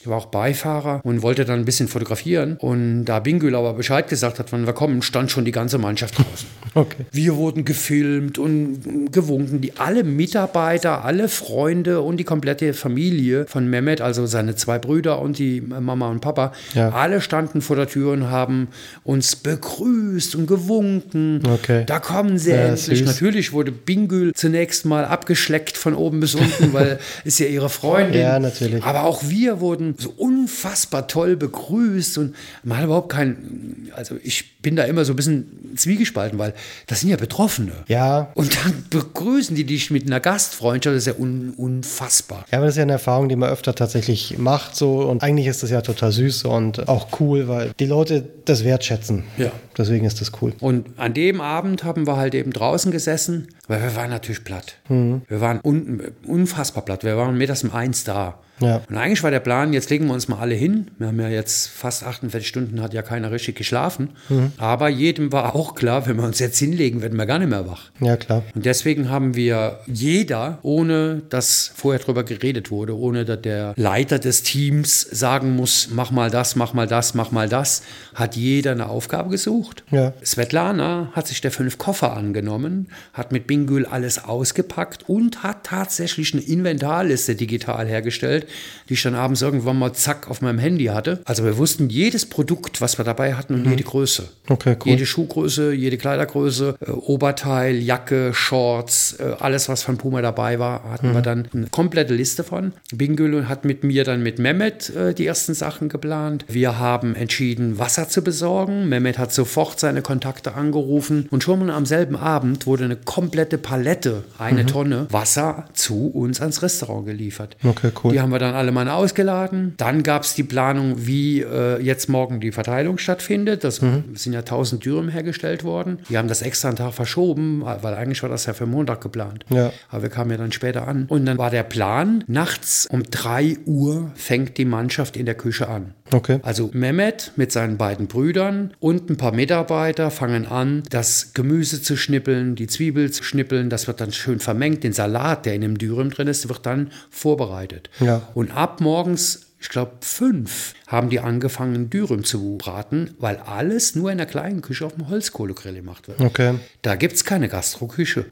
Ich 0.00 0.06
war 0.06 0.16
auch 0.16 0.26
Beifahrer 0.26 1.00
und 1.02 1.22
wollte 1.22 1.44
dann 1.44 1.58
ein 1.60 1.64
bisschen 1.64 1.88
fotografieren. 1.88 2.56
Und 2.60 3.04
da 3.06 3.18
Bingül 3.18 3.56
aber 3.56 3.74
Bescheid 3.74 4.06
gesagt 4.08 4.38
hat, 4.38 4.52
wann 4.52 4.64
wir 4.64 4.72
kommen, 4.72 5.02
stand 5.02 5.30
schon 5.32 5.44
die 5.44 5.50
ganze 5.52 5.78
Mannschaft 5.78 6.18
draußen. 6.18 6.48
Okay. 6.74 7.06
Wir 7.10 7.34
wurden 7.34 7.64
gefilmt 7.64 8.38
und 8.38 9.10
gewunken. 9.10 9.60
Die 9.62 9.78
alle 9.78 10.04
Mitarbeiter, 10.04 11.02
alle 11.04 11.28
Freunde 11.28 12.02
und 12.02 12.18
die 12.18 12.24
komplette 12.24 12.72
Familie 12.74 13.46
von 13.48 13.68
Mehmet, 13.68 14.00
also 14.02 14.26
seine 14.26 14.54
zwei 14.54 14.78
Brüder 14.78 15.18
und 15.20 15.38
die 15.38 15.60
Mama 15.62 16.08
und 16.10 16.20
Papa, 16.20 16.52
Ja. 16.74 16.90
alle 16.90 17.20
standen 17.22 17.62
vor 17.62 17.74
der 17.74 17.88
Tür 17.88 18.12
und 18.12 18.30
haben 18.30 18.68
uns 19.02 19.34
begrüßt 19.34 20.36
und 20.36 20.46
gewunken. 20.46 21.42
Okay. 21.50 21.84
Da 21.86 21.98
kommen 21.98 22.38
sie 22.38 22.50
Ja, 22.50 22.56
endlich. 22.68 22.98
süß. 23.00 23.06
Natürlich 23.06 23.52
wurde 23.52 23.72
Bingül 23.72 24.32
zunächst 24.34 24.84
mal 24.84 25.06
abgeschleckt 25.06 25.76
von 25.78 25.94
oben 25.94 26.20
bis 26.20 26.34
unten, 26.34 26.72
weil 26.74 27.00
ist 27.24 27.40
ja 27.40 27.46
ihre 27.46 27.70
Freundin. 27.70 28.20
Ja, 28.20 28.38
natürlich. 28.38 28.84
Aber 28.84 29.04
auch 29.04 29.22
wir 29.26 29.60
wurden 29.60 29.87
so 29.96 30.10
unfassbar 30.10 31.08
toll 31.08 31.36
begrüßt 31.36 32.18
und 32.18 32.34
man 32.62 32.78
hat 32.78 32.84
überhaupt 32.84 33.10
kein, 33.10 33.90
also 33.94 34.16
ich 34.22 34.57
bin 34.68 34.76
da 34.76 34.84
immer 34.84 35.06
so 35.06 35.14
ein 35.14 35.16
bisschen 35.16 35.46
zwiegespalten, 35.76 36.38
weil 36.38 36.52
das 36.88 37.00
sind 37.00 37.08
ja 37.08 37.16
Betroffene. 37.16 37.72
Ja. 37.86 38.30
Und 38.34 38.54
dann 38.62 38.84
begrüßen 38.90 39.56
die 39.56 39.64
dich 39.64 39.90
mit 39.90 40.06
einer 40.06 40.20
Gastfreundschaft, 40.20 40.94
das 40.94 41.06
ist 41.06 41.06
ja 41.06 41.18
un, 41.18 41.54
unfassbar. 41.56 42.44
Ja, 42.52 42.58
aber 42.58 42.66
das 42.66 42.74
ist 42.74 42.76
ja 42.76 42.82
eine 42.82 42.92
Erfahrung, 42.92 43.30
die 43.30 43.36
man 43.36 43.48
öfter 43.48 43.74
tatsächlich 43.74 44.36
macht 44.36 44.76
so 44.76 45.08
und 45.08 45.22
eigentlich 45.22 45.46
ist 45.46 45.62
das 45.62 45.70
ja 45.70 45.80
total 45.80 46.12
süß 46.12 46.44
und 46.44 46.86
auch 46.86 47.18
cool, 47.18 47.48
weil 47.48 47.70
die 47.80 47.86
Leute 47.86 48.28
das 48.44 48.62
wertschätzen. 48.62 49.24
Ja. 49.38 49.52
Deswegen 49.78 50.04
ist 50.04 50.20
das 50.20 50.32
cool. 50.42 50.52
Und 50.60 50.86
an 50.98 51.14
dem 51.14 51.40
Abend 51.40 51.84
haben 51.84 52.06
wir 52.06 52.18
halt 52.18 52.34
eben 52.34 52.52
draußen 52.52 52.92
gesessen, 52.92 53.48
weil 53.68 53.80
wir 53.80 53.96
waren 53.96 54.10
natürlich 54.10 54.44
platt. 54.44 54.74
Wir 54.88 55.40
waren 55.40 55.60
un, 55.64 56.02
unfassbar 56.26 56.84
platt. 56.84 57.04
Wir 57.04 57.16
waren 57.16 57.38
mittags 57.38 57.64
um 57.64 57.72
eins 57.72 58.04
da. 58.04 58.38
Ja. 58.60 58.80
Und 58.88 58.96
eigentlich 58.96 59.22
war 59.22 59.30
der 59.30 59.40
Plan, 59.40 59.72
jetzt 59.72 59.90
legen 59.90 60.06
wir 60.06 60.14
uns 60.14 60.28
mal 60.28 60.38
alle 60.38 60.54
hin. 60.54 60.90
Wir 60.98 61.08
haben 61.08 61.20
ja 61.20 61.28
jetzt 61.28 61.68
fast 61.68 62.04
48 62.04 62.48
Stunden, 62.48 62.82
hat 62.82 62.92
ja 62.92 63.02
keiner 63.02 63.30
richtig 63.30 63.56
geschlafen. 63.56 64.10
Aber 64.58 64.88
jedem 64.88 65.32
war 65.32 65.54
auch 65.54 65.74
klar, 65.74 66.06
wenn 66.06 66.16
wir 66.16 66.24
uns 66.24 66.38
jetzt 66.38 66.58
hinlegen, 66.58 67.02
werden 67.02 67.18
wir 67.18 67.26
gar 67.26 67.38
nicht 67.38 67.48
mehr 67.48 67.66
wach. 67.66 67.90
Ja, 68.00 68.16
klar. 68.16 68.42
Und 68.54 68.66
deswegen 68.66 69.08
haben 69.10 69.34
wir 69.34 69.80
jeder, 69.86 70.58
ohne 70.62 71.22
dass 71.28 71.72
vorher 71.74 72.00
drüber 72.00 72.24
geredet 72.24 72.70
wurde, 72.70 72.96
ohne 72.96 73.24
dass 73.24 73.40
der 73.42 73.74
Leiter 73.76 74.18
des 74.18 74.42
Teams 74.42 75.00
sagen 75.00 75.54
muss, 75.56 75.88
mach 75.92 76.10
mal 76.10 76.30
das, 76.30 76.56
mach 76.56 76.74
mal 76.74 76.86
das, 76.86 77.14
mach 77.14 77.30
mal 77.30 77.48
das, 77.48 77.82
hat 78.14 78.36
jeder 78.36 78.72
eine 78.72 78.88
Aufgabe 78.88 79.30
gesucht. 79.30 79.84
Ja. 79.90 80.12
Svetlana 80.24 81.10
hat 81.12 81.28
sich 81.28 81.40
der 81.40 81.50
fünf 81.50 81.78
Koffer 81.78 82.16
angenommen, 82.16 82.88
hat 83.12 83.32
mit 83.32 83.46
Bingül 83.46 83.86
alles 83.86 84.24
ausgepackt 84.24 85.08
und 85.08 85.42
hat 85.42 85.64
tatsächlich 85.64 86.34
eine 86.34 86.42
Inventarliste 86.42 87.34
digital 87.34 87.86
hergestellt, 87.86 88.46
die 88.88 88.94
ich 88.94 89.02
dann 89.02 89.14
abends 89.14 89.42
irgendwann 89.42 89.78
mal 89.78 89.92
zack 89.92 90.28
auf 90.28 90.40
meinem 90.40 90.58
Handy 90.58 90.86
hatte. 90.86 91.20
Also 91.24 91.44
wir 91.44 91.56
wussten 91.58 91.88
jedes 91.88 92.26
Produkt, 92.26 92.80
was 92.80 92.98
wir 92.98 93.04
dabei 93.04 93.34
hatten 93.34 93.54
und 93.54 93.68
jede 93.68 93.84
Größe. 93.84 94.28
Okay, 94.50 94.76
cool. 94.84 94.92
Jede 94.92 95.06
Schuhgröße, 95.06 95.72
jede 95.72 95.98
Kleidergröße, 95.98 96.76
äh, 96.80 96.90
Oberteil, 96.90 97.76
Jacke, 97.76 98.32
Shorts, 98.32 99.16
äh, 99.18 99.34
alles, 99.38 99.68
was 99.68 99.82
von 99.82 99.98
Puma 99.98 100.22
dabei 100.22 100.58
war, 100.58 100.84
hatten 100.90 101.12
wir 101.12 101.22
dann 101.22 101.48
eine 101.52 101.66
komplette 101.66 102.14
Liste 102.14 102.44
von. 102.44 102.72
Bingül 102.94 103.48
hat 103.48 103.64
mit 103.64 103.84
mir 103.84 104.04
dann 104.04 104.22
mit 104.22 104.38
Mehmet 104.38 104.90
äh, 104.94 105.14
die 105.14 105.26
ersten 105.26 105.54
Sachen 105.54 105.88
geplant. 105.88 106.44
Wir 106.48 106.78
haben 106.78 107.14
entschieden, 107.14 107.78
Wasser 107.78 108.08
zu 108.08 108.22
besorgen. 108.22 108.88
Mehmet 108.88 109.18
hat 109.18 109.32
sofort 109.32 109.80
seine 109.80 110.02
Kontakte 110.02 110.54
angerufen 110.54 111.26
und 111.30 111.42
schon 111.42 111.70
am 111.70 111.86
selben 111.86 112.16
Abend 112.16 112.66
wurde 112.66 112.84
eine 112.84 112.96
komplette 112.96 113.58
Palette, 113.58 114.24
eine 114.38 114.64
Tonne 114.64 115.06
Wasser 115.10 115.66
zu 115.72 116.08
uns 116.08 116.40
ans 116.40 116.62
Restaurant 116.62 117.06
geliefert. 117.06 117.56
Okay, 117.64 117.90
cool. 118.02 118.12
Die 118.12 118.20
haben 118.20 118.30
wir 118.30 118.38
dann 118.38 118.54
alle 118.54 118.72
mal 118.72 118.88
ausgeladen. 118.88 119.74
Dann 119.76 120.02
gab 120.02 120.22
es 120.22 120.34
die 120.34 120.42
Planung, 120.42 121.06
wie 121.06 121.40
äh, 121.42 121.80
jetzt 121.82 122.08
morgen 122.08 122.40
die 122.40 122.52
Verteilung 122.52 122.98
stattfindet. 122.98 123.64
Das 123.64 123.76
sind 123.76 124.32
ja 124.32 124.37
1000 124.40 124.84
Dürüm 124.84 125.08
hergestellt 125.08 125.64
worden. 125.64 125.98
Die 126.08 126.18
haben 126.18 126.28
das 126.28 126.42
extra 126.42 126.68
einen 126.68 126.76
Tag 126.76 126.94
verschoben, 126.94 127.62
weil 127.64 127.94
eigentlich 127.94 128.22
war 128.22 128.30
das 128.30 128.46
ja 128.46 128.54
für 128.54 128.66
Montag 128.66 129.00
geplant. 129.00 129.44
Ja. 129.48 129.72
Aber 129.90 130.02
wir 130.02 130.10
kamen 130.10 130.30
ja 130.30 130.36
dann 130.36 130.52
später 130.52 130.86
an. 130.86 131.06
Und 131.08 131.26
dann 131.26 131.38
war 131.38 131.50
der 131.50 131.62
Plan, 131.62 132.24
nachts 132.26 132.86
um 132.90 133.02
3 133.02 133.58
Uhr 133.66 134.10
fängt 134.14 134.58
die 134.58 134.64
Mannschaft 134.64 135.16
in 135.16 135.26
der 135.26 135.34
Küche 135.34 135.68
an. 135.68 135.94
Okay. 136.12 136.40
Also 136.42 136.70
Mehmet 136.72 137.32
mit 137.36 137.52
seinen 137.52 137.76
beiden 137.76 138.06
Brüdern 138.06 138.72
und 138.80 139.10
ein 139.10 139.16
paar 139.16 139.32
Mitarbeiter 139.32 140.10
fangen 140.10 140.46
an, 140.46 140.82
das 140.90 141.34
Gemüse 141.34 141.82
zu 141.82 141.96
schnippeln, 141.96 142.54
die 142.54 142.66
Zwiebel 142.66 143.10
zu 143.10 143.22
schnippeln. 143.22 143.68
Das 143.68 143.86
wird 143.86 144.00
dann 144.00 144.12
schön 144.12 144.40
vermengt. 144.40 144.84
Den 144.84 144.92
Salat, 144.92 145.44
der 145.46 145.54
in 145.54 145.60
dem 145.60 145.78
Dürüm 145.78 146.10
drin 146.10 146.28
ist, 146.28 146.48
wird 146.48 146.64
dann 146.64 146.90
vorbereitet. 147.10 147.90
Ja. 148.00 148.22
Und 148.34 148.50
ab 148.50 148.80
morgens 148.80 149.47
ich 149.60 149.68
glaube, 149.70 149.92
fünf 150.02 150.74
haben 150.86 151.10
die 151.10 151.18
angefangen, 151.20 151.90
Dürüm 151.90 152.22
zu 152.24 152.56
braten, 152.58 153.10
weil 153.18 153.36
alles 153.38 153.94
nur 153.96 154.10
in 154.12 154.18
der 154.18 154.26
kleinen 154.26 154.62
Küche 154.62 154.86
auf 154.86 154.94
dem 154.94 155.08
Holzkohlegrill 155.08 155.74
gemacht 155.74 156.06
wird. 156.08 156.20
Okay. 156.20 156.54
Da 156.82 156.94
gibt 156.94 157.14
es 157.14 157.24
keine 157.24 157.48
Gastroküche. 157.48 158.26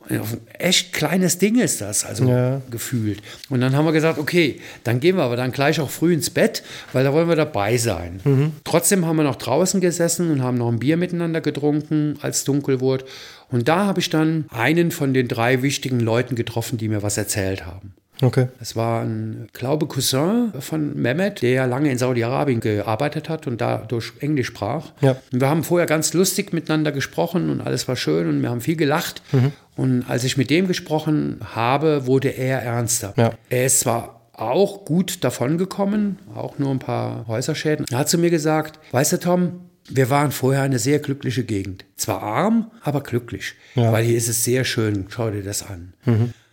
Echt 0.58 0.92
kleines 0.92 1.38
Ding 1.38 1.58
ist 1.58 1.80
das, 1.80 2.04
also 2.04 2.24
Ja. 2.28 2.60
gefühlt. 2.70 3.22
Und 3.50 3.60
dann 3.60 3.74
haben 3.74 3.84
wir 3.84 3.92
gesagt, 3.92 4.18
okay, 4.18 4.60
dann 4.84 5.00
gehen 5.00 5.16
wir 5.16 5.24
aber 5.24 5.36
dann 5.36 5.50
gleich 5.52 5.80
auch 5.80 5.90
früh 5.90 6.14
ins 6.14 6.30
Bett, 6.30 6.62
weil 6.92 7.02
da 7.04 7.12
wollen 7.12 7.28
wir 7.28 7.36
dabei 7.36 7.76
sein. 7.76 8.52
Trotzdem 8.64 9.04
haben 9.04 9.16
wir 9.16 9.24
noch 9.24 9.36
draußen 9.36 9.80
gesessen 9.80 10.30
und 10.30 10.42
haben 10.42 10.58
noch 10.58 10.68
ein 10.70 10.78
Bier 10.78 10.96
miteinander 10.96 11.40
getrunken, 11.40 12.18
als 12.22 12.44
dunkel 12.44 12.80
wurde. 12.80 13.04
Und 13.50 13.68
da 13.68 13.86
habe 13.86 14.00
ich 14.00 14.10
dann 14.10 14.46
einen 14.50 14.90
von 14.90 15.12
den 15.12 15.28
drei 15.28 15.62
wichtigen 15.62 16.00
Leuten 16.00 16.34
getroffen, 16.36 16.78
die 16.78 16.88
mir 16.88 17.02
was 17.02 17.16
erzählt 17.16 17.66
haben. 17.66 17.94
Okay. 18.22 18.48
Es 18.60 18.76
war 18.76 19.02
ein, 19.02 19.48
glaube 19.52 19.86
Cousin 19.86 20.52
von 20.58 21.00
Mehmet, 21.00 21.42
der 21.42 21.66
lange 21.66 21.90
in 21.90 21.98
Saudi-Arabien 21.98 22.60
gearbeitet 22.60 23.28
hat 23.28 23.46
und 23.46 23.60
dadurch 23.60 24.12
Englisch 24.20 24.48
sprach. 24.48 24.92
Ja. 25.00 25.16
Und 25.32 25.40
wir 25.40 25.48
haben 25.48 25.64
vorher 25.64 25.86
ganz 25.86 26.14
lustig 26.14 26.52
miteinander 26.52 26.92
gesprochen 26.92 27.50
und 27.50 27.60
alles 27.60 27.88
war 27.88 27.96
schön 27.96 28.28
und 28.28 28.42
wir 28.42 28.50
haben 28.50 28.60
viel 28.60 28.76
gelacht. 28.76 29.22
Und 29.76 30.04
als 30.08 30.24
ich 30.24 30.36
mit 30.36 30.50
dem 30.50 30.66
gesprochen 30.66 31.40
habe, 31.54 32.06
wurde 32.06 32.28
er 32.28 32.62
ernster. 32.62 33.12
Ja. 33.16 33.32
Er 33.50 33.66
ist 33.66 33.80
zwar 33.80 34.28
auch 34.32 34.84
gut 34.84 35.24
davongekommen, 35.24 36.18
auch 36.34 36.58
nur 36.58 36.70
ein 36.70 36.78
paar 36.78 37.26
Häuserschäden. 37.26 37.86
Er 37.90 37.98
hat 37.98 38.08
zu 38.08 38.18
mir 38.18 38.30
gesagt, 38.30 38.78
weißt 38.92 39.12
du 39.12 39.20
Tom, 39.20 39.60
wir 39.88 40.10
waren 40.10 40.32
vorher 40.32 40.62
eine 40.62 40.78
sehr 40.78 40.98
glückliche 40.98 41.44
Gegend. 41.44 41.84
Zwar 41.96 42.22
arm, 42.22 42.70
aber 42.82 43.02
glücklich. 43.02 43.54
Ja. 43.74 43.92
Weil 43.92 44.04
hier 44.04 44.16
ist 44.16 44.28
es 44.28 44.44
sehr 44.44 44.64
schön. 44.64 45.06
Schau 45.08 45.30
dir 45.30 45.42
das 45.42 45.62
an. 45.62 45.92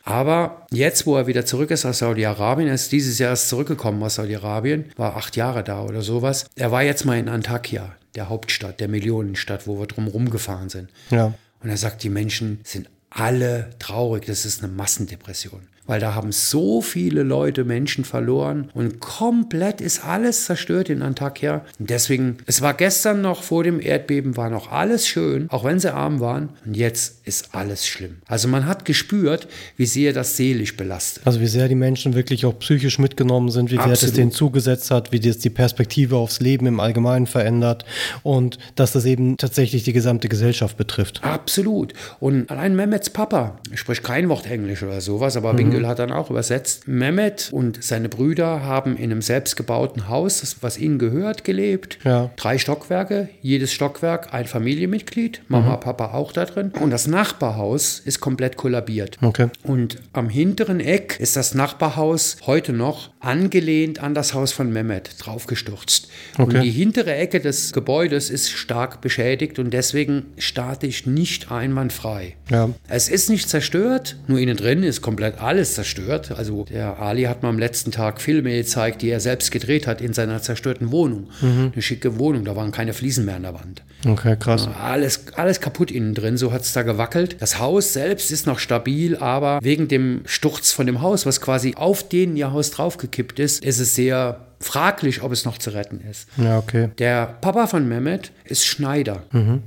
Aber 0.06 0.68
jetzt, 0.72 1.06
wo 1.06 1.16
er 1.16 1.28
wieder 1.28 1.46
zurück 1.46 1.72
ist 1.72 1.86
aus 1.86 2.00
Saudi-Arabien, 2.00 2.68
er 2.68 2.76
ist 2.76 2.92
dieses 2.92 3.20
Jahr 3.20 3.32
erst 3.32 3.50
zurückgekommen 3.50 4.04
aus 4.04 4.16
Saudi-Arabien, 4.16 4.92
war 4.98 5.16
acht 5.16 5.38
Jahre 5.38 5.64
da 5.64 5.84
oder 5.84 6.02
sowas. 6.02 6.46
Er 6.56 6.72
war 6.72 6.84
jetzt 6.84 7.06
mal 7.06 7.18
in 7.18 7.30
Antakya, 7.30 7.96
der 8.16 8.28
Hauptstadt, 8.30 8.82
der 8.82 8.90
Millionenstadt, 8.90 9.66
wo 9.66 9.80
wir 9.80 9.88
drum 9.88 10.08
rumgefahren 10.08 10.70
sind. 10.70 10.90
Ja. 11.10 11.34
Und 11.62 11.70
er 11.70 11.78
sagt, 11.78 12.04
die 12.04 12.10
Menschen 12.10 12.60
sind 12.64 12.90
alle 13.10 13.70
traurig. 13.80 14.26
Das 14.26 14.46
ist 14.46 14.62
eine 14.62 14.72
Massendepression. 14.74 15.68
Weil 15.86 16.00
da 16.00 16.16
haben 16.16 16.32
so 16.32 16.82
viele 16.82 17.24
Leute 17.24 17.66
Menschen 17.66 18.06
verloren 18.06 18.70
und 18.74 19.00
komplett 19.00 19.82
ist 19.82 20.06
alles 20.06 20.46
zerstört 20.46 20.90
in 20.90 21.02
Antakya. 21.02 21.66
Und 21.78 21.90
deswegen, 21.90 22.38
es 22.46 22.62
war 22.62 22.74
gestern 22.74 23.22
noch 23.22 23.44
vor 23.44 23.64
dem 23.64 23.82
Erdbeben, 23.82 24.38
war 24.38 24.50
noch 24.50 24.72
alles 24.72 25.08
schön, 25.08 25.50
auch 25.50 25.64
wenn 25.66 25.80
sie 25.80 25.94
arm 25.94 26.20
waren. 26.20 26.50
Und 26.66 26.78
jetzt 26.78 27.28
ist 27.28 27.54
alles 27.54 27.86
schlimm. 27.86 28.18
Also 28.28 28.48
man 28.48 28.66
hat 28.66 28.86
gespürt, 28.86 29.48
wie 29.78 29.86
sehr 29.86 30.14
das 30.14 30.38
seelisch 30.38 30.78
belastet. 30.78 31.26
Also 31.26 31.42
wie 31.42 31.48
sehr 31.48 31.68
die 31.68 31.76
Menschen 31.76 32.16
wirklich 32.16 32.46
auch 32.46 32.58
psychisch 32.60 33.00
mitgenommen 33.00 33.50
sind, 33.50 33.72
wie 33.72 33.78
sehr 33.78 33.88
das 33.88 34.14
denen 34.14 34.32
zugesetzt 34.32 34.92
hat, 34.92 35.12
wie 35.12 35.20
das 35.20 35.40
die 35.40 35.50
Perspektive 35.50 36.16
aufs 36.16 36.40
Leben 36.40 36.66
im 36.66 36.80
Allgemeinen 36.80 37.28
verändert 37.28 37.86
und 38.24 38.58
dass 38.76 38.94
das 38.94 39.06
eben 39.06 39.38
tatsächlich 39.38 39.84
die 39.84 39.94
gesamte 39.94 40.30
Gesellschaft 40.30 40.78
betrifft. 40.78 41.24
Absolut. 41.24 41.94
Und 42.20 42.50
allein 42.50 42.76
Mehmets 42.76 43.10
Papa 43.10 43.60
spricht 43.74 44.04
kein 44.04 44.30
Wort 44.30 44.50
Englisch 44.50 44.84
oder 44.84 45.02
sowas, 45.02 45.38
aber 45.38 45.54
Bingöl 45.74 45.88
hat 45.88 46.00
dann 46.00 46.12
auch 46.12 46.30
übersetzt. 46.30 46.88
Mehmet 46.88 47.50
und 47.52 47.84
seine 47.84 48.10
Brüder 48.10 48.64
haben 48.64 48.98
in 48.98 49.12
einem 49.12 49.22
selbstgebauten 49.22 50.10
Haus, 50.10 50.58
was 50.62 50.78
ihnen 50.78 51.00
gehört, 51.00 51.44
gelebt. 51.44 52.00
Ja. 52.04 52.32
Drei 52.36 52.58
Stockwerke, 52.58 53.30
jedes 53.42 53.74
Stockwerk 53.74 54.34
ein 54.34 54.46
Familienmitglied, 54.46 55.42
Mama, 55.48 55.78
Papa 55.78 56.14
auch 56.14 56.32
da 56.32 56.46
drin. 56.46 56.72
Und 56.80 56.92
das 56.92 57.08
Nachbarhaus 57.08 58.00
ist 58.00 58.20
komplett 58.20 58.58
kollabiert. 58.58 59.18
Okay. 59.22 59.48
Und 59.64 59.98
am 60.14 60.30
hinteren 60.30 60.80
Eck 60.80 61.18
ist 61.20 61.36
das 61.36 61.54
Nachbarhaus 61.54 62.38
heute 62.46 62.74
noch 62.74 63.12
angelehnt 63.20 64.00
an 64.00 64.14
das 64.14 64.34
Haus 64.34 64.52
von 64.52 64.72
Mehmet 64.72 65.16
draufgestürzt. 65.20 66.10
Okay. 66.38 66.44
Und 66.44 66.64
die 66.64 66.72
hintere 66.72 67.16
Ecke 67.16 67.40
des 67.40 67.74
Gebäudes 67.74 68.30
ist 68.30 68.52
stark 68.52 69.02
beschädigt 69.02 69.60
und 69.60 69.72
deswegen 69.72 70.26
statisch 70.38 71.06
nicht 71.06 71.52
einwandfrei. 71.52 72.36
Ja. 72.50 72.70
Es 72.88 73.10
ist 73.10 73.30
nicht 73.30 73.50
zerstört, 73.50 74.18
nur 74.28 74.40
innen 74.40 74.58
drin 74.58 74.84
ist 74.84 75.02
komplett 75.02 75.40
alles 75.42 75.63
zerstört. 75.66 76.32
Also 76.32 76.66
der 76.66 77.00
Ali 77.00 77.24
hat 77.24 77.44
mir 77.44 77.50
am 77.50 77.60
letzten 77.60 77.92
Tag 77.92 78.22
Filme 78.22 78.52
gezeigt, 78.56 79.02
die 79.02 79.10
er 79.10 79.20
selbst 79.20 79.52
gedreht 79.52 79.88
hat 79.88 80.02
in 80.02 80.14
seiner 80.14 80.42
zerstörten 80.42 80.92
Wohnung. 80.92 81.30
Eine 81.42 81.82
schicke 81.82 82.20
Wohnung, 82.20 82.46
da 82.46 82.56
waren 82.56 82.72
keine 82.72 82.94
Fliesen 82.94 83.26
mehr 83.26 83.36
an 83.36 83.44
der 83.44 83.54
Wand. 83.54 83.84
Okay, 84.06 84.36
krass. 84.38 84.68
Alles, 84.82 85.28
alles 85.36 85.62
kaputt 85.62 85.90
innen 85.92 86.14
drin, 86.14 86.38
so 86.38 86.52
hat 86.52 86.62
es 86.62 86.74
da 86.74 86.82
gewackelt. 86.82 87.38
Das 87.40 87.60
Haus 87.60 87.94
selbst 87.94 88.32
ist 88.32 88.46
noch 88.46 88.60
stabil, 88.60 89.16
aber 89.16 89.60
wegen 89.62 89.88
dem 89.88 90.22
Sturz 90.26 90.72
von 90.72 90.86
dem 90.86 91.02
Haus, 91.02 91.26
was 91.26 91.40
quasi 91.40 91.76
auf 91.76 92.08
den 92.08 92.36
ihr 92.36 92.52
Haus 92.52 92.72
draufgekippt 92.72 93.40
ist, 93.40 93.64
ist 93.64 93.80
es 93.80 93.96
sehr 93.96 94.48
fraglich, 94.64 95.22
ob 95.24 95.32
es 95.32 95.46
noch 95.46 95.58
zu 95.58 95.70
retten 95.72 96.02
ist. 96.10 96.28
Ja, 96.38 96.58
okay. 96.58 96.90
Der 96.98 97.26
Papa 97.42 97.68
von 97.68 97.88
Mehmet 97.88 98.32
ist 98.46 98.66
Schneider. 98.66 99.24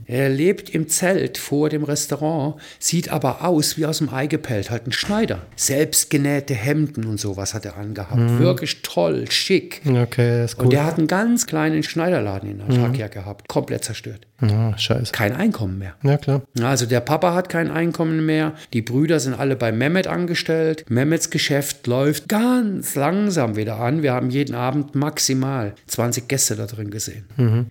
Er 0.07 0.29
lebt 0.29 0.71
im 0.71 0.89
Zelt 0.89 1.39
vor 1.39 1.69
dem 1.69 1.85
Restaurant, 1.85 2.55
sieht 2.79 3.11
aber 3.11 3.45
aus 3.45 3.77
wie 3.77 3.87
aus 3.87 3.99
dem 3.99 4.13
Ei 4.13 4.27
gepellt, 4.27 4.71
halt 4.71 4.87
ein 4.87 4.93
Schneider. 4.93 5.43
Selbstgenähte 5.57 6.55
Hemden 6.55 7.05
und 7.07 7.21
sowas 7.21 7.55
hat 7.55 7.65
er 7.65 7.77
angehabt. 7.77 8.39
Wirklich 8.39 8.83
toll, 8.83 9.31
schick. 9.31 9.83
Okay, 9.87 10.45
ist 10.45 10.59
Und 10.59 10.67
cool. 10.67 10.71
der 10.71 10.85
hat 10.85 10.99
einen 10.99 11.07
ganz 11.07 11.47
kleinen 11.47 11.83
Schneiderladen 11.83 12.51
in 12.51 12.61
Antakya 12.61 13.09
gehabt. 13.09 13.49
Komplett 13.49 13.85
zerstört. 13.85 14.27
Ah, 14.41 14.77
scheiße. 14.77 15.13
Kein 15.13 15.35
Einkommen 15.35 15.79
mehr. 15.79 15.95
Ja, 16.03 16.17
klar. 16.19 16.43
Also 16.63 16.87
der 16.87 17.01
Papa 17.01 17.35
hat 17.35 17.49
kein 17.49 17.71
Einkommen 17.71 18.27
mehr, 18.27 18.53
die 18.73 18.83
Brüder 18.83 19.19
sind 19.21 19.35
alle 19.35 19.57
bei 19.57 19.73
Mehmet 19.73 20.07
angestellt. 20.07 20.85
Mehmets 20.89 21.31
Geschäft 21.31 21.87
läuft 21.87 22.29
ganz 22.29 22.95
langsam 22.95 23.57
wieder 23.57 23.79
an. 23.81 24.03
Wir 24.03 24.13
haben 24.13 24.31
jeden 24.31 24.55
Abend 24.55 24.95
maximal 24.95 25.75
20 25.87 26.29
Gäste 26.29 26.57
da 26.57 26.67
drin 26.67 26.91
gesehen. 26.91 27.25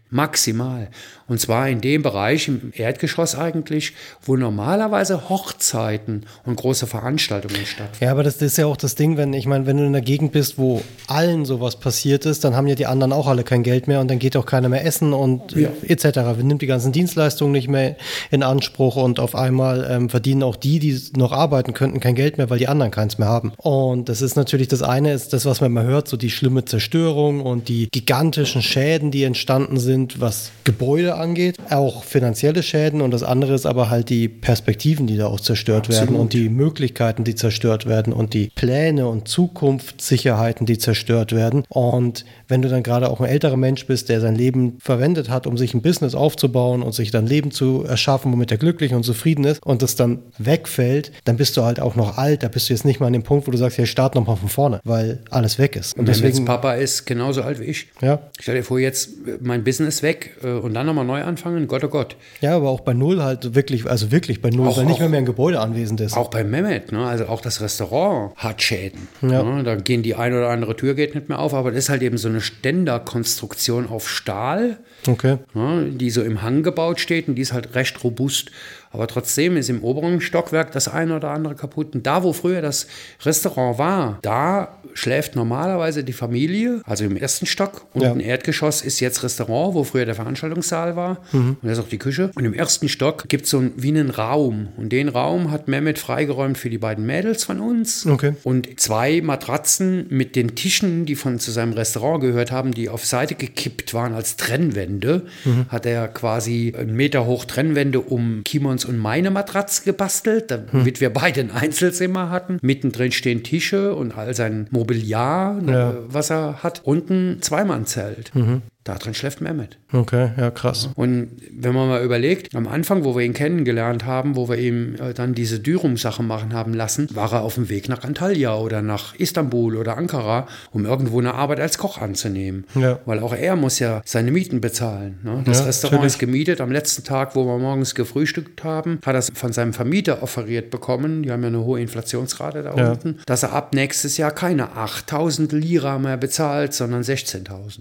Maximal. 0.09 0.89
Und 1.27 1.39
zwar 1.39 1.67
in 1.69 1.81
dem 1.81 2.03
Bereich 2.03 2.47
im 2.47 2.71
Erdgeschoss 2.75 3.35
eigentlich, 3.35 3.93
wo 4.23 4.35
normalerweise 4.35 5.29
Hochzeiten 5.29 6.25
und 6.45 6.55
große 6.57 6.87
Veranstaltungen 6.87 7.65
stattfinden. 7.65 8.03
Ja, 8.05 8.11
aber 8.11 8.23
das 8.23 8.41
ist 8.41 8.57
ja 8.57 8.65
auch 8.67 8.77
das 8.77 8.95
Ding, 8.95 9.17
wenn, 9.17 9.33
ich 9.33 9.45
meine, 9.47 9.65
wenn 9.65 9.77
du 9.77 9.83
in 9.83 9.89
einer 9.89 10.01
Gegend 10.01 10.31
bist, 10.31 10.57
wo 10.57 10.81
allen 11.07 11.45
sowas 11.45 11.77
passiert 11.77 12.25
ist, 12.25 12.43
dann 12.43 12.55
haben 12.55 12.67
ja 12.67 12.75
die 12.75 12.85
anderen 12.85 13.11
auch 13.13 13.27
alle 13.27 13.43
kein 13.43 13.63
Geld 13.63 13.87
mehr 13.87 14.01
und 14.01 14.09
dann 14.09 14.19
geht 14.19 14.37
auch 14.37 14.45
keiner 14.45 14.69
mehr 14.69 14.85
essen 14.85 15.13
und 15.13 15.53
Ja. 15.55 15.69
etc. 15.87 16.19
Nimm 16.37 16.47
nimmt 16.47 16.61
die 16.61 16.67
ganzen 16.67 16.91
Dienstleistungen 16.91 17.51
nicht 17.51 17.67
mehr 17.67 17.95
in 18.31 18.43
Anspruch 18.43 18.95
und 18.95 19.19
auf 19.19 19.35
einmal 19.35 19.87
ähm, 19.89 20.09
verdienen 20.09 20.43
auch 20.43 20.55
die, 20.55 20.79
die 20.79 21.01
noch 21.17 21.31
arbeiten 21.31 21.73
könnten, 21.73 21.99
kein 21.99 22.15
Geld 22.15 22.37
mehr, 22.37 22.49
weil 22.49 22.59
die 22.59 22.67
anderen 22.67 22.91
keins 22.91 23.17
mehr 23.17 23.27
haben. 23.27 23.51
Und 23.57 24.09
das 24.09 24.21
ist 24.21 24.35
natürlich 24.35 24.67
das 24.67 24.81
eine, 24.81 25.11
ist 25.13 25.33
das, 25.33 25.45
was 25.45 25.59
man 25.61 25.71
immer 25.71 25.83
hört, 25.83 26.07
so 26.07 26.17
die 26.17 26.29
schlimme 26.29 26.65
Zerstörung 26.65 27.41
und 27.41 27.67
die 27.67 27.89
gigantischen 27.91 28.61
Schäden, 28.61 29.11
die 29.11 29.23
entstanden 29.23 29.77
sind, 29.79 30.21
was 30.21 30.51
Gebäude 30.63 31.14
angeht, 31.17 31.57
auch 31.69 32.03
finanzielle 32.03 32.63
Schäden 32.63 33.01
und 33.01 33.11
das 33.11 33.23
andere 33.23 33.53
ist 33.53 33.65
aber 33.65 33.89
halt 33.89 34.09
die 34.09 34.27
Perspektiven, 34.27 35.07
die 35.07 35.17
da 35.17 35.27
auch 35.27 35.39
zerstört 35.39 35.87
Absolut. 35.87 36.09
werden 36.09 36.19
und 36.19 36.33
die 36.33 36.49
Möglichkeiten, 36.49 37.23
die 37.23 37.35
zerstört 37.35 37.85
werden 37.85 38.13
und 38.13 38.33
die 38.33 38.51
Pläne 38.55 39.07
und 39.07 39.27
Zukunftssicherheiten, 39.27 40.65
die 40.65 40.77
zerstört 40.77 41.33
werden. 41.33 41.63
Und 41.69 42.25
wenn 42.47 42.61
du 42.61 42.69
dann 42.69 42.83
gerade 42.83 43.09
auch 43.09 43.19
ein 43.19 43.27
älterer 43.27 43.57
Mensch 43.57 43.85
bist, 43.85 44.09
der 44.09 44.21
sein 44.21 44.35
Leben 44.35 44.77
verwendet 44.79 45.29
hat, 45.29 45.47
um 45.47 45.57
sich 45.57 45.73
ein 45.73 45.81
Business 45.81 46.15
aufzubauen 46.15 46.83
und 46.83 46.93
sich 46.93 47.11
dann 47.11 47.27
Leben 47.27 47.51
zu 47.51 47.83
erschaffen, 47.83 48.31
womit 48.31 48.51
er 48.51 48.57
glücklich 48.57 48.93
und 48.93 49.03
zufrieden 49.03 49.45
ist 49.45 49.65
und 49.65 49.81
das 49.81 49.95
dann 49.95 50.19
wegfällt, 50.37 51.11
dann 51.25 51.37
bist 51.37 51.57
du 51.57 51.63
halt 51.63 51.79
auch 51.79 51.95
noch 51.95 52.17
alt. 52.17 52.43
Da 52.43 52.47
bist 52.47 52.69
du 52.69 52.73
jetzt 52.73 52.85
nicht 52.85 52.99
mal 52.99 53.07
an 53.07 53.13
dem 53.13 53.23
Punkt, 53.23 53.47
wo 53.47 53.51
du 53.51 53.57
sagst, 53.57 53.77
ja, 53.77 53.85
start 53.85 54.15
nochmal 54.15 54.37
von 54.37 54.49
vorne, 54.49 54.79
weil 54.83 55.19
alles 55.29 55.59
weg 55.59 55.75
ist. 55.75 55.97
Und 55.97 56.07
deswegen, 56.07 56.45
Papa 56.45 56.73
ist 56.73 57.05
genauso 57.05 57.41
alt 57.41 57.59
wie 57.59 57.65
ich. 57.65 57.87
Ja. 58.01 58.19
Stell 58.39 58.55
dir 58.55 58.63
vor, 58.63 58.79
jetzt 58.79 59.09
mein 59.41 59.63
Business 59.63 60.03
weg 60.03 60.37
äh, 60.43 60.49
und 60.49 60.73
dann 60.73 60.85
nochmal 60.85 61.04
neu 61.05 61.23
anfangen, 61.23 61.67
Gott 61.67 61.83
oh 61.83 61.87
Gott. 61.87 62.15
Ja, 62.41 62.55
aber 62.55 62.69
auch 62.69 62.81
bei 62.81 62.93
Null 62.93 63.21
halt 63.23 63.55
wirklich, 63.55 63.85
also 63.89 64.11
wirklich 64.11 64.41
bei 64.41 64.49
Null, 64.49 64.67
auch, 64.67 64.77
weil 64.77 64.85
nicht 64.85 64.99
mehr, 64.99 65.09
mehr 65.09 65.19
ein 65.19 65.25
Gebäude 65.25 65.59
anwesend 65.59 66.01
ist. 66.01 66.17
Auch 66.17 66.29
bei 66.29 66.43
Mehmet, 66.43 66.91
ne? 66.91 67.05
also 67.05 67.25
auch 67.27 67.41
das 67.41 67.61
Restaurant 67.61 68.35
hat 68.35 68.61
Schäden. 68.61 69.07
Ja. 69.21 69.43
Ne? 69.43 69.63
Da 69.63 69.75
gehen 69.75 70.03
die 70.03 70.15
eine 70.15 70.37
oder 70.37 70.49
andere 70.49 70.75
Tür 70.75 70.93
geht 70.93 71.15
nicht 71.15 71.29
mehr 71.29 71.39
auf, 71.39 71.53
aber 71.53 71.71
das 71.71 71.85
ist 71.85 71.89
halt 71.89 72.01
eben 72.01 72.17
so 72.17 72.27
eine 72.27 72.41
Ständerkonstruktion 72.41 73.89
auf 73.89 74.09
Stahl, 74.09 74.77
okay. 75.07 75.37
die 75.53 76.09
so 76.09 76.21
im 76.21 76.41
Hang 76.41 76.63
gebaut 76.63 76.99
steht 76.99 77.27
und 77.27 77.35
die 77.35 77.41
ist 77.41 77.53
halt 77.53 77.75
recht 77.75 78.03
robust. 78.03 78.51
Aber 78.95 79.07
trotzdem 79.07 79.57
ist 79.57 79.69
im 79.69 79.83
oberen 79.83 80.21
Stockwerk 80.21 80.71
das 80.71 80.87
eine 80.87 81.17
oder 81.17 81.31
andere 81.31 81.55
kaputt. 81.55 81.93
Und 81.95 82.07
da, 82.07 82.23
wo 82.23 82.31
früher 82.31 82.61
das 82.61 82.87
Restaurant 83.25 83.77
war, 83.77 84.19
da 84.21 84.79
schläft 84.93 85.35
normalerweise 85.35 86.05
die 86.05 86.13
Familie, 86.13 86.81
also 86.85 87.03
im 87.03 87.17
ersten 87.17 87.45
Stock. 87.45 87.87
Und 87.93 88.03
ja. 88.03 88.11
im 88.13 88.21
Erdgeschoss 88.21 88.81
ist 88.81 89.01
jetzt 89.01 89.21
Restaurant, 89.21 89.75
wo 89.75 89.83
früher 89.83 90.05
der 90.05 90.15
Veranstaltungssaal 90.15 90.95
war. 90.95 91.21
Mhm. 91.33 91.57
Und 91.61 91.63
da 91.63 91.71
ist 91.73 91.79
auch 91.79 91.89
die 91.89 91.97
Küche. 91.97 92.31
Und 92.35 92.45
im 92.45 92.53
ersten 92.53 92.87
Stock 92.87 93.27
gibt 93.27 93.43
es 93.43 93.51
so 93.51 93.59
ein, 93.59 93.73
wie 93.75 93.89
einen 93.89 94.09
Raum. 94.09 94.69
Und 94.77 94.93
den 94.93 95.09
Raum 95.09 95.51
hat 95.51 95.67
Mehmet 95.67 95.99
freigeräumt 95.99 96.57
für 96.57 96.69
die 96.69 96.77
beiden 96.77 97.05
Mädels 97.05 97.43
von 97.43 97.59
uns. 97.59 98.05
Okay. 98.05 98.35
Und 98.43 98.79
zwei 98.79 99.19
Matratzen 99.21 100.05
mit 100.09 100.37
den 100.37 100.55
Tischen, 100.55 101.05
die 101.05 101.15
von 101.15 101.39
zu 101.39 101.51
seinem 101.51 101.73
Restaurant 101.73 102.21
gehört 102.21 102.53
haben, 102.53 102.73
die 102.73 102.87
auf 102.87 103.05
Seite 103.05 103.35
gekippt 103.35 103.93
waren 103.93 104.13
als 104.13 104.37
Trennwände, 104.37 104.94
mhm. 105.03 105.65
hat 105.69 105.85
er 105.85 106.07
quasi 106.07 106.73
einen 106.77 106.95
Meter 106.95 107.25
hoch 107.25 107.45
Trennwände 107.45 107.99
um 107.99 108.43
Kimons 108.43 108.85
und 108.85 108.97
meine 108.97 109.31
Matratze 109.31 109.83
gebastelt, 109.83 110.51
damit 110.51 110.95
hm. 110.95 110.99
wir 111.01 111.09
beide 111.11 111.41
ein 111.41 111.51
Einzelzimmer 111.51 112.29
hatten. 112.29 112.59
Mittendrin 112.61 113.11
stehen 113.11 113.43
Tische 113.43 113.95
und 113.95 114.17
all 114.17 114.33
sein 114.33 114.67
Mobiliar, 114.71 115.61
ja. 115.65 115.91
Äh, 115.91 115.93
was 116.07 116.31
er 116.31 116.63
hat. 116.63 116.81
Unten 116.83 117.37
Zweimannzelt. 117.41 118.33
Mhm. 118.33 118.61
Da 118.85 118.93
drin 118.99 119.15
schläft 119.15 119.41
Mehmet. 119.41 119.79
Okay, 119.91 120.29
ja, 120.37 120.51
krass. 120.51 120.89
Und 120.93 121.31
wenn 121.51 121.73
man 121.73 121.89
mal 121.89 122.03
überlegt, 122.03 122.55
am 122.55 122.67
Anfang, 122.67 123.03
wo 123.03 123.15
wir 123.15 123.25
ihn 123.25 123.33
kennengelernt 123.33 124.05
haben, 124.05 124.35
wo 124.35 124.47
wir 124.47 124.59
ihm 124.59 124.93
äh, 125.01 125.15
dann 125.15 125.33
diese 125.33 125.59
Dürum-Sache 125.59 126.21
machen 126.21 126.53
haben 126.53 126.75
lassen, 126.75 127.09
war 127.11 127.33
er 127.33 127.41
auf 127.41 127.55
dem 127.55 127.69
Weg 127.69 127.89
nach 127.89 128.03
Antalya 128.03 128.55
oder 128.55 128.83
nach 128.83 129.15
Istanbul 129.15 129.75
oder 129.75 129.97
Ankara, 129.97 130.47
um 130.71 130.85
irgendwo 130.85 131.17
eine 131.17 131.33
Arbeit 131.33 131.61
als 131.61 131.79
Koch 131.79 131.97
anzunehmen. 131.97 132.65
Ja. 132.75 132.99
Weil 133.05 133.21
auch 133.21 133.33
er 133.33 133.55
muss 133.55 133.79
ja 133.79 134.03
seine 134.05 134.29
Mieten 134.29 134.61
bezahlen. 134.61 135.17
Ne? 135.23 135.41
Das 135.45 135.61
ja, 135.61 135.65
Restaurant 135.65 135.93
natürlich. 136.03 136.13
ist 136.13 136.19
gemietet. 136.19 136.61
Am 136.61 136.71
letzten 136.71 137.03
Tag, 137.03 137.35
wo 137.35 137.43
wir 137.43 137.57
morgens 137.57 137.95
gefrühstückt 137.95 138.63
haben, 138.63 138.99
hat 139.03 139.15
er 139.15 139.19
es 139.19 139.31
von 139.33 139.51
seinem 139.51 139.73
Vermieter 139.73 140.21
offeriert 140.21 140.69
bekommen. 140.69 141.23
Die 141.23 141.31
haben 141.31 141.41
ja 141.41 141.47
eine 141.47 141.63
hohe 141.63 141.81
Inflationsrate 141.81 142.61
da 142.61 142.75
ja. 142.75 142.91
unten, 142.91 143.17
dass 143.25 143.41
er 143.41 143.53
ab 143.53 143.73
nächstes 143.73 144.17
Jahr 144.17 144.29
keine 144.29 144.73
8000 144.77 145.53
Lira 145.53 145.97
mehr 145.97 146.17
bezahlt, 146.17 146.75
sondern 146.75 147.01
16.000. 147.01 147.79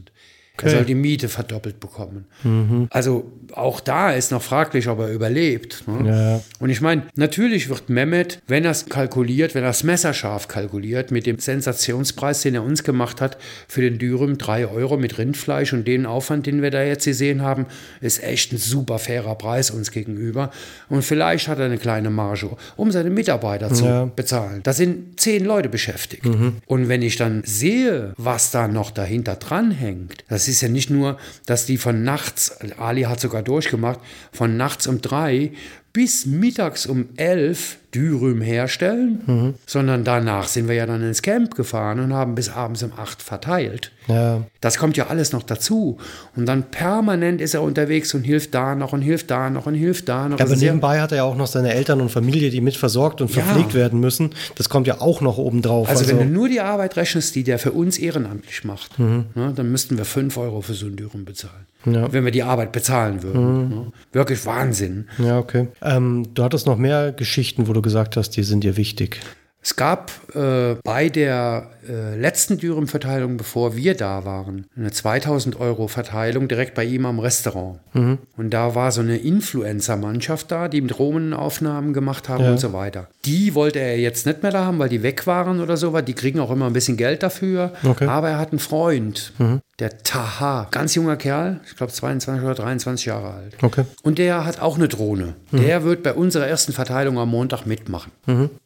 Okay. 0.56 0.66
Er 0.66 0.72
soll 0.72 0.84
die 0.84 0.94
Miete 0.94 1.28
verdoppelt 1.28 1.80
bekommen. 1.80 2.26
Mhm. 2.44 2.86
Also 2.90 3.32
auch 3.52 3.80
da 3.80 4.12
ist 4.12 4.30
noch 4.30 4.42
fraglich, 4.42 4.88
ob 4.88 5.00
er 5.00 5.10
überlebt. 5.10 5.82
Ne? 5.88 6.08
Ja. 6.08 6.40
Und 6.60 6.70
ich 6.70 6.80
meine, 6.80 7.02
natürlich 7.16 7.68
wird 7.68 7.88
Mehmet, 7.88 8.40
wenn 8.46 8.64
er 8.64 8.70
es 8.70 8.86
kalkuliert, 8.86 9.56
wenn 9.56 9.64
er 9.64 9.70
es 9.70 9.82
messerscharf 9.82 10.46
kalkuliert, 10.46 11.10
mit 11.10 11.26
dem 11.26 11.40
Sensationspreis, 11.40 12.42
den 12.42 12.54
er 12.54 12.62
uns 12.62 12.84
gemacht 12.84 13.20
hat, 13.20 13.36
für 13.66 13.80
den 13.80 13.98
Dürüm 13.98 14.38
3 14.38 14.68
Euro 14.68 14.96
mit 14.96 15.18
Rindfleisch 15.18 15.72
und 15.72 15.88
den 15.88 16.06
Aufwand, 16.06 16.46
den 16.46 16.62
wir 16.62 16.70
da 16.70 16.84
jetzt 16.84 17.04
gesehen 17.04 17.42
haben, 17.42 17.66
ist 18.00 18.22
echt 18.22 18.52
ein 18.52 18.58
super 18.58 19.00
fairer 19.00 19.34
Preis 19.34 19.72
uns 19.72 19.90
gegenüber. 19.90 20.52
Und 20.88 21.02
vielleicht 21.02 21.48
hat 21.48 21.58
er 21.58 21.64
eine 21.64 21.78
kleine 21.78 22.10
Marge, 22.10 22.50
um 22.76 22.92
seine 22.92 23.10
Mitarbeiter 23.10 23.72
zu 23.72 23.84
ja. 23.86 24.04
bezahlen. 24.04 24.60
Da 24.62 24.72
sind 24.72 25.18
zehn 25.20 25.44
Leute 25.44 25.68
beschäftigt. 25.68 26.24
Mhm. 26.24 26.58
Und 26.66 26.88
wenn 26.88 27.02
ich 27.02 27.16
dann 27.16 27.42
sehe, 27.44 28.12
was 28.16 28.52
da 28.52 28.68
noch 28.68 28.92
dahinter 28.92 29.34
dran 29.34 29.72
hängt, 29.72 30.24
das 30.28 30.43
es 30.48 30.56
ist 30.56 30.60
ja 30.60 30.68
nicht 30.68 30.90
nur, 30.90 31.18
dass 31.46 31.66
die 31.66 31.78
von 31.78 32.04
nachts, 32.04 32.56
Ali 32.78 33.02
hat 33.02 33.20
sogar 33.20 33.42
durchgemacht, 33.42 34.00
von 34.32 34.56
nachts 34.56 34.86
um 34.86 35.00
drei 35.00 35.52
bis 35.92 36.26
mittags 36.26 36.86
um 36.86 37.08
elf 37.16 37.78
Dürüm 37.94 38.40
herstellen, 38.40 39.20
mhm. 39.26 39.54
sondern 39.66 40.04
danach 40.04 40.48
sind 40.48 40.68
wir 40.68 40.74
ja 40.74 40.86
dann 40.86 41.02
ins 41.02 41.22
Camp 41.22 41.54
gefahren 41.54 42.00
und 42.00 42.12
haben 42.12 42.34
bis 42.34 42.48
abends 42.48 42.82
um 42.82 42.92
acht 42.96 43.22
verteilt. 43.22 43.92
Ja. 44.08 44.42
Das 44.60 44.78
kommt 44.78 44.96
ja 44.96 45.06
alles 45.06 45.32
noch 45.32 45.42
dazu. 45.42 45.98
Und 46.36 46.46
dann 46.46 46.64
permanent 46.64 47.40
ist 47.40 47.54
er 47.54 47.62
unterwegs 47.62 48.12
und 48.14 48.22
hilft 48.22 48.54
da 48.54 48.74
noch 48.74 48.92
und 48.92 49.02
hilft 49.02 49.30
da 49.30 49.50
noch 49.50 49.66
und 49.66 49.74
hilft 49.74 50.08
da 50.08 50.28
noch. 50.28 50.38
Ja, 50.38 50.44
aber 50.44 50.56
nebenbei 50.56 51.00
hat 51.00 51.12
er 51.12 51.18
ja 51.18 51.24
auch 51.24 51.36
noch 51.36 51.46
seine 51.46 51.72
Eltern 51.72 52.00
und 52.00 52.10
Familie, 52.10 52.50
die 52.50 52.60
mit 52.60 52.76
versorgt 52.76 53.20
und 53.20 53.28
verpflegt 53.28 53.70
ja. 53.70 53.74
werden 53.74 54.00
müssen. 54.00 54.30
Das 54.56 54.68
kommt 54.68 54.86
ja 54.86 55.00
auch 55.00 55.20
noch 55.20 55.38
oben 55.38 55.62
drauf. 55.62 55.88
Also, 55.88 56.04
also, 56.04 56.18
wenn 56.18 56.28
du 56.28 56.34
nur 56.34 56.48
die 56.48 56.60
Arbeit 56.60 56.96
rechnest, 56.96 57.34
die 57.34 57.44
der 57.44 57.58
für 57.58 57.72
uns 57.72 57.98
ehrenamtlich 57.98 58.64
macht, 58.64 58.98
mhm. 58.98 59.26
ne, 59.34 59.52
dann 59.54 59.70
müssten 59.70 59.96
wir 59.96 60.04
fünf 60.04 60.36
Euro 60.36 60.60
für 60.60 60.74
so 60.74 60.86
ein 60.86 60.96
Dürüm 60.96 61.24
bezahlen. 61.24 61.66
Ja. 61.86 62.10
Wenn 62.12 62.24
wir 62.24 62.32
die 62.32 62.42
Arbeit 62.42 62.72
bezahlen 62.72 63.22
würden. 63.22 63.64
Mhm. 63.64 63.68
Ne? 63.68 63.92
Wirklich 64.12 64.46
Wahnsinn. 64.46 65.06
Ja, 65.18 65.38
okay. 65.38 65.68
Ähm, 65.82 66.26
du 66.34 66.42
hattest 66.42 66.66
noch 66.66 66.78
mehr 66.78 67.12
Geschichten, 67.12 67.68
wo 67.68 67.72
du 67.72 67.82
gesagt 67.84 68.16
hast, 68.16 68.30
die 68.30 68.42
sind 68.42 68.64
dir 68.64 68.76
wichtig. 68.76 69.20
Es 69.64 69.76
gab 69.76 70.10
äh, 70.34 70.74
bei 70.84 71.08
der 71.08 71.70
äh, 71.88 72.16
letzten 72.18 72.58
Dürüm-Verteilung, 72.58 73.38
bevor 73.38 73.74
wir 73.74 73.96
da 73.96 74.26
waren, 74.26 74.66
eine 74.76 74.90
2000 74.90 75.58
Euro 75.58 75.88
Verteilung 75.88 76.48
direkt 76.48 76.74
bei 76.74 76.84
ihm 76.84 77.06
am 77.06 77.18
Restaurant. 77.18 77.80
Mhm. 77.94 78.18
Und 78.36 78.50
da 78.50 78.74
war 78.74 78.92
so 78.92 79.00
eine 79.00 79.16
Influencer-Mannschaft 79.16 80.50
da, 80.50 80.68
die 80.68 80.86
Drohnenaufnahmen 80.86 81.94
gemacht 81.94 82.28
haben 82.28 82.44
ja. 82.44 82.50
und 82.50 82.58
so 82.58 82.74
weiter. 82.74 83.08
Die 83.24 83.54
wollte 83.54 83.78
er 83.78 83.98
jetzt 83.98 84.26
nicht 84.26 84.42
mehr 84.42 84.52
da 84.52 84.66
haben, 84.66 84.78
weil 84.78 84.90
die 84.90 85.02
weg 85.02 85.26
waren 85.26 85.62
oder 85.62 85.78
so 85.78 85.98
Die 85.98 86.12
kriegen 86.12 86.40
auch 86.40 86.50
immer 86.50 86.66
ein 86.66 86.74
bisschen 86.74 86.98
Geld 86.98 87.22
dafür. 87.22 87.72
Okay. 87.84 88.06
Aber 88.06 88.28
er 88.28 88.38
hat 88.38 88.50
einen 88.50 88.58
Freund, 88.58 89.32
mhm. 89.38 89.60
der 89.78 89.96
Taha, 90.02 90.68
ganz 90.72 90.94
junger 90.94 91.16
Kerl, 91.16 91.60
ich 91.66 91.74
glaube 91.74 91.90
22 91.90 92.44
oder 92.44 92.54
23 92.54 93.06
Jahre 93.06 93.32
alt. 93.32 93.56
Okay. 93.62 93.84
Und 94.02 94.18
der 94.18 94.44
hat 94.44 94.60
auch 94.60 94.76
eine 94.76 94.88
Drohne. 94.88 95.36
Mhm. 95.52 95.60
Der 95.62 95.84
wird 95.84 96.02
bei 96.02 96.12
unserer 96.12 96.46
ersten 96.46 96.74
Verteilung 96.74 97.18
am 97.18 97.30
Montag 97.30 97.64
mitmachen. 97.64 98.12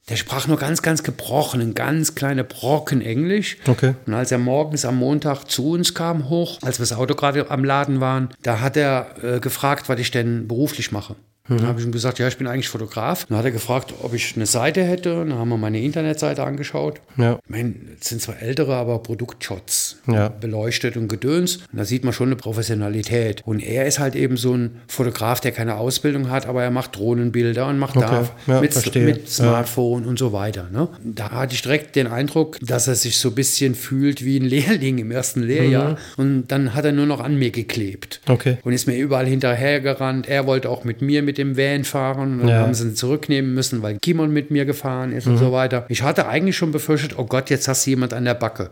Der 0.08 0.16
sprach 0.16 0.46
nur 0.46 0.56
ganz, 0.56 0.82
ganz 0.82 1.02
gebrochen, 1.02 1.74
ganz 1.74 2.14
kleine 2.14 2.44
Brocken 2.44 3.02
Englisch. 3.02 3.58
Okay. 3.66 3.94
Und 4.06 4.14
als 4.14 4.32
er 4.32 4.38
morgens 4.38 4.84
am 4.84 4.96
Montag 4.96 5.44
zu 5.44 5.70
uns 5.70 5.94
kam, 5.94 6.28
hoch, 6.28 6.58
als 6.62 6.78
wir 6.78 6.86
das 6.86 6.92
Auto 6.92 7.14
gerade 7.14 7.50
am 7.50 7.64
Laden 7.64 8.00
waren, 8.00 8.30
da 8.42 8.60
hat 8.60 8.76
er 8.76 9.06
äh, 9.22 9.40
gefragt, 9.40 9.88
was 9.88 10.00
ich 10.00 10.10
denn 10.10 10.48
beruflich 10.48 10.92
mache. 10.92 11.16
Dann 11.48 11.66
habe 11.66 11.80
ich 11.80 11.86
ihm 11.86 11.92
gesagt, 11.92 12.18
ja, 12.18 12.28
ich 12.28 12.36
bin 12.36 12.46
eigentlich 12.46 12.68
Fotograf. 12.68 13.24
Dann 13.26 13.38
hat 13.38 13.44
er 13.44 13.50
gefragt, 13.50 13.94
ob 14.02 14.12
ich 14.12 14.34
eine 14.36 14.46
Seite 14.46 14.82
hätte. 14.84 15.14
Dann 15.14 15.34
haben 15.34 15.48
wir 15.48 15.56
meine 15.56 15.80
Internetseite 15.80 16.44
angeschaut. 16.44 17.00
Ja. 17.16 17.38
Ich 17.42 17.50
meine, 17.50 17.74
es 18.00 18.08
sind 18.08 18.20
zwar 18.20 18.40
ältere, 18.40 18.76
aber 18.76 18.98
Produktshots. 18.98 19.98
Ja. 20.06 20.28
Beleuchtet 20.28 20.96
und 20.96 21.08
gedöns. 21.08 21.56
Und 21.72 21.78
da 21.78 21.84
sieht 21.84 22.04
man 22.04 22.12
schon 22.12 22.28
eine 22.28 22.36
Professionalität. 22.36 23.42
Und 23.46 23.60
er 23.60 23.86
ist 23.86 23.98
halt 23.98 24.14
eben 24.14 24.36
so 24.36 24.54
ein 24.54 24.80
Fotograf, 24.88 25.40
der 25.40 25.52
keine 25.52 25.76
Ausbildung 25.76 26.30
hat, 26.30 26.46
aber 26.46 26.62
er 26.62 26.70
macht 26.70 26.96
Drohnenbilder 26.96 27.66
und 27.66 27.78
macht 27.78 27.96
okay. 27.96 28.24
da 28.46 28.54
ja, 28.54 28.60
mit, 28.60 28.94
mit, 28.94 29.28
Smartphone 29.30 30.04
und 30.04 30.18
so 30.18 30.32
weiter. 30.32 30.68
Ne? 30.70 30.88
Da 31.02 31.30
hatte 31.30 31.54
ich 31.54 31.62
direkt 31.62 31.96
den 31.96 32.06
Eindruck, 32.06 32.58
dass 32.60 32.88
er 32.88 32.94
sich 32.94 33.16
so 33.16 33.30
ein 33.30 33.34
bisschen 33.34 33.74
fühlt 33.74 34.24
wie 34.24 34.38
ein 34.38 34.44
Lehrling 34.44 34.98
im 34.98 35.10
ersten 35.10 35.42
Lehrjahr. 35.42 35.92
Mhm. 35.92 35.96
Und 36.16 36.48
dann 36.48 36.74
hat 36.74 36.84
er 36.84 36.92
nur 36.92 37.06
noch 37.06 37.20
an 37.20 37.38
mir 37.38 37.50
geklebt. 37.50 38.20
Okay. 38.28 38.58
Und 38.62 38.72
ist 38.72 38.86
mir 38.86 38.96
überall 38.96 39.26
hinterhergerannt. 39.26 40.28
Er 40.28 40.46
wollte 40.46 40.68
auch 40.68 40.84
mit 40.84 41.00
mir 41.00 41.22
mit 41.22 41.37
mit 41.38 41.56
dem 41.56 41.56
Van 41.56 41.84
fahren. 41.84 42.34
Und 42.34 42.38
dann 42.40 42.48
Ja. 42.48 42.58
haben 42.60 42.74
sie 42.74 42.88
ihn 42.88 42.94
zurücknehmen 42.96 43.54
müssen, 43.54 43.82
weil 43.82 43.98
Kimon 43.98 44.32
mit 44.32 44.50
mir 44.50 44.64
gefahren 44.64 45.12
ist 45.12 45.26
und 45.26 45.38
so 45.38 45.52
weiter. 45.52 45.86
Ich 45.88 46.02
hatte 46.02 46.26
eigentlich 46.28 46.56
schon 46.56 46.72
befürchtet, 46.72 47.14
oh 47.18 47.24
Gott, 47.24 47.50
jetzt 47.50 47.68
hast 47.68 47.86
du 47.86 47.90
jemand 47.90 48.12
an 48.12 48.24
der 48.24 48.34
Backe. 48.34 48.70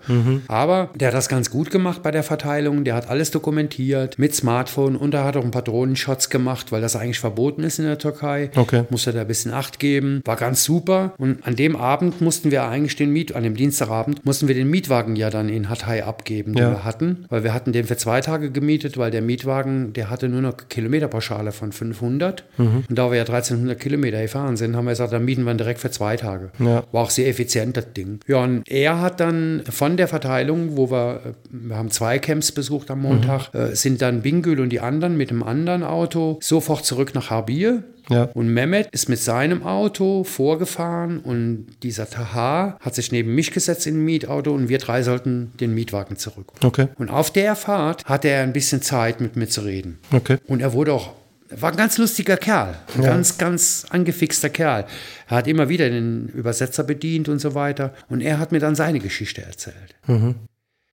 Aber 0.48 0.90
der 0.94 1.08
hat 1.08 1.14
das 1.14 1.28
ganz 1.28 1.50
gut 1.50 1.70
gemacht 1.70 2.02
bei 2.02 2.10
der 2.10 2.22
Verteilung. 2.22 2.84
Der 2.84 2.94
hat 2.94 3.08
alles 3.08 3.30
dokumentiert 3.30 4.18
mit 4.18 4.34
Smartphone 4.34 4.96
und 4.96 5.14
er 5.14 5.24
hat 5.24 5.36
auch 5.36 5.44
ein 5.44 5.50
paar 5.50 5.62
Drohnenshots 5.62 6.30
gemacht, 6.30 6.72
weil 6.72 6.80
das 6.80 6.96
eigentlich 6.96 7.20
verboten 7.20 7.62
ist 7.62 7.78
in 7.78 7.84
der 7.84 7.98
Türkei. 7.98 8.50
Okay. 8.56 8.84
Musste 8.90 9.12
da 9.12 9.20
ein 9.22 9.26
bisschen 9.26 9.52
Acht 9.52 9.78
geben. 9.78 10.20
War 10.24 10.36
ganz 10.36 10.64
super. 10.64 11.14
Und 11.18 11.46
an 11.46 11.56
dem 11.56 11.76
Abend 11.76 12.20
mussten 12.20 12.50
wir 12.50 12.64
eigentlich 12.64 12.96
den 12.96 13.10
Miet, 13.12 13.34
an 13.34 13.42
dem 13.44 13.54
Dienstagabend, 13.54 14.24
mussten 14.24 14.48
wir 14.48 14.54
den 14.54 14.68
Mietwagen 14.68 15.16
ja 15.16 15.30
dann 15.30 15.48
in 15.48 15.68
Hatay 15.68 16.02
abgeben, 16.02 16.54
den 16.54 16.62
Ja. 16.64 16.70
wir 16.72 16.84
hatten. 16.84 17.26
Weil 17.28 17.44
wir 17.44 17.54
hatten 17.54 17.72
den 17.72 17.84
für 17.84 17.96
zwei 17.96 18.20
Tage 18.20 18.50
gemietet, 18.50 18.98
weil 18.98 19.10
der 19.10 19.22
Mietwagen, 19.22 19.92
der 19.92 20.10
hatte 20.10 20.28
nur 20.28 20.40
noch 20.42 20.54
Kilometerpauschale 20.68 21.52
von 21.52 21.72
500. 21.72 22.44
Mhm. 22.58 22.84
Und 22.88 22.98
da 22.98 23.10
wir 23.10 23.16
ja 23.16 23.22
1300 23.24 23.78
Kilometer 23.78 24.20
gefahren 24.22 24.56
sind, 24.56 24.76
haben 24.76 24.84
wir 24.86 24.92
gesagt, 24.92 25.12
dann 25.12 25.24
mieten 25.24 25.44
wir 25.44 25.50
ihn 25.52 25.58
direkt 25.58 25.80
für 25.80 25.90
zwei 25.90 26.16
Tage. 26.16 26.50
Ja. 26.58 26.84
War 26.92 27.02
auch 27.02 27.10
sehr 27.10 27.28
effizient, 27.28 27.76
das 27.76 27.92
Ding. 27.92 28.20
Ja, 28.26 28.42
und 28.44 28.62
er 28.70 29.00
hat 29.00 29.20
dann 29.20 29.62
von 29.70 29.96
der 29.96 30.08
Verteilung, 30.08 30.76
wo 30.76 30.90
wir, 30.90 31.20
äh, 31.24 31.32
wir 31.50 31.76
haben 31.76 31.90
zwei 31.90 32.18
Camps 32.18 32.52
besucht 32.52 32.90
am 32.90 33.02
Montag, 33.02 33.52
Mhm. 33.54 33.60
äh, 33.60 33.76
sind 33.76 34.02
dann 34.02 34.22
Bingül 34.22 34.60
und 34.60 34.70
die 34.70 34.80
anderen 34.80 35.16
mit 35.16 35.30
dem 35.30 35.42
anderen 35.42 35.82
Auto 35.82 36.38
sofort 36.42 36.84
zurück 36.84 37.14
nach 37.14 37.30
Harbir. 37.30 37.82
Ja. 38.08 38.28
Und 38.34 38.48
Mehmet 38.54 38.88
ist 38.92 39.08
mit 39.08 39.18
seinem 39.18 39.64
Auto 39.64 40.22
vorgefahren 40.22 41.18
und 41.18 41.66
dieser 41.82 42.08
Taha 42.08 42.76
hat 42.80 42.94
sich 42.94 43.10
neben 43.10 43.34
mich 43.34 43.50
gesetzt 43.50 43.84
in 43.88 43.96
ein 43.96 44.04
Mietauto 44.04 44.52
und 44.54 44.68
wir 44.68 44.78
drei 44.78 45.02
sollten 45.02 45.50
den 45.58 45.74
Mietwagen 45.74 46.16
zurück. 46.16 46.46
Okay. 46.62 46.86
Und 46.98 47.10
auf 47.10 47.32
der 47.32 47.56
Fahrt 47.56 48.04
hatte 48.04 48.28
er 48.28 48.44
ein 48.44 48.52
bisschen 48.52 48.80
Zeit 48.80 49.20
mit 49.20 49.34
mir 49.34 49.48
zu 49.48 49.62
reden. 49.62 49.98
Okay. 50.12 50.36
Und 50.46 50.62
er 50.62 50.72
wurde 50.72 50.92
auch, 50.92 51.14
war 51.50 51.70
ein 51.70 51.76
ganz 51.76 51.98
lustiger 51.98 52.36
Kerl, 52.36 52.74
ein 52.96 53.02
Ja. 53.02 53.10
ganz, 53.10 53.38
ganz 53.38 53.86
angefixter 53.90 54.48
Kerl. 54.50 54.86
Er 55.28 55.36
hat 55.36 55.46
immer 55.46 55.68
wieder 55.68 55.88
den 55.88 56.28
Übersetzer 56.28 56.84
bedient 56.84 57.28
und 57.28 57.38
so 57.38 57.54
weiter. 57.54 57.92
Und 58.08 58.20
er 58.20 58.38
hat 58.38 58.52
mir 58.52 58.58
dann 58.60 58.74
seine 58.74 58.98
Geschichte 59.00 59.42
erzählt. 59.42 59.94
Mhm. 60.06 60.34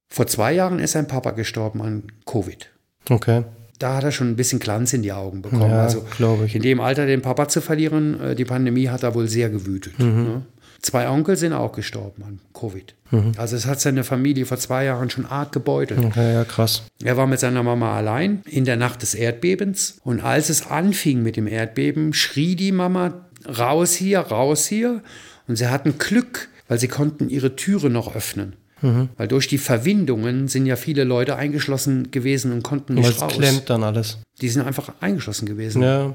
Vor 0.09 0.27
zwei 0.27 0.53
Jahren 0.53 0.79
ist 0.79 0.91
sein 0.91 1.07
Papa 1.07 1.31
gestorben 1.31 1.81
an 1.81 2.03
Covid. 2.25 2.69
Okay. 3.09 3.43
Da 3.79 3.95
hat 3.97 4.03
er 4.03 4.11
schon 4.11 4.29
ein 4.29 4.35
bisschen 4.35 4.59
Glanz 4.59 4.93
in 4.93 5.01
die 5.01 5.11
Augen 5.11 5.41
bekommen. 5.41 5.71
Ja, 5.71 5.83
also 5.83 6.05
glaub 6.15 6.43
ich. 6.43 6.55
in 6.55 6.61
dem 6.61 6.79
Alter 6.79 7.05
den 7.05 7.21
Papa 7.21 7.47
zu 7.47 7.59
verlieren, 7.59 8.19
äh, 8.21 8.35
die 8.35 8.45
Pandemie 8.45 8.87
hat 8.89 9.03
da 9.03 9.13
wohl 9.15 9.27
sehr 9.27 9.49
gewütet. 9.49 9.97
Mhm. 9.99 10.23
Ne? 10.23 10.41
Zwei 10.83 11.09
Onkel 11.09 11.37
sind 11.37 11.53
auch 11.53 11.71
gestorben 11.71 12.23
an 12.23 12.39
Covid. 12.53 12.93
Mhm. 13.09 13.31
Also 13.37 13.55
es 13.55 13.65
hat 13.65 13.79
seine 13.79 14.03
Familie 14.03 14.45
vor 14.45 14.57
zwei 14.57 14.83
Jahren 14.83 15.09
schon 15.09 15.25
arg 15.25 15.53
gebeutelt. 15.53 16.03
Okay, 16.03 16.33
ja, 16.33 16.43
krass. 16.43 16.83
Er 17.01 17.15
war 17.15 17.25
mit 17.25 17.39
seiner 17.39 17.63
Mama 17.63 17.95
allein 17.95 18.41
in 18.45 18.65
der 18.65 18.75
Nacht 18.75 19.01
des 19.01 19.15
Erdbebens. 19.15 19.99
Und 20.03 20.19
als 20.19 20.49
es 20.49 20.67
anfing 20.67 21.23
mit 21.23 21.37
dem 21.37 21.47
Erdbeben, 21.47 22.13
schrie 22.13 22.57
die 22.57 22.73
Mama, 22.73 23.25
raus 23.47 23.93
hier, 23.93 24.19
raus 24.19 24.67
hier. 24.67 25.01
Und 25.47 25.55
sie 25.55 25.69
hatten 25.69 25.97
Glück, 25.97 26.49
weil 26.67 26.79
sie 26.79 26.89
konnten 26.89 27.29
ihre 27.29 27.55
Türe 27.55 27.89
noch 27.89 28.13
öffnen. 28.13 28.57
Mhm. 28.81 29.07
Weil 29.15 29.29
durch 29.29 29.47
die 29.47 29.59
Verwindungen 29.59 30.49
sind 30.49 30.65
ja 30.65 30.75
viele 30.75 31.05
Leute 31.05 31.37
eingeschlossen 31.37 32.11
gewesen 32.11 32.51
und 32.51 32.61
konnten 32.61 32.95
nicht 32.95 33.09
es 33.09 33.21
raus. 33.21 33.31
klemmt 33.31 33.69
dann 33.69 33.83
alles. 33.83 34.17
Die 34.41 34.49
sind 34.49 34.67
einfach 34.67 34.91
eingeschlossen 34.99 35.45
gewesen. 35.45 35.81
Ja. 35.81 36.13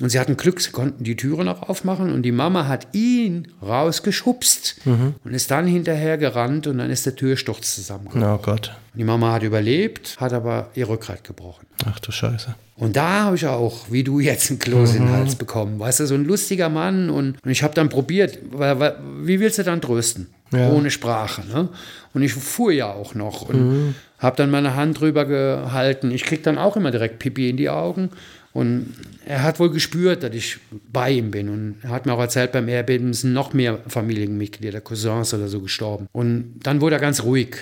Und 0.00 0.08
sie 0.10 0.18
hatten 0.18 0.36
Glück, 0.36 0.60
sie 0.60 0.70
konnten 0.70 1.04
die 1.04 1.16
Türe 1.16 1.44
noch 1.44 1.68
aufmachen 1.68 2.12
und 2.12 2.22
die 2.22 2.32
Mama 2.32 2.66
hat 2.68 2.88
ihn 2.94 3.48
rausgeschubst 3.62 4.76
Mhm. 4.86 5.14
und 5.24 5.34
ist 5.34 5.50
dann 5.50 5.66
hinterher 5.66 6.16
gerannt 6.18 6.66
und 6.66 6.78
dann 6.78 6.90
ist 6.90 7.06
der 7.06 7.16
Türsturz 7.16 7.74
zusammengekommen. 7.74 8.26
Oh 8.28 8.38
Gott. 8.38 8.72
Die 8.94 9.04
Mama 9.04 9.32
hat 9.32 9.42
überlebt, 9.42 10.16
hat 10.18 10.32
aber 10.32 10.70
ihr 10.74 10.88
Rückgrat 10.88 11.22
gebrochen. 11.24 11.66
Ach 11.86 11.98
du 12.00 12.12
Scheiße. 12.12 12.54
Und 12.76 12.96
da 12.96 13.24
habe 13.24 13.36
ich 13.36 13.46
auch, 13.46 13.90
wie 13.90 14.02
du 14.04 14.20
jetzt, 14.20 14.50
einen 14.50 14.58
Kloß 14.58 14.94
in 14.94 15.04
den 15.06 15.12
Hals 15.12 15.34
bekommen. 15.36 15.78
Weißt 15.78 16.00
du, 16.00 16.06
so 16.06 16.14
ein 16.14 16.24
lustiger 16.24 16.70
Mann. 16.70 17.10
Und, 17.10 17.36
und 17.44 17.50
ich 17.50 17.62
habe 17.62 17.74
dann 17.74 17.90
probiert, 17.90 18.38
weil, 18.52 18.80
weil, 18.80 18.96
wie 19.22 19.38
willst 19.38 19.58
du 19.58 19.62
dann 19.64 19.80
trösten? 19.82 20.28
Ja. 20.52 20.70
Ohne 20.70 20.90
Sprache. 20.90 21.42
Ne? 21.46 21.68
Und 22.14 22.22
ich 22.22 22.32
fuhr 22.32 22.72
ja 22.72 22.90
auch 22.92 23.14
noch 23.14 23.42
und 23.48 23.94
habe 24.18 24.36
dann 24.36 24.50
meine 24.50 24.74
Hand 24.76 24.98
drüber 25.00 25.24
gehalten. 25.26 26.10
Ich 26.10 26.24
krieg 26.24 26.42
dann 26.42 26.58
auch 26.58 26.76
immer 26.76 26.90
direkt 26.90 27.18
Pipi 27.18 27.48
in 27.50 27.56
die 27.56 27.68
Augen. 27.70 28.10
Und 28.52 28.94
er 29.24 29.42
hat 29.44 29.60
wohl 29.60 29.70
gespürt, 29.70 30.22
dass 30.22 30.34
ich 30.34 30.58
bei 30.92 31.10
ihm 31.12 31.30
bin. 31.30 31.48
Und 31.48 31.76
er 31.82 31.90
hat 31.90 32.06
mir 32.06 32.14
auch 32.14 32.20
erzählt, 32.20 32.52
beim 32.52 32.68
Erdbeben 32.68 33.14
sind 33.14 33.32
noch 33.32 33.52
mehr 33.52 33.78
Familienmitglieder, 33.86 34.80
Cousins 34.80 35.32
oder 35.34 35.48
so 35.48 35.60
gestorben. 35.60 36.08
Und 36.12 36.60
dann 36.62 36.80
wurde 36.80 36.96
er 36.96 37.00
ganz 37.00 37.22
ruhig. 37.22 37.56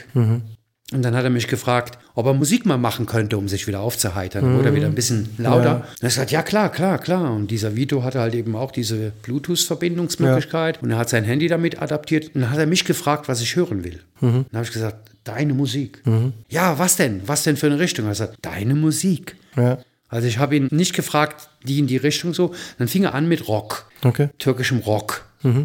Und 0.90 1.02
dann 1.02 1.14
hat 1.14 1.24
er 1.24 1.30
mich 1.30 1.48
gefragt, 1.48 1.98
ob 2.14 2.24
er 2.24 2.32
Musik 2.32 2.64
mal 2.64 2.78
machen 2.78 3.04
könnte, 3.04 3.36
um 3.36 3.46
sich 3.46 3.66
wieder 3.66 3.80
aufzuheitern. 3.80 4.42
Dann 4.42 4.56
wurde 4.56 4.70
er 4.70 4.74
wieder 4.74 4.86
ein 4.86 4.94
bisschen 4.94 5.28
lauter. 5.36 5.64
Ja. 5.64 5.74
Und 5.74 5.82
er 5.82 5.90
hat 5.90 6.00
gesagt, 6.00 6.30
ja 6.30 6.42
klar, 6.42 6.72
klar, 6.72 6.98
klar. 6.98 7.34
Und 7.34 7.50
dieser 7.50 7.76
Vito 7.76 8.02
hatte 8.02 8.20
halt 8.20 8.34
eben 8.34 8.56
auch 8.56 8.70
diese 8.70 9.12
Bluetooth-Verbindungsmöglichkeit. 9.22 10.82
Und 10.82 10.90
er 10.90 10.96
hat 10.96 11.10
sein 11.10 11.24
Handy 11.24 11.48
damit 11.48 11.82
adaptiert. 11.82 12.34
Und 12.34 12.40
dann 12.40 12.50
hat 12.50 12.58
er 12.58 12.66
mich 12.66 12.86
gefragt, 12.86 13.28
was 13.28 13.42
ich 13.42 13.54
hören 13.56 13.84
will. 13.84 14.00
Dann 14.22 14.46
habe 14.54 14.64
ich 14.64 14.72
gesagt, 14.72 15.10
deine 15.24 15.52
Musik. 15.52 16.02
Ja, 16.48 16.78
was 16.78 16.96
denn? 16.96 17.20
Was 17.26 17.42
denn 17.42 17.58
für 17.58 17.66
eine 17.66 17.78
Richtung? 17.78 18.06
Er 18.06 18.12
hat 18.12 18.16
gesagt, 18.16 18.38
deine 18.40 18.74
Musik. 18.74 19.36
Ja. 19.54 19.76
Also 20.08 20.26
ich 20.26 20.38
habe 20.38 20.56
ihn 20.56 20.68
nicht 20.70 20.94
gefragt, 20.94 21.48
die 21.64 21.78
in 21.78 21.86
die 21.86 21.96
Richtung 21.98 22.32
so. 22.34 22.54
Dann 22.78 22.88
fing 22.88 23.04
er 23.04 23.14
an 23.14 23.28
mit 23.28 23.46
Rock 23.48 23.86
Okay. 24.04 24.28
türkischem 24.38 24.78
Rock. 24.78 25.24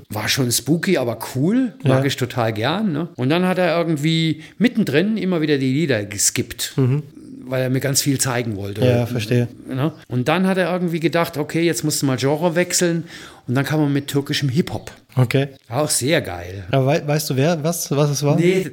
War 0.10 0.28
schon 0.30 0.52
spooky, 0.52 0.98
aber 1.00 1.18
cool. 1.36 1.74
Mag 1.84 2.02
Ja. 2.02 2.06
ich 2.06 2.16
total 2.16 2.54
gern. 2.54 2.92
Ne? 2.92 3.08
Und 3.16 3.30
dann 3.30 3.46
hat 3.48 3.58
er 3.58 3.76
irgendwie 3.76 4.44
mittendrin 4.60 5.18
immer 5.18 5.42
wieder 5.42 5.58
die 5.58 5.74
Lieder 5.74 6.06
geskippt, 6.06 6.76
weil 7.46 7.62
er 7.64 7.70
mir 7.70 7.80
ganz 7.80 8.02
viel 8.02 8.20
zeigen 8.20 8.56
wollte. 8.56 8.86
Ja, 8.86 9.06
verstehe. 9.06 9.48
Ne? 9.68 9.92
Und 10.08 10.28
dann 10.28 10.48
hat 10.48 10.58
er 10.58 10.72
irgendwie 10.72 11.00
gedacht, 11.00 11.38
okay, 11.38 11.62
jetzt 11.62 11.84
musst 11.84 12.02
du 12.02 12.06
mal 12.06 12.18
Genre 12.18 12.56
wechseln. 12.56 13.04
Und 13.46 13.56
dann 13.56 13.66
kam 13.66 13.82
er 13.82 13.90
mit 13.90 14.08
türkischem 14.08 14.48
Hip-Hop. 14.48 14.90
Okay. 15.18 15.50
Auch 15.70 15.90
sehr 15.90 16.22
geil. 16.22 16.64
Aber 16.72 16.86
wei 16.86 17.06
weißt 17.06 17.30
du, 17.30 17.36
wer, 17.36 17.62
was, 17.62 17.92
was 17.92 18.10
es 18.10 18.24
war? 18.24 18.38
Nee, 18.38 18.72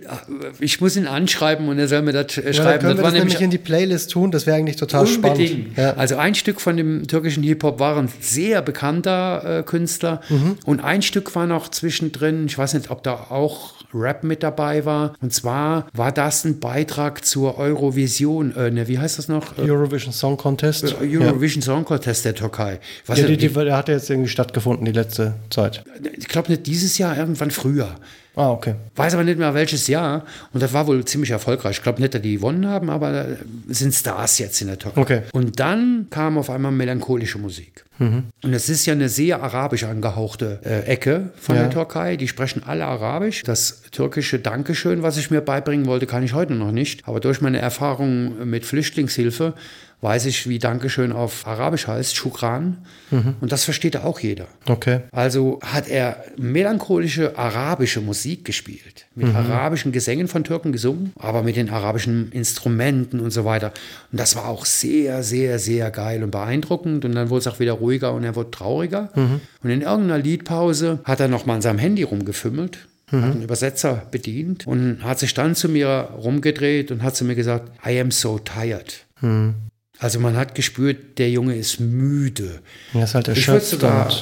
ich 0.61 0.81
muss 0.81 0.97
ihn 0.97 1.09
anschreiben 1.09 1.69
und 1.69 1.81
er 1.81 1.89
soll 1.89 2.03
mir 2.03 2.13
das 2.13 2.39
äh, 2.39 2.47
Ja, 2.47 2.53
schreiben. 2.53 2.79
können 2.83 2.97
wir 2.99 3.03
war 3.03 3.11
das 3.11 3.19
nämlich 3.19 3.41
in 3.41 3.51
die 3.51 3.59
Playlist 3.59 4.13
tun. 4.13 4.31
Das 4.31 4.47
wäre 4.47 4.57
eigentlich 4.57 4.77
total 4.77 5.07
Unbedingt. 5.07 5.49
spannend. 5.49 5.77
Ja. 5.77 5.95
Also 5.95 6.17
ein 6.17 6.37
Stück 6.37 6.61
von 6.61 6.77
dem 6.77 7.09
türkischen 7.09 7.43
Hip-Hop 7.43 7.81
war 7.81 7.97
ein 7.99 8.09
sehr 8.21 8.63
bekannter 8.63 9.59
äh, 9.59 9.63
Künstler 9.65 10.21
Mhm. 10.29 10.57
und 10.65 10.79
ein 10.81 11.03
Stück 11.03 11.35
war 11.35 11.47
noch 11.49 11.69
zwischendrin, 11.69 12.47
ich 12.47 12.57
weiß 12.57 12.75
nicht, 12.75 12.91
ob 12.93 13.03
da 13.03 13.15
auch 13.15 13.75
Rap 13.95 14.25
mit 14.25 14.43
dabei 14.43 14.85
war. 14.85 15.15
Und 15.21 15.33
zwar 15.33 15.87
war 15.93 16.13
das 16.13 16.45
ein 16.45 16.61
Beitrag 16.61 17.25
zur 17.25 17.59
Eurovision, 17.59 18.55
äh, 18.57 18.71
ne, 18.71 18.89
wie 18.89 18.99
heißt 18.99 19.19
das 19.19 19.29
noch? 19.29 19.59
Äh, 19.59 19.71
Eurovision 19.71 20.13
Song 20.13 20.37
Contest. 20.37 20.97
Eurovision 21.01 21.63
Song 21.63 21.85
Contest 21.85 22.25
der 22.25 22.35
Türkei. 22.35 22.81
Was 23.07 23.19
ja. 23.19 23.25
ja, 23.25 23.31
Ja, 23.31 23.37
die, 23.37 23.49
die, 23.49 23.55
der 23.55 23.77
hat 23.77 23.89
ja 23.89 23.95
jetzt 23.95 24.11
irgendwie 24.11 24.29
stattgefunden, 24.29 24.85
die 24.85 24.93
letzte 24.93 25.35
Zeit. 25.51 25.85
ich 26.17 26.29
glaube 26.29 26.51
nicht 26.51 26.67
dieses 26.67 26.99
Jahr, 26.99 27.17
irgendwann 27.17 27.51
früher. 27.51 27.97
Ah, 28.37 28.51
okay. 28.51 28.75
Weiß 28.97 29.15
aber 29.15 29.25
nicht 29.25 29.39
mehr 29.39 29.53
welches 29.55 29.87
Jahr. 29.89 30.25
Und 30.53 30.63
das 30.63 30.73
war 30.73 30.87
wohl 30.87 31.05
ziemlich 31.05 31.31
erfolgreich. 31.31 31.79
Ich 31.79 31.83
glaube 31.83 32.01
nicht, 32.01 32.15
dass 32.15 32.23
die 32.23 32.37
gewonnen 32.37 32.67
haben, 32.67 32.89
aber 32.89 33.27
sind 33.69 33.93
Stars 33.93 34.39
jetzt 34.39 34.61
in 34.61 34.69
der 34.69 34.79
Türkei. 34.79 35.01
Okay. 35.01 35.23
Und 35.33 35.59
dann 35.59 36.07
kam 36.11 36.39
auf 36.39 36.49
einmal 36.49 36.73
melancholische 36.73 37.39
Musik. 37.39 37.85
Und 37.99 38.55
es 38.55 38.71
ist 38.71 38.87
ja 38.87 38.95
eine 38.95 39.11
sehr 39.11 39.43
arabisch 39.43 39.85
angehauchte 39.85 40.61
äh, 40.65 40.85
Ecke 40.87 41.33
von 41.37 41.55
Ja. 41.57 41.63
der 41.65 41.71
Türkei. 41.71 42.17
Die 42.17 42.29
sprechen 42.29 42.63
alle 42.65 42.87
arabisch. 42.87 43.43
Das 43.43 43.83
türkische 43.91 44.39
Dankeschön, 44.39 45.03
was 45.03 45.19
ich 45.19 45.31
mir 45.31 45.43
beibringen 45.43 45.85
wollte, 45.85 46.07
kann 46.07 46.23
ich 46.23 46.33
heute 46.33 46.55
noch 46.55 46.73
nicht. 46.73 47.07
Aber 47.07 47.21
durch 47.21 47.43
meine 47.43 47.59
Erfahrung 47.59 48.49
mit 48.49 48.65
Flüchtlingshilfe 48.65 49.53
weiß 50.03 50.27
ich, 50.27 50.49
wie 50.49 50.59
Dankeschön 50.59 51.13
auf 51.13 51.47
Arabisch 51.47 51.87
heißt, 51.87 52.17
Shukran. 52.17 52.79
Und 53.41 53.53
das 53.53 53.65
versteht 53.65 53.97
auch 53.99 54.21
jeder. 54.21 54.47
Okay. 54.67 55.01
Also 55.13 55.59
hat 55.63 55.89
er 55.89 56.25
melancholische 56.37 57.37
arabische 57.37 58.01
Musik 58.01 58.45
gespielt, 58.45 59.07
mit 59.15 59.35
arabischen 59.35 59.93
Gesängen 59.93 60.29
von 60.29 60.45
Türken 60.45 60.73
gesungen, 60.73 61.13
aber 61.19 61.43
mit 61.43 61.57
den 61.57 61.71
arabischen 61.71 62.33
Instrumenten 62.33 63.21
und 63.21 63.31
so 63.31 63.45
weiter. 63.45 63.73
Und 64.11 64.21
das 64.21 64.37
war 64.37 64.49
auch 64.49 64.65
sehr, 64.65 65.23
sehr, 65.23 65.59
sehr 65.59 65.91
geil 65.91 66.23
und 66.23 66.31
beeindruckend. 66.31 67.05
Und 67.05 67.15
dann 67.15 67.29
wurde 67.29 67.41
es 67.41 67.47
auch 67.47 67.61
wieder 67.61 67.73
ruhiger 67.73 68.15
und 68.15 68.25
er 68.25 68.37
wurde 68.37 68.51
trauriger. 68.51 69.11
Und 69.63 69.71
in 69.71 69.83
irgendeiner 69.83 70.19
Liedpause 70.19 71.01
hat 71.05 71.21
er 71.21 71.29
noch 71.29 71.47
mal 71.47 71.57
an 71.57 71.63
seinem 71.63 71.79
Handy 71.79 72.03
rumgefimmelt. 72.05 72.87
Hat 73.13 73.25
einen 73.33 73.43
Übersetzer 73.43 74.07
bedient 74.13 74.69
und 74.69 75.03
hat 75.03 75.19
sich 75.19 75.35
dann 75.35 75.57
zu 75.57 75.69
mir 75.69 76.11
rumgedreht 76.17 76.93
und 76.93 77.03
hat 77.03 77.17
zu 77.17 77.25
mir 77.25 77.35
gesagt, 77.35 77.69
I 77.85 78.01
am 78.01 78.13
so 78.13 78.39
tired. 78.39 79.05
Also 80.01 80.19
man 80.19 80.37
hat 80.37 80.55
gespürt, 80.55 81.19
der 81.19 81.31
Junge 81.31 81.55
ist 81.55 81.79
müde. 81.79 82.61
Ja, 82.95 83.05
ist 83.05 83.15
halt 83.15 83.29
Ich 83.29 83.47
würde 83.47 83.59
erschöpft. 83.59 83.67
sogar 83.69 84.13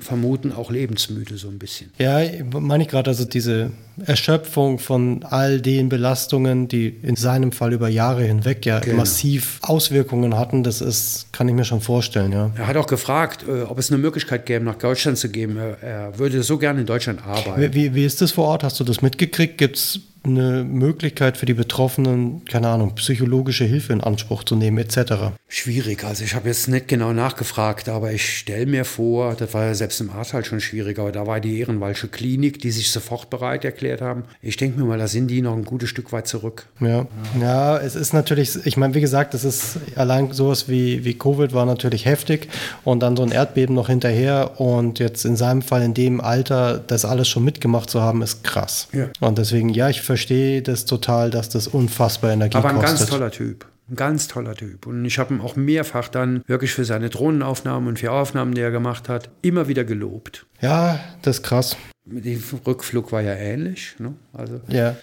vermuten, 0.00 0.50
auch 0.50 0.70
lebensmüde 0.70 1.36
so 1.36 1.48
ein 1.48 1.58
bisschen. 1.58 1.90
Ja, 1.98 2.20
meine 2.58 2.84
ich 2.84 2.88
gerade, 2.88 3.10
also 3.10 3.24
diese 3.26 3.70
Erschöpfung 4.06 4.78
von 4.78 5.22
all 5.24 5.60
den 5.60 5.88
Belastungen, 5.88 6.68
die 6.68 6.88
in 7.02 7.16
seinem 7.16 7.52
Fall 7.52 7.72
über 7.72 7.88
Jahre 7.88 8.24
hinweg 8.24 8.66
ja 8.66 8.80
Genau. 8.80 8.98
massiv 8.98 9.58
Auswirkungen 9.62 10.36
hatten, 10.36 10.62
das 10.62 10.80
ist, 10.80 11.32
kann 11.32 11.48
ich 11.48 11.54
mir 11.54 11.64
schon 11.64 11.80
vorstellen, 11.80 12.32
ja. 12.32 12.50
Er 12.56 12.66
hat 12.66 12.76
auch 12.76 12.86
gefragt, 12.86 13.44
äh, 13.48 13.62
ob 13.62 13.78
es 13.78 13.90
eine 13.90 13.98
Möglichkeit 13.98 14.46
gäbe, 14.46 14.64
nach 14.64 14.76
Deutschland 14.76 15.18
zu 15.18 15.28
gehen. 15.28 15.56
Er, 15.56 15.82
er 15.82 16.18
würde 16.18 16.42
so 16.42 16.58
gerne 16.58 16.80
in 16.80 16.86
Deutschland 16.86 17.24
arbeiten. 17.26 17.74
Wie, 17.74 17.94
wie, 17.94 18.04
ist 18.04 18.20
das 18.20 18.32
vor 18.32 18.46
Ort? 18.46 18.64
Hast 18.64 18.80
du 18.80 18.84
das 18.84 19.02
mitgekriegt? 19.02 19.58
Gibt 19.58 19.76
es 19.76 20.00
eine 20.22 20.64
Möglichkeit 20.64 21.36
für 21.36 21.46
die 21.46 21.54
Betroffenen, 21.54 22.44
keine 22.44 22.68
Ahnung, 22.68 22.94
psychologische 22.94 23.64
Hilfe 23.64 23.92
in 23.92 24.00
Anspruch 24.02 24.44
zu 24.44 24.54
nehmen, 24.54 24.78
etc. 24.78 25.32
Schwierig. 25.48 26.04
Also 26.04 26.24
ich 26.24 26.34
habe 26.34 26.48
jetzt 26.48 26.68
nicht 26.68 26.88
genau 26.88 27.12
nachgefragt, 27.12 27.88
aber 27.88 28.12
ich 28.12 28.38
stelle 28.38 28.66
mir 28.66 28.84
vor, 28.84 29.34
das 29.34 29.54
war 29.54 29.64
ja 29.64 29.74
selbst 29.74 30.00
im 30.00 30.10
Ahrtal 30.10 30.44
schon 30.44 30.60
schwierig, 30.60 30.98
aber 30.98 31.12
da 31.12 31.26
war 31.26 31.40
die 31.40 31.58
Ehrenwalsche 31.60 32.08
Klinik, 32.08 32.60
die 32.60 32.70
sich 32.70 32.90
sofort 32.90 33.30
bereit 33.30 33.64
erklärt 33.64 33.89
haben. 34.00 34.24
Ich 34.42 34.56
denke 34.56 34.78
mir 34.78 34.86
mal, 34.86 34.98
da 34.98 35.08
sind 35.08 35.28
die 35.28 35.42
noch 35.42 35.54
ein 35.54 35.64
gutes 35.64 35.88
Stück 35.88 36.12
weit 36.12 36.26
zurück. 36.26 36.66
Ja, 36.80 37.06
ja 37.40 37.78
es 37.78 37.96
ist 37.96 38.12
natürlich, 38.12 38.64
ich 38.64 38.76
meine, 38.76 38.94
wie 38.94 39.00
gesagt, 39.00 39.34
das 39.34 39.44
ist 39.44 39.78
allein 39.96 40.32
sowas 40.32 40.68
wie, 40.68 41.04
wie 41.04 41.14
Covid 41.14 41.52
war 41.52 41.66
natürlich 41.66 42.04
heftig 42.06 42.48
und 42.84 43.00
dann 43.00 43.16
so 43.16 43.22
ein 43.22 43.32
Erdbeben 43.32 43.74
noch 43.74 43.88
hinterher 43.88 44.60
und 44.60 44.98
jetzt 44.98 45.24
in 45.24 45.36
seinem 45.36 45.62
Fall 45.62 45.82
in 45.82 45.94
dem 45.94 46.20
Alter 46.20 46.78
das 46.78 47.04
alles 47.04 47.28
schon 47.28 47.44
mitgemacht 47.44 47.90
zu 47.90 48.00
haben, 48.00 48.22
ist 48.22 48.44
krass. 48.44 48.88
Ja. 48.92 49.08
Und 49.20 49.38
deswegen, 49.38 49.70
ja, 49.70 49.88
ich 49.88 50.02
verstehe 50.02 50.62
das 50.62 50.84
total, 50.84 51.30
dass 51.30 51.48
das 51.48 51.66
unfassbar 51.66 52.32
Energie 52.32 52.56
Aber 52.56 52.68
ein 52.70 52.76
kostet. 52.76 52.98
ganz 52.98 53.10
toller 53.10 53.30
Typ. 53.30 53.66
Ein 53.90 53.96
ganz 53.96 54.28
toller 54.28 54.54
Typ. 54.54 54.86
Und 54.86 55.04
ich 55.04 55.18
habe 55.18 55.34
ihn 55.34 55.40
auch 55.40 55.56
mehrfach 55.56 56.08
dann 56.08 56.42
wirklich 56.46 56.72
für 56.72 56.84
seine 56.84 57.10
Drohnenaufnahmen 57.10 57.88
und 57.88 57.98
für 57.98 58.12
Aufnahmen, 58.12 58.54
die 58.54 58.60
er 58.60 58.70
gemacht 58.70 59.08
hat, 59.08 59.30
immer 59.42 59.68
wieder 59.68 59.84
gelobt. 59.84 60.46
Ja, 60.60 61.00
das 61.22 61.38
ist 61.38 61.42
krass. 61.42 61.76
Der 62.04 62.38
Rückflug 62.66 63.12
war 63.12 63.20
ja 63.20 63.34
ähnlich. 63.34 63.96
Ne? 63.98 64.14
Also 64.32 64.60
ja 64.68 64.96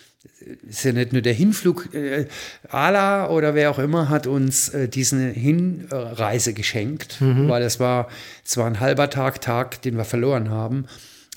ist 0.68 0.84
ja 0.84 0.92
nicht 0.92 1.14
nur 1.14 1.22
der 1.22 1.34
Hinflug. 1.34 1.94
Äh, 1.94 2.28
Allah 2.70 3.30
oder 3.30 3.56
wer 3.56 3.72
auch 3.72 3.80
immer 3.80 4.10
hat 4.10 4.28
uns 4.28 4.70
äh, 4.70 4.88
diese 4.88 5.30
Hinreise 5.30 6.54
geschenkt, 6.54 7.22
mhm. 7.22 7.50
weil 7.50 7.64
es 7.64 7.80
war 7.80 8.08
zwar 8.44 8.68
ein 8.68 8.80
halber 8.80 9.10
Tag, 9.10 9.42
Tag, 9.42 9.82
den 9.82 9.98
wir 9.98 10.06
verloren 10.06 10.50
haben, 10.50 10.86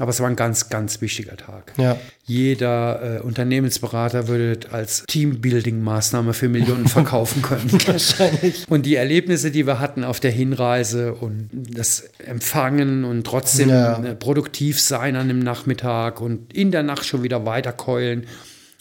aber 0.00 0.10
es 0.10 0.20
war 0.20 0.28
ein 0.28 0.36
ganz, 0.36 0.70
ganz 0.70 1.00
wichtiger 1.00 1.36
Tag. 1.36 1.72
Ja. 1.76 1.96
Jeder 2.24 3.18
äh, 3.18 3.20
Unternehmensberater 3.20 4.28
würde 4.28 4.58
als 4.72 5.04
Teambuilding-Maßnahme 5.06 6.32
für 6.32 6.48
Millionen 6.48 6.88
verkaufen 6.88 7.42
können. 7.42 7.70
Wahrscheinlich. 7.86 8.66
Und 8.68 8.86
die 8.86 8.94
Erlebnisse, 8.94 9.50
die 9.50 9.66
wir 9.66 9.78
hatten 9.78 10.02
auf 10.02 10.18
der 10.18 10.30
Hinreise 10.30 11.12
und 11.14 11.50
das 11.52 12.10
Empfangen 12.18 13.04
und 13.04 13.24
trotzdem 13.24 13.68
ja. 13.68 14.02
Äh, 14.02 14.14
produktiv 14.14 14.80
sein 14.80 15.16
an 15.16 15.28
dem 15.28 15.40
Nachmittag 15.40 16.20
und 16.20 16.52
in 16.52 16.70
der 16.70 16.82
Nacht 16.82 17.04
schon 17.04 17.22
wieder 17.22 17.44
weiterkeulen, 17.44 18.26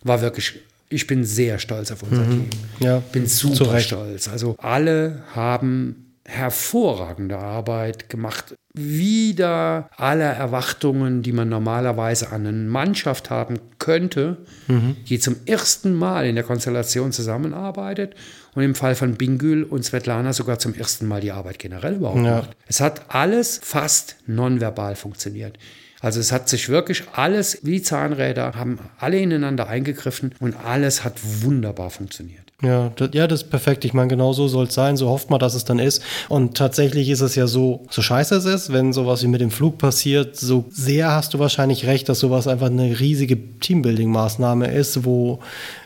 war 0.03 0.21
wirklich 0.21 0.59
ich 0.91 1.05
bin 1.05 1.23
sehr 1.23 1.59
stolz 1.59 1.91
auf 1.91 2.01
unser 2.01 2.23
mhm. 2.23 2.49
Team. 2.49 2.49
Ja, 2.79 3.03
bin 3.11 3.27
super 3.27 3.79
stolz. 3.79 4.27
Also 4.27 4.55
alle 4.57 5.21
haben 5.35 6.08
hervorragende 6.29 7.37
Arbeit 7.37 8.07
gemacht. 8.07 8.55
Wieder 8.73 9.89
alle 9.97 10.23
Erwartungen, 10.23 11.23
die 11.23 11.33
man 11.33 11.49
normalerweise 11.49 12.31
an 12.31 12.45
eine 12.45 12.57
Mannschaft 12.57 13.29
haben 13.29 13.59
könnte, 13.79 14.37
mhm. 14.67 14.95
die 15.07 15.19
zum 15.19 15.35
ersten 15.45 15.93
Mal 15.95 16.27
in 16.27 16.35
der 16.35 16.43
Konstellation 16.43 17.11
zusammenarbeitet 17.11 18.15
und 18.53 18.63
im 18.63 18.75
Fall 18.75 18.95
von 18.95 19.15
Bingül 19.15 19.63
und 19.63 19.83
Svetlana 19.83 20.31
sogar 20.33 20.59
zum 20.59 20.75
ersten 20.75 21.07
Mal 21.07 21.19
die 21.19 21.31
Arbeit 21.31 21.57
generell 21.59 21.95
überhaupt 21.95 22.23
ja. 22.23 22.37
macht. 22.37 22.55
Es 22.67 22.79
hat 22.79 23.13
alles 23.13 23.59
fast 23.63 24.17
nonverbal 24.27 24.95
funktioniert. 24.95 25.57
Also 26.01 26.19
es 26.19 26.31
hat 26.31 26.47
sich 26.47 26.69
wirklich 26.69 27.03
alles 27.11 27.59
wie 27.63 27.81
Zahnräder, 27.81 28.53
haben 28.55 28.79
alle 28.99 29.19
ineinander 29.19 29.67
eingegriffen 29.67 30.33
und 30.39 30.55
alles 30.55 31.03
hat 31.03 31.19
wunderbar 31.41 31.89
funktioniert. 31.89 32.48
Ja, 32.61 32.91
das, 32.95 33.11
ja, 33.13 33.25
das 33.25 33.43
ist 33.43 33.49
perfekt. 33.49 33.85
Ich 33.85 33.93
meine, 33.93 34.09
genau 34.09 34.33
so 34.33 34.47
soll 34.49 34.65
es 34.65 34.73
sein. 34.73 34.97
So 34.97 35.07
hofft 35.07 35.29
man, 35.29 35.39
dass 35.39 35.53
es 35.53 35.63
dann 35.63 35.79
ist. 35.79 36.01
Und 36.27 36.57
tatsächlich 36.57 37.09
ist 37.09 37.21
es 37.21 37.35
ja 37.35 37.47
so, 37.47 37.85
so 37.89 38.01
scheiße 38.01 38.35
es 38.35 38.45
ist, 38.45 38.73
wenn 38.73 38.91
sowas 38.91 39.23
wie 39.23 39.27
mit 39.27 39.39
dem 39.39 39.51
Flug 39.51 39.77
passiert, 39.77 40.35
so 40.35 40.65
sehr 40.69 41.11
hast 41.11 41.33
du 41.33 41.39
wahrscheinlich 41.39 41.85
recht, 41.85 42.09
dass 42.09 42.19
sowas 42.19 42.47
einfach 42.47 42.67
eine 42.67 42.99
riesige 42.99 43.37
Teambuilding-Maßnahme 43.37 44.65
ist, 44.67 45.05
wo 45.05 45.39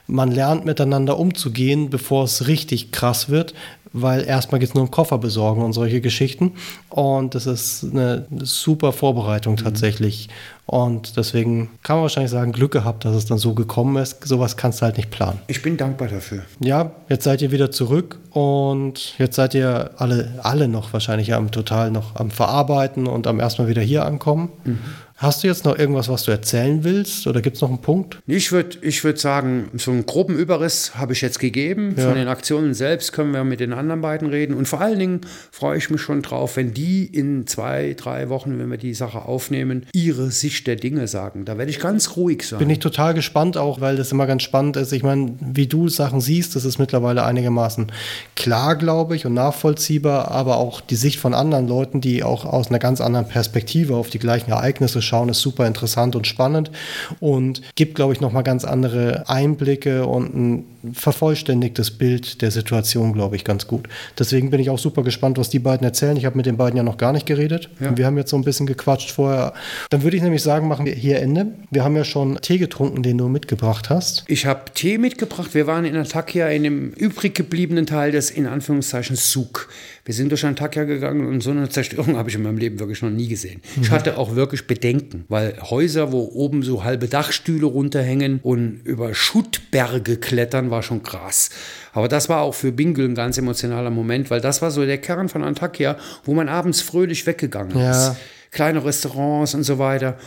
man 0.07 0.31
lernt 0.31 0.65
miteinander 0.65 1.19
umzugehen, 1.19 1.89
bevor 1.89 2.23
es 2.23 2.47
richtig 2.47 2.91
krass 2.91 3.29
wird 3.29 3.53
weil 3.93 4.25
erstmal 4.25 4.59
geht 4.59 4.69
es 4.69 4.75
nur 4.75 4.83
um 4.83 4.91
Koffer 4.91 5.19
besorgen 5.19 5.61
und 5.61 5.73
solche 5.73 6.01
Geschichten. 6.01 6.53
Und 6.89 7.35
das 7.35 7.45
ist 7.45 7.85
eine 7.85 8.25
super 8.41 8.91
Vorbereitung 8.91 9.55
tatsächlich. 9.55 10.29
Und 10.65 11.17
deswegen 11.17 11.69
kann 11.83 11.97
man 11.97 12.03
wahrscheinlich 12.03 12.31
sagen, 12.31 12.53
Glück 12.53 12.71
gehabt, 12.71 13.03
dass 13.03 13.15
es 13.15 13.25
dann 13.25 13.37
so 13.37 13.53
gekommen 13.53 14.01
ist. 14.01 14.25
Sowas 14.25 14.55
kannst 14.55 14.81
du 14.81 14.85
halt 14.85 14.97
nicht 14.97 15.11
planen. 15.11 15.39
Ich 15.47 15.61
bin 15.61 15.75
dankbar 15.75 16.07
dafür. 16.07 16.43
Ja, 16.59 16.91
jetzt 17.09 17.25
seid 17.25 17.41
ihr 17.41 17.51
wieder 17.51 17.69
zurück 17.69 18.19
und 18.31 19.17
jetzt 19.19 19.35
seid 19.35 19.53
ihr 19.55 19.91
alle, 19.97 20.39
alle 20.41 20.67
noch 20.69 20.93
wahrscheinlich 20.93 21.33
am 21.33 21.51
total 21.51 21.91
noch 21.91 22.15
am 22.15 22.31
Verarbeiten 22.31 23.07
und 23.07 23.27
am 23.27 23.39
erstmal 23.39 23.67
wieder 23.67 23.81
hier 23.81 24.05
ankommen. 24.05 24.49
Mhm. 24.63 24.79
Hast 25.23 25.41
du 25.41 25.47
jetzt 25.47 25.63
noch 25.63 25.79
irgendwas, 25.79 26.09
was 26.09 26.23
du 26.23 26.31
erzählen 26.31 26.83
willst 26.83 27.27
oder 27.27 27.41
gibt 27.41 27.55
es 27.55 27.61
noch 27.61 27.69
einen 27.69 27.77
Punkt? 27.77 28.19
Ich 28.27 28.51
würde 28.51 28.77
ich 28.81 29.05
würd 29.05 29.17
sagen, 29.17 29.69
so 29.77 29.89
einen 29.89 30.05
groben 30.05 30.35
Überriss 30.35 30.95
habe 30.95 31.13
ich 31.13 31.21
jetzt 31.21 31.39
gegeben. 31.39 31.95
Ja. 31.97 32.07
Von 32.07 32.15
den 32.15 32.27
Aktionen 32.27 32.73
selbst 32.73 33.13
können 33.13 33.31
wir 33.31 33.45
mit 33.45 33.61
den 33.61 33.71
anderen 33.71 34.01
beiden 34.01 34.27
reden. 34.29 34.53
Und 34.53 34.67
vor 34.67 34.81
allen 34.81 34.99
Dingen 34.99 35.21
freue 35.49 35.77
ich 35.77 35.89
mich 35.89 36.01
schon 36.01 36.23
drauf, 36.23 36.57
wenn 36.57 36.73
die 36.73 37.05
in 37.05 37.47
zwei, 37.47 37.95
drei 37.97 38.27
Wochen, 38.27 38.59
wenn 38.59 38.69
wir 38.69 38.77
die 38.77 38.93
Sache 38.93 39.19
aufnehmen, 39.19 39.85
ihre 39.93 40.29
Sicht 40.29 40.67
der 40.67 40.75
Dinge 40.75 41.07
sagen. 41.07 41.45
Da 41.45 41.57
werde 41.57 41.71
ich 41.71 41.79
ganz 41.79 42.17
ruhig 42.17 42.45
sein. 42.45 42.59
Bin 42.59 42.69
ich 42.69 42.79
total 42.79 43.13
gespannt 43.13 43.55
auch, 43.55 43.79
weil 43.79 43.95
das 43.95 44.11
immer 44.11 44.27
ganz 44.27 44.43
spannend 44.43 44.75
ist. 44.75 44.91
Ich 44.91 45.03
meine, 45.03 45.37
wie 45.39 45.67
du 45.67 45.87
Sachen 45.87 46.19
siehst, 46.19 46.53
das 46.57 46.65
ist 46.65 46.79
mittlerweile 46.79 47.23
einigermaßen 47.23 47.93
klar, 48.35 48.75
glaube 48.75 49.15
ich, 49.15 49.25
und 49.25 49.35
nachvollziehbar, 49.35 50.31
aber 50.31 50.57
auch 50.57 50.81
die 50.81 50.97
Sicht 50.97 51.21
von 51.21 51.33
anderen 51.33 51.69
Leuten, 51.69 52.01
die 52.01 52.23
auch 52.23 52.43
aus 52.43 52.67
einer 52.67 52.79
ganz 52.79 52.99
anderen 52.99 53.29
Perspektive 53.29 53.95
auf 53.95 54.09
die 54.09 54.19
gleichen 54.19 54.51
Ereignisse 54.51 55.01
schauen 55.01 55.12
schauen, 55.13 55.29
ist 55.29 55.41
super 55.41 55.67
interessant 55.67 56.15
und 56.15 56.25
spannend 56.25 56.71
und 57.19 57.61
gibt, 57.75 57.93
glaube 57.93 58.13
ich, 58.13 58.21
nochmal 58.21 58.41
ganz 58.41 58.65
andere 58.65 59.29
Einblicke 59.29 60.07
und 60.07 60.35
ein 60.35 60.65
vervollständigtes 60.93 61.91
Bild 61.91 62.41
der 62.41 62.49
Situation, 62.49 63.13
glaube 63.13 63.35
ich, 63.35 63.45
ganz 63.45 63.67
gut. 63.67 63.87
Deswegen 64.17 64.49
bin 64.49 64.59
ich 64.59 64.71
auch 64.71 64.79
super 64.79 65.03
gespannt, 65.03 65.37
was 65.37 65.51
die 65.51 65.59
beiden 65.59 65.85
erzählen. 65.85 66.17
Ich 66.17 66.25
habe 66.25 66.35
mit 66.35 66.47
den 66.47 66.57
beiden 66.57 66.75
ja 66.77 66.83
noch 66.83 66.97
gar 66.97 67.13
nicht 67.13 67.27
geredet. 67.27 67.69
Ja. 67.79 67.95
Wir 67.95 68.07
haben 68.07 68.17
jetzt 68.17 68.31
so 68.31 68.37
ein 68.37 68.43
bisschen 68.43 68.65
gequatscht 68.65 69.11
vorher. 69.11 69.53
Dann 69.91 70.01
würde 70.01 70.17
ich 70.17 70.23
nämlich 70.23 70.41
sagen, 70.41 70.67
machen 70.67 70.87
wir 70.87 70.93
hier 70.93 71.19
Ende. 71.19 71.45
Wir 71.69 71.83
haben 71.83 71.95
ja 71.95 72.03
schon 72.03 72.39
Tee 72.41 72.57
getrunken, 72.57 73.03
den 73.03 73.19
du 73.19 73.27
mitgebracht 73.27 73.91
hast. 73.91 74.23
Ich 74.27 74.47
habe 74.47 74.61
Tee 74.73 74.97
mitgebracht. 74.97 75.53
Wir 75.53 75.67
waren 75.67 75.85
in 75.85 75.95
Antakya 75.95 76.47
in 76.49 76.63
dem 76.63 76.89
übrig 76.93 77.35
gebliebenen 77.35 77.85
Teil 77.85 78.11
des 78.11 78.31
in 78.31 78.47
Anführungszeichen 78.47 79.15
Suk. 79.15 79.69
Wir 80.05 80.13
sind 80.13 80.29
durch 80.29 80.45
Antakya 80.45 80.83
gegangen 80.83 81.25
und 81.25 81.41
so 81.41 81.51
eine 81.51 81.69
Zerstörung 81.69 82.17
habe 82.17 82.29
ich 82.29 82.35
in 82.35 82.43
meinem 82.43 82.57
Leben 82.57 82.77
wirklich 82.79 83.01
noch 83.01 83.09
nie 83.09 83.29
gesehen. 83.29 83.61
Mhm. 83.75 83.83
Ich 83.83 83.91
hatte 83.91 84.17
auch 84.17 84.35
wirklich 84.35 84.67
Bedenken, 84.67 85.23
weil 85.29 85.57
Häuser, 85.61 86.11
wo 86.11 86.29
oben 86.33 86.61
so 86.61 86.83
halbe 86.83 87.07
Dachstühle 87.07 87.65
runterhängen 87.65 88.41
und 88.43 88.81
über 88.83 89.13
Schuttberge 89.13 90.17
klettern, 90.17 90.71
war 90.71 90.83
schon 90.83 91.03
krass. 91.03 91.51
Aber 91.93 92.09
das 92.09 92.27
war 92.27 92.41
auch 92.41 92.53
für 92.53 92.73
Bingel 92.73 93.07
ein 93.07 93.15
ganz 93.15 93.37
emotionaler 93.37 93.91
Moment, 93.91 94.29
weil 94.29 94.41
das 94.41 94.61
war 94.61 94.71
so 94.71 94.85
der 94.85 94.97
Kern 94.97 95.29
von 95.29 95.41
Antakya, 95.41 95.97
wo 96.25 96.33
man 96.33 96.49
abends 96.49 96.81
fröhlich 96.81 97.25
weggegangen 97.25 97.77
ja. 97.77 97.91
ist. 97.91 98.17
Kleine 98.51 98.83
Restaurants 98.83 99.53
und 99.53 99.63
so 99.63 99.79
weiter. 99.79 100.17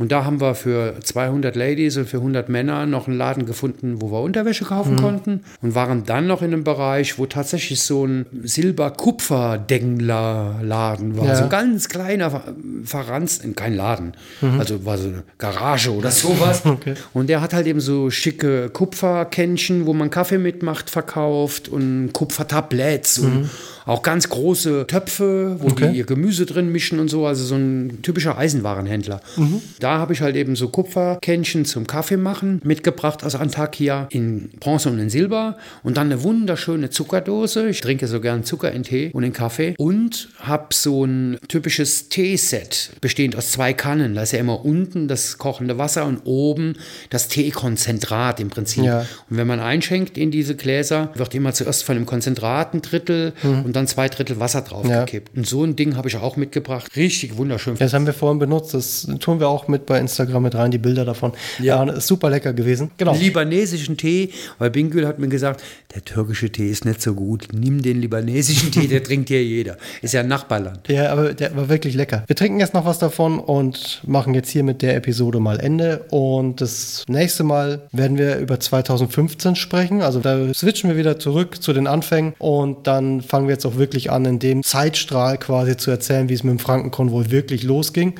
Und 0.00 0.10
da 0.10 0.24
haben 0.24 0.40
wir 0.40 0.56
für 0.56 0.96
200 1.00 1.54
Ladies 1.54 1.96
und 1.96 2.08
für 2.08 2.16
100 2.16 2.48
Männer 2.48 2.84
noch 2.84 3.06
einen 3.06 3.16
Laden 3.16 3.46
gefunden, 3.46 4.02
wo 4.02 4.10
wir 4.10 4.22
Unterwäsche 4.22 4.64
kaufen 4.64 4.94
mhm. 4.94 5.00
konnten 5.00 5.44
und 5.62 5.76
waren 5.76 6.02
dann 6.04 6.26
noch 6.26 6.42
in 6.42 6.52
einem 6.52 6.64
Bereich, 6.64 7.16
wo 7.16 7.26
tatsächlich 7.26 7.80
so 7.80 8.04
ein 8.04 8.26
Silber-Kupfer-Dengler-Laden 8.42 11.16
war. 11.16 11.26
Ja. 11.26 11.36
So 11.36 11.44
ein 11.44 11.48
ganz 11.48 11.88
kleiner, 11.88 12.42
verranzt, 12.84 13.44
kein 13.54 13.76
Laden, 13.76 14.14
mhm. 14.40 14.58
also 14.58 14.84
war 14.84 14.98
so 14.98 15.06
eine 15.08 15.22
Garage 15.38 15.94
oder 15.94 16.10
sowas. 16.10 16.62
Okay. 16.74 16.94
Und 17.12 17.28
der 17.28 17.40
hat 17.40 17.52
halt 17.52 17.68
eben 17.68 17.78
so 17.78 18.10
schicke 18.10 18.68
Kupferkännchen, 18.68 19.86
wo 19.86 19.92
man 19.92 20.10
Kaffee 20.10 20.38
mitmacht, 20.38 20.90
verkauft 20.90 21.68
und 21.68 22.12
Kupfertabletts 22.12 23.18
mhm. 23.18 23.26
und 23.26 23.48
auch 23.86 24.02
ganz 24.02 24.28
große 24.28 24.86
Töpfe, 24.86 25.56
wo 25.60 25.68
okay. 25.68 25.90
die 25.90 25.98
ihr 25.98 26.04
Gemüse 26.04 26.46
drin 26.46 26.70
mischen 26.72 26.98
und 26.98 27.08
so. 27.08 27.26
Also 27.26 27.44
so 27.44 27.54
ein 27.54 28.00
typischer 28.02 28.38
Eisenwarenhändler. 28.38 29.20
Mhm. 29.36 29.60
Da 29.80 29.98
habe 29.98 30.12
ich 30.12 30.20
halt 30.20 30.36
eben 30.36 30.56
so 30.56 30.68
Kupferkännchen 30.68 31.64
zum 31.64 31.86
Kaffee 31.86 32.16
machen 32.16 32.60
mitgebracht 32.64 33.24
aus 33.24 33.34
Antakya 33.34 34.06
in 34.10 34.50
Bronze 34.60 34.90
und 34.90 34.98
in 34.98 35.10
Silber. 35.10 35.56
Und 35.82 35.96
dann 35.96 36.10
eine 36.10 36.22
wunderschöne 36.22 36.90
Zuckerdose. 36.90 37.68
Ich 37.68 37.80
trinke 37.80 38.06
so 38.06 38.20
gern 38.20 38.44
Zucker 38.44 38.72
in 38.72 38.82
Tee 38.82 39.10
und 39.12 39.22
in 39.22 39.32
Kaffee. 39.32 39.74
Und 39.78 40.28
habe 40.38 40.68
so 40.72 41.04
ein 41.04 41.38
typisches 41.48 42.08
Teeset, 42.08 42.90
bestehend 43.00 43.36
aus 43.36 43.52
zwei 43.52 43.72
Kannen. 43.72 44.14
Da 44.14 44.22
ist 44.22 44.32
ja 44.32 44.38
immer 44.38 44.64
unten 44.64 45.08
das 45.08 45.38
kochende 45.38 45.78
Wasser 45.78 46.06
und 46.06 46.20
oben 46.24 46.76
das 47.10 47.28
Teekonzentrat 47.28 48.40
im 48.40 48.48
Prinzip. 48.48 48.84
Ja. 48.84 49.00
Und 49.28 49.36
wenn 49.36 49.46
man 49.46 49.60
einschenkt 49.60 50.16
in 50.16 50.30
diese 50.30 50.56
Gläser, 50.56 51.10
wird 51.14 51.34
immer 51.34 51.52
zuerst 51.52 51.84
von 51.84 51.96
dem 51.96 52.06
Konzentrat 52.06 52.74
ein 52.74 52.82
Drittel 52.82 53.32
mhm. 53.42 53.64
und 53.64 53.73
und 53.74 53.78
dann 53.78 53.86
zwei 53.88 54.08
Drittel 54.08 54.38
Wasser 54.38 54.62
draufgekippt. 54.62 55.30
Ja. 55.34 55.38
Und 55.38 55.48
so 55.48 55.64
ein 55.64 55.74
Ding 55.74 55.96
habe 55.96 56.08
ich 56.08 56.16
auch 56.16 56.36
mitgebracht. 56.36 56.94
Richtig 56.94 57.36
wunderschön. 57.36 57.74
Das 57.76 57.92
haben 57.92 58.06
wir 58.06 58.12
vorhin 58.12 58.38
benutzt. 58.38 58.72
Das 58.72 59.08
tun 59.18 59.40
wir 59.40 59.48
auch 59.48 59.66
mit 59.66 59.84
bei 59.84 59.98
Instagram 59.98 60.44
mit 60.44 60.54
rein, 60.54 60.70
die 60.70 60.78
Bilder 60.78 61.04
davon. 61.04 61.32
Ja, 61.58 61.84
ja 61.84 61.92
ist 61.92 62.06
super 62.06 62.30
lecker 62.30 62.52
gewesen. 62.52 62.92
Genau. 62.98 63.16
Libanesischen 63.16 63.96
Tee, 63.96 64.30
weil 64.60 64.70
Bingül 64.70 65.08
hat 65.08 65.18
mir 65.18 65.26
gesagt, 65.26 65.64
der 65.92 66.04
türkische 66.04 66.50
Tee 66.50 66.70
ist 66.70 66.84
nicht 66.84 67.02
so 67.02 67.14
gut. 67.14 67.48
Nimm 67.52 67.82
den 67.82 68.00
libanesischen 68.00 68.70
Tee, 68.70 68.86
der 68.86 69.02
trinkt 69.02 69.28
hier 69.28 69.42
jeder. 69.42 69.76
Ist 70.02 70.14
ja 70.14 70.20
ein 70.20 70.28
Nachbarland. 70.28 70.88
Ja, 70.88 71.10
aber 71.10 71.34
der 71.34 71.56
war 71.56 71.68
wirklich 71.68 71.94
lecker. 71.94 72.22
Wir 72.28 72.36
trinken 72.36 72.60
jetzt 72.60 72.74
noch 72.74 72.84
was 72.84 73.00
davon 73.00 73.40
und 73.40 74.02
machen 74.06 74.34
jetzt 74.34 74.50
hier 74.50 74.62
mit 74.62 74.82
der 74.82 74.94
Episode 74.94 75.40
mal 75.40 75.58
Ende. 75.58 76.04
Und 76.10 76.60
das 76.60 77.04
nächste 77.08 77.42
Mal 77.42 77.82
werden 77.90 78.18
wir 78.18 78.38
über 78.38 78.60
2015 78.60 79.56
sprechen. 79.56 80.00
Also 80.00 80.20
da 80.20 80.54
switchen 80.54 80.90
wir 80.90 80.96
wieder 80.96 81.18
zurück 81.18 81.60
zu 81.60 81.72
den 81.72 81.88
Anfängen 81.88 82.34
und 82.38 82.86
dann 82.86 83.20
fangen 83.20 83.48
wir 83.48 83.54
jetzt 83.54 83.63
auch 83.66 83.76
wirklich 83.76 84.10
an, 84.10 84.24
in 84.24 84.38
dem 84.38 84.62
Zeitstrahl 84.62 85.38
quasi 85.38 85.76
zu 85.76 85.90
erzählen, 85.90 86.28
wie 86.28 86.34
es 86.34 86.44
mit 86.44 86.52
dem 86.52 86.58
Frankenkonvoi 86.58 87.30
wirklich 87.30 87.62
losging. 87.62 88.14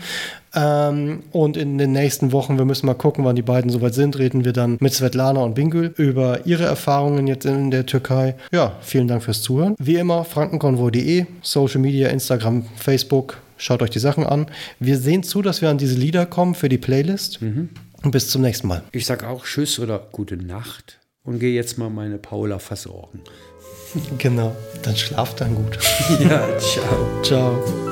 Ähm, 0.54 1.24
und 1.32 1.56
in 1.56 1.78
den 1.78 1.92
nächsten 1.92 2.32
Wochen, 2.32 2.58
wir 2.58 2.64
müssen 2.64 2.86
mal 2.86 2.94
gucken, 2.94 3.24
wann 3.24 3.36
die 3.36 3.42
beiden 3.42 3.70
soweit 3.70 3.94
sind, 3.94 4.18
reden 4.18 4.44
wir 4.44 4.52
dann 4.52 4.76
mit 4.80 4.94
Svetlana 4.94 5.40
und 5.40 5.54
Bingül 5.54 5.92
über 5.96 6.46
ihre 6.46 6.64
Erfahrungen 6.64 7.26
jetzt 7.26 7.44
in 7.44 7.70
der 7.70 7.86
Türkei. 7.86 8.36
Ja, 8.52 8.76
vielen 8.80 9.08
Dank 9.08 9.24
fürs 9.24 9.42
Zuhören. 9.42 9.74
Wie 9.78 9.96
immer, 9.96 10.24
frankenkonvoi.de, 10.24 11.26
Social 11.42 11.80
Media, 11.80 12.08
Instagram, 12.08 12.66
Facebook. 12.76 13.38
Schaut 13.56 13.82
euch 13.82 13.90
die 13.90 13.98
Sachen 13.98 14.24
an. 14.24 14.46
Wir 14.78 14.98
sehen 14.98 15.22
zu, 15.22 15.42
dass 15.42 15.62
wir 15.62 15.70
an 15.70 15.78
diese 15.78 15.96
Lieder 15.96 16.26
kommen 16.26 16.54
für 16.54 16.68
die 16.68 16.78
Playlist. 16.78 17.40
Mhm. 17.42 17.70
Und 18.02 18.10
bis 18.10 18.28
zum 18.28 18.42
nächsten 18.42 18.68
Mal. 18.68 18.82
Ich 18.92 19.06
sage 19.06 19.26
auch 19.26 19.44
Tschüss 19.44 19.78
oder 19.78 19.98
gute 20.12 20.36
Nacht 20.36 20.98
und 21.24 21.38
gehe 21.38 21.54
jetzt 21.54 21.78
mal 21.78 21.88
meine 21.88 22.18
Paula 22.18 22.58
versorgen. 22.58 23.20
Genau, 24.18 24.56
dann 24.82 24.96
schlaft 24.96 25.40
dann 25.40 25.54
gut. 25.54 25.78
ja, 26.20 26.58
ciao. 26.58 27.22
Ciao. 27.22 27.84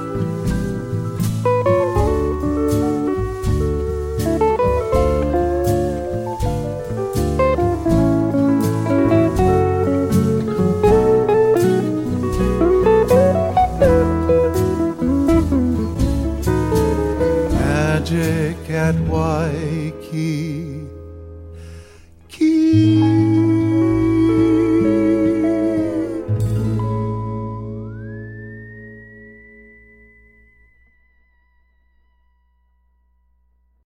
at 18.93 18.99
Waikiki. 19.09 19.72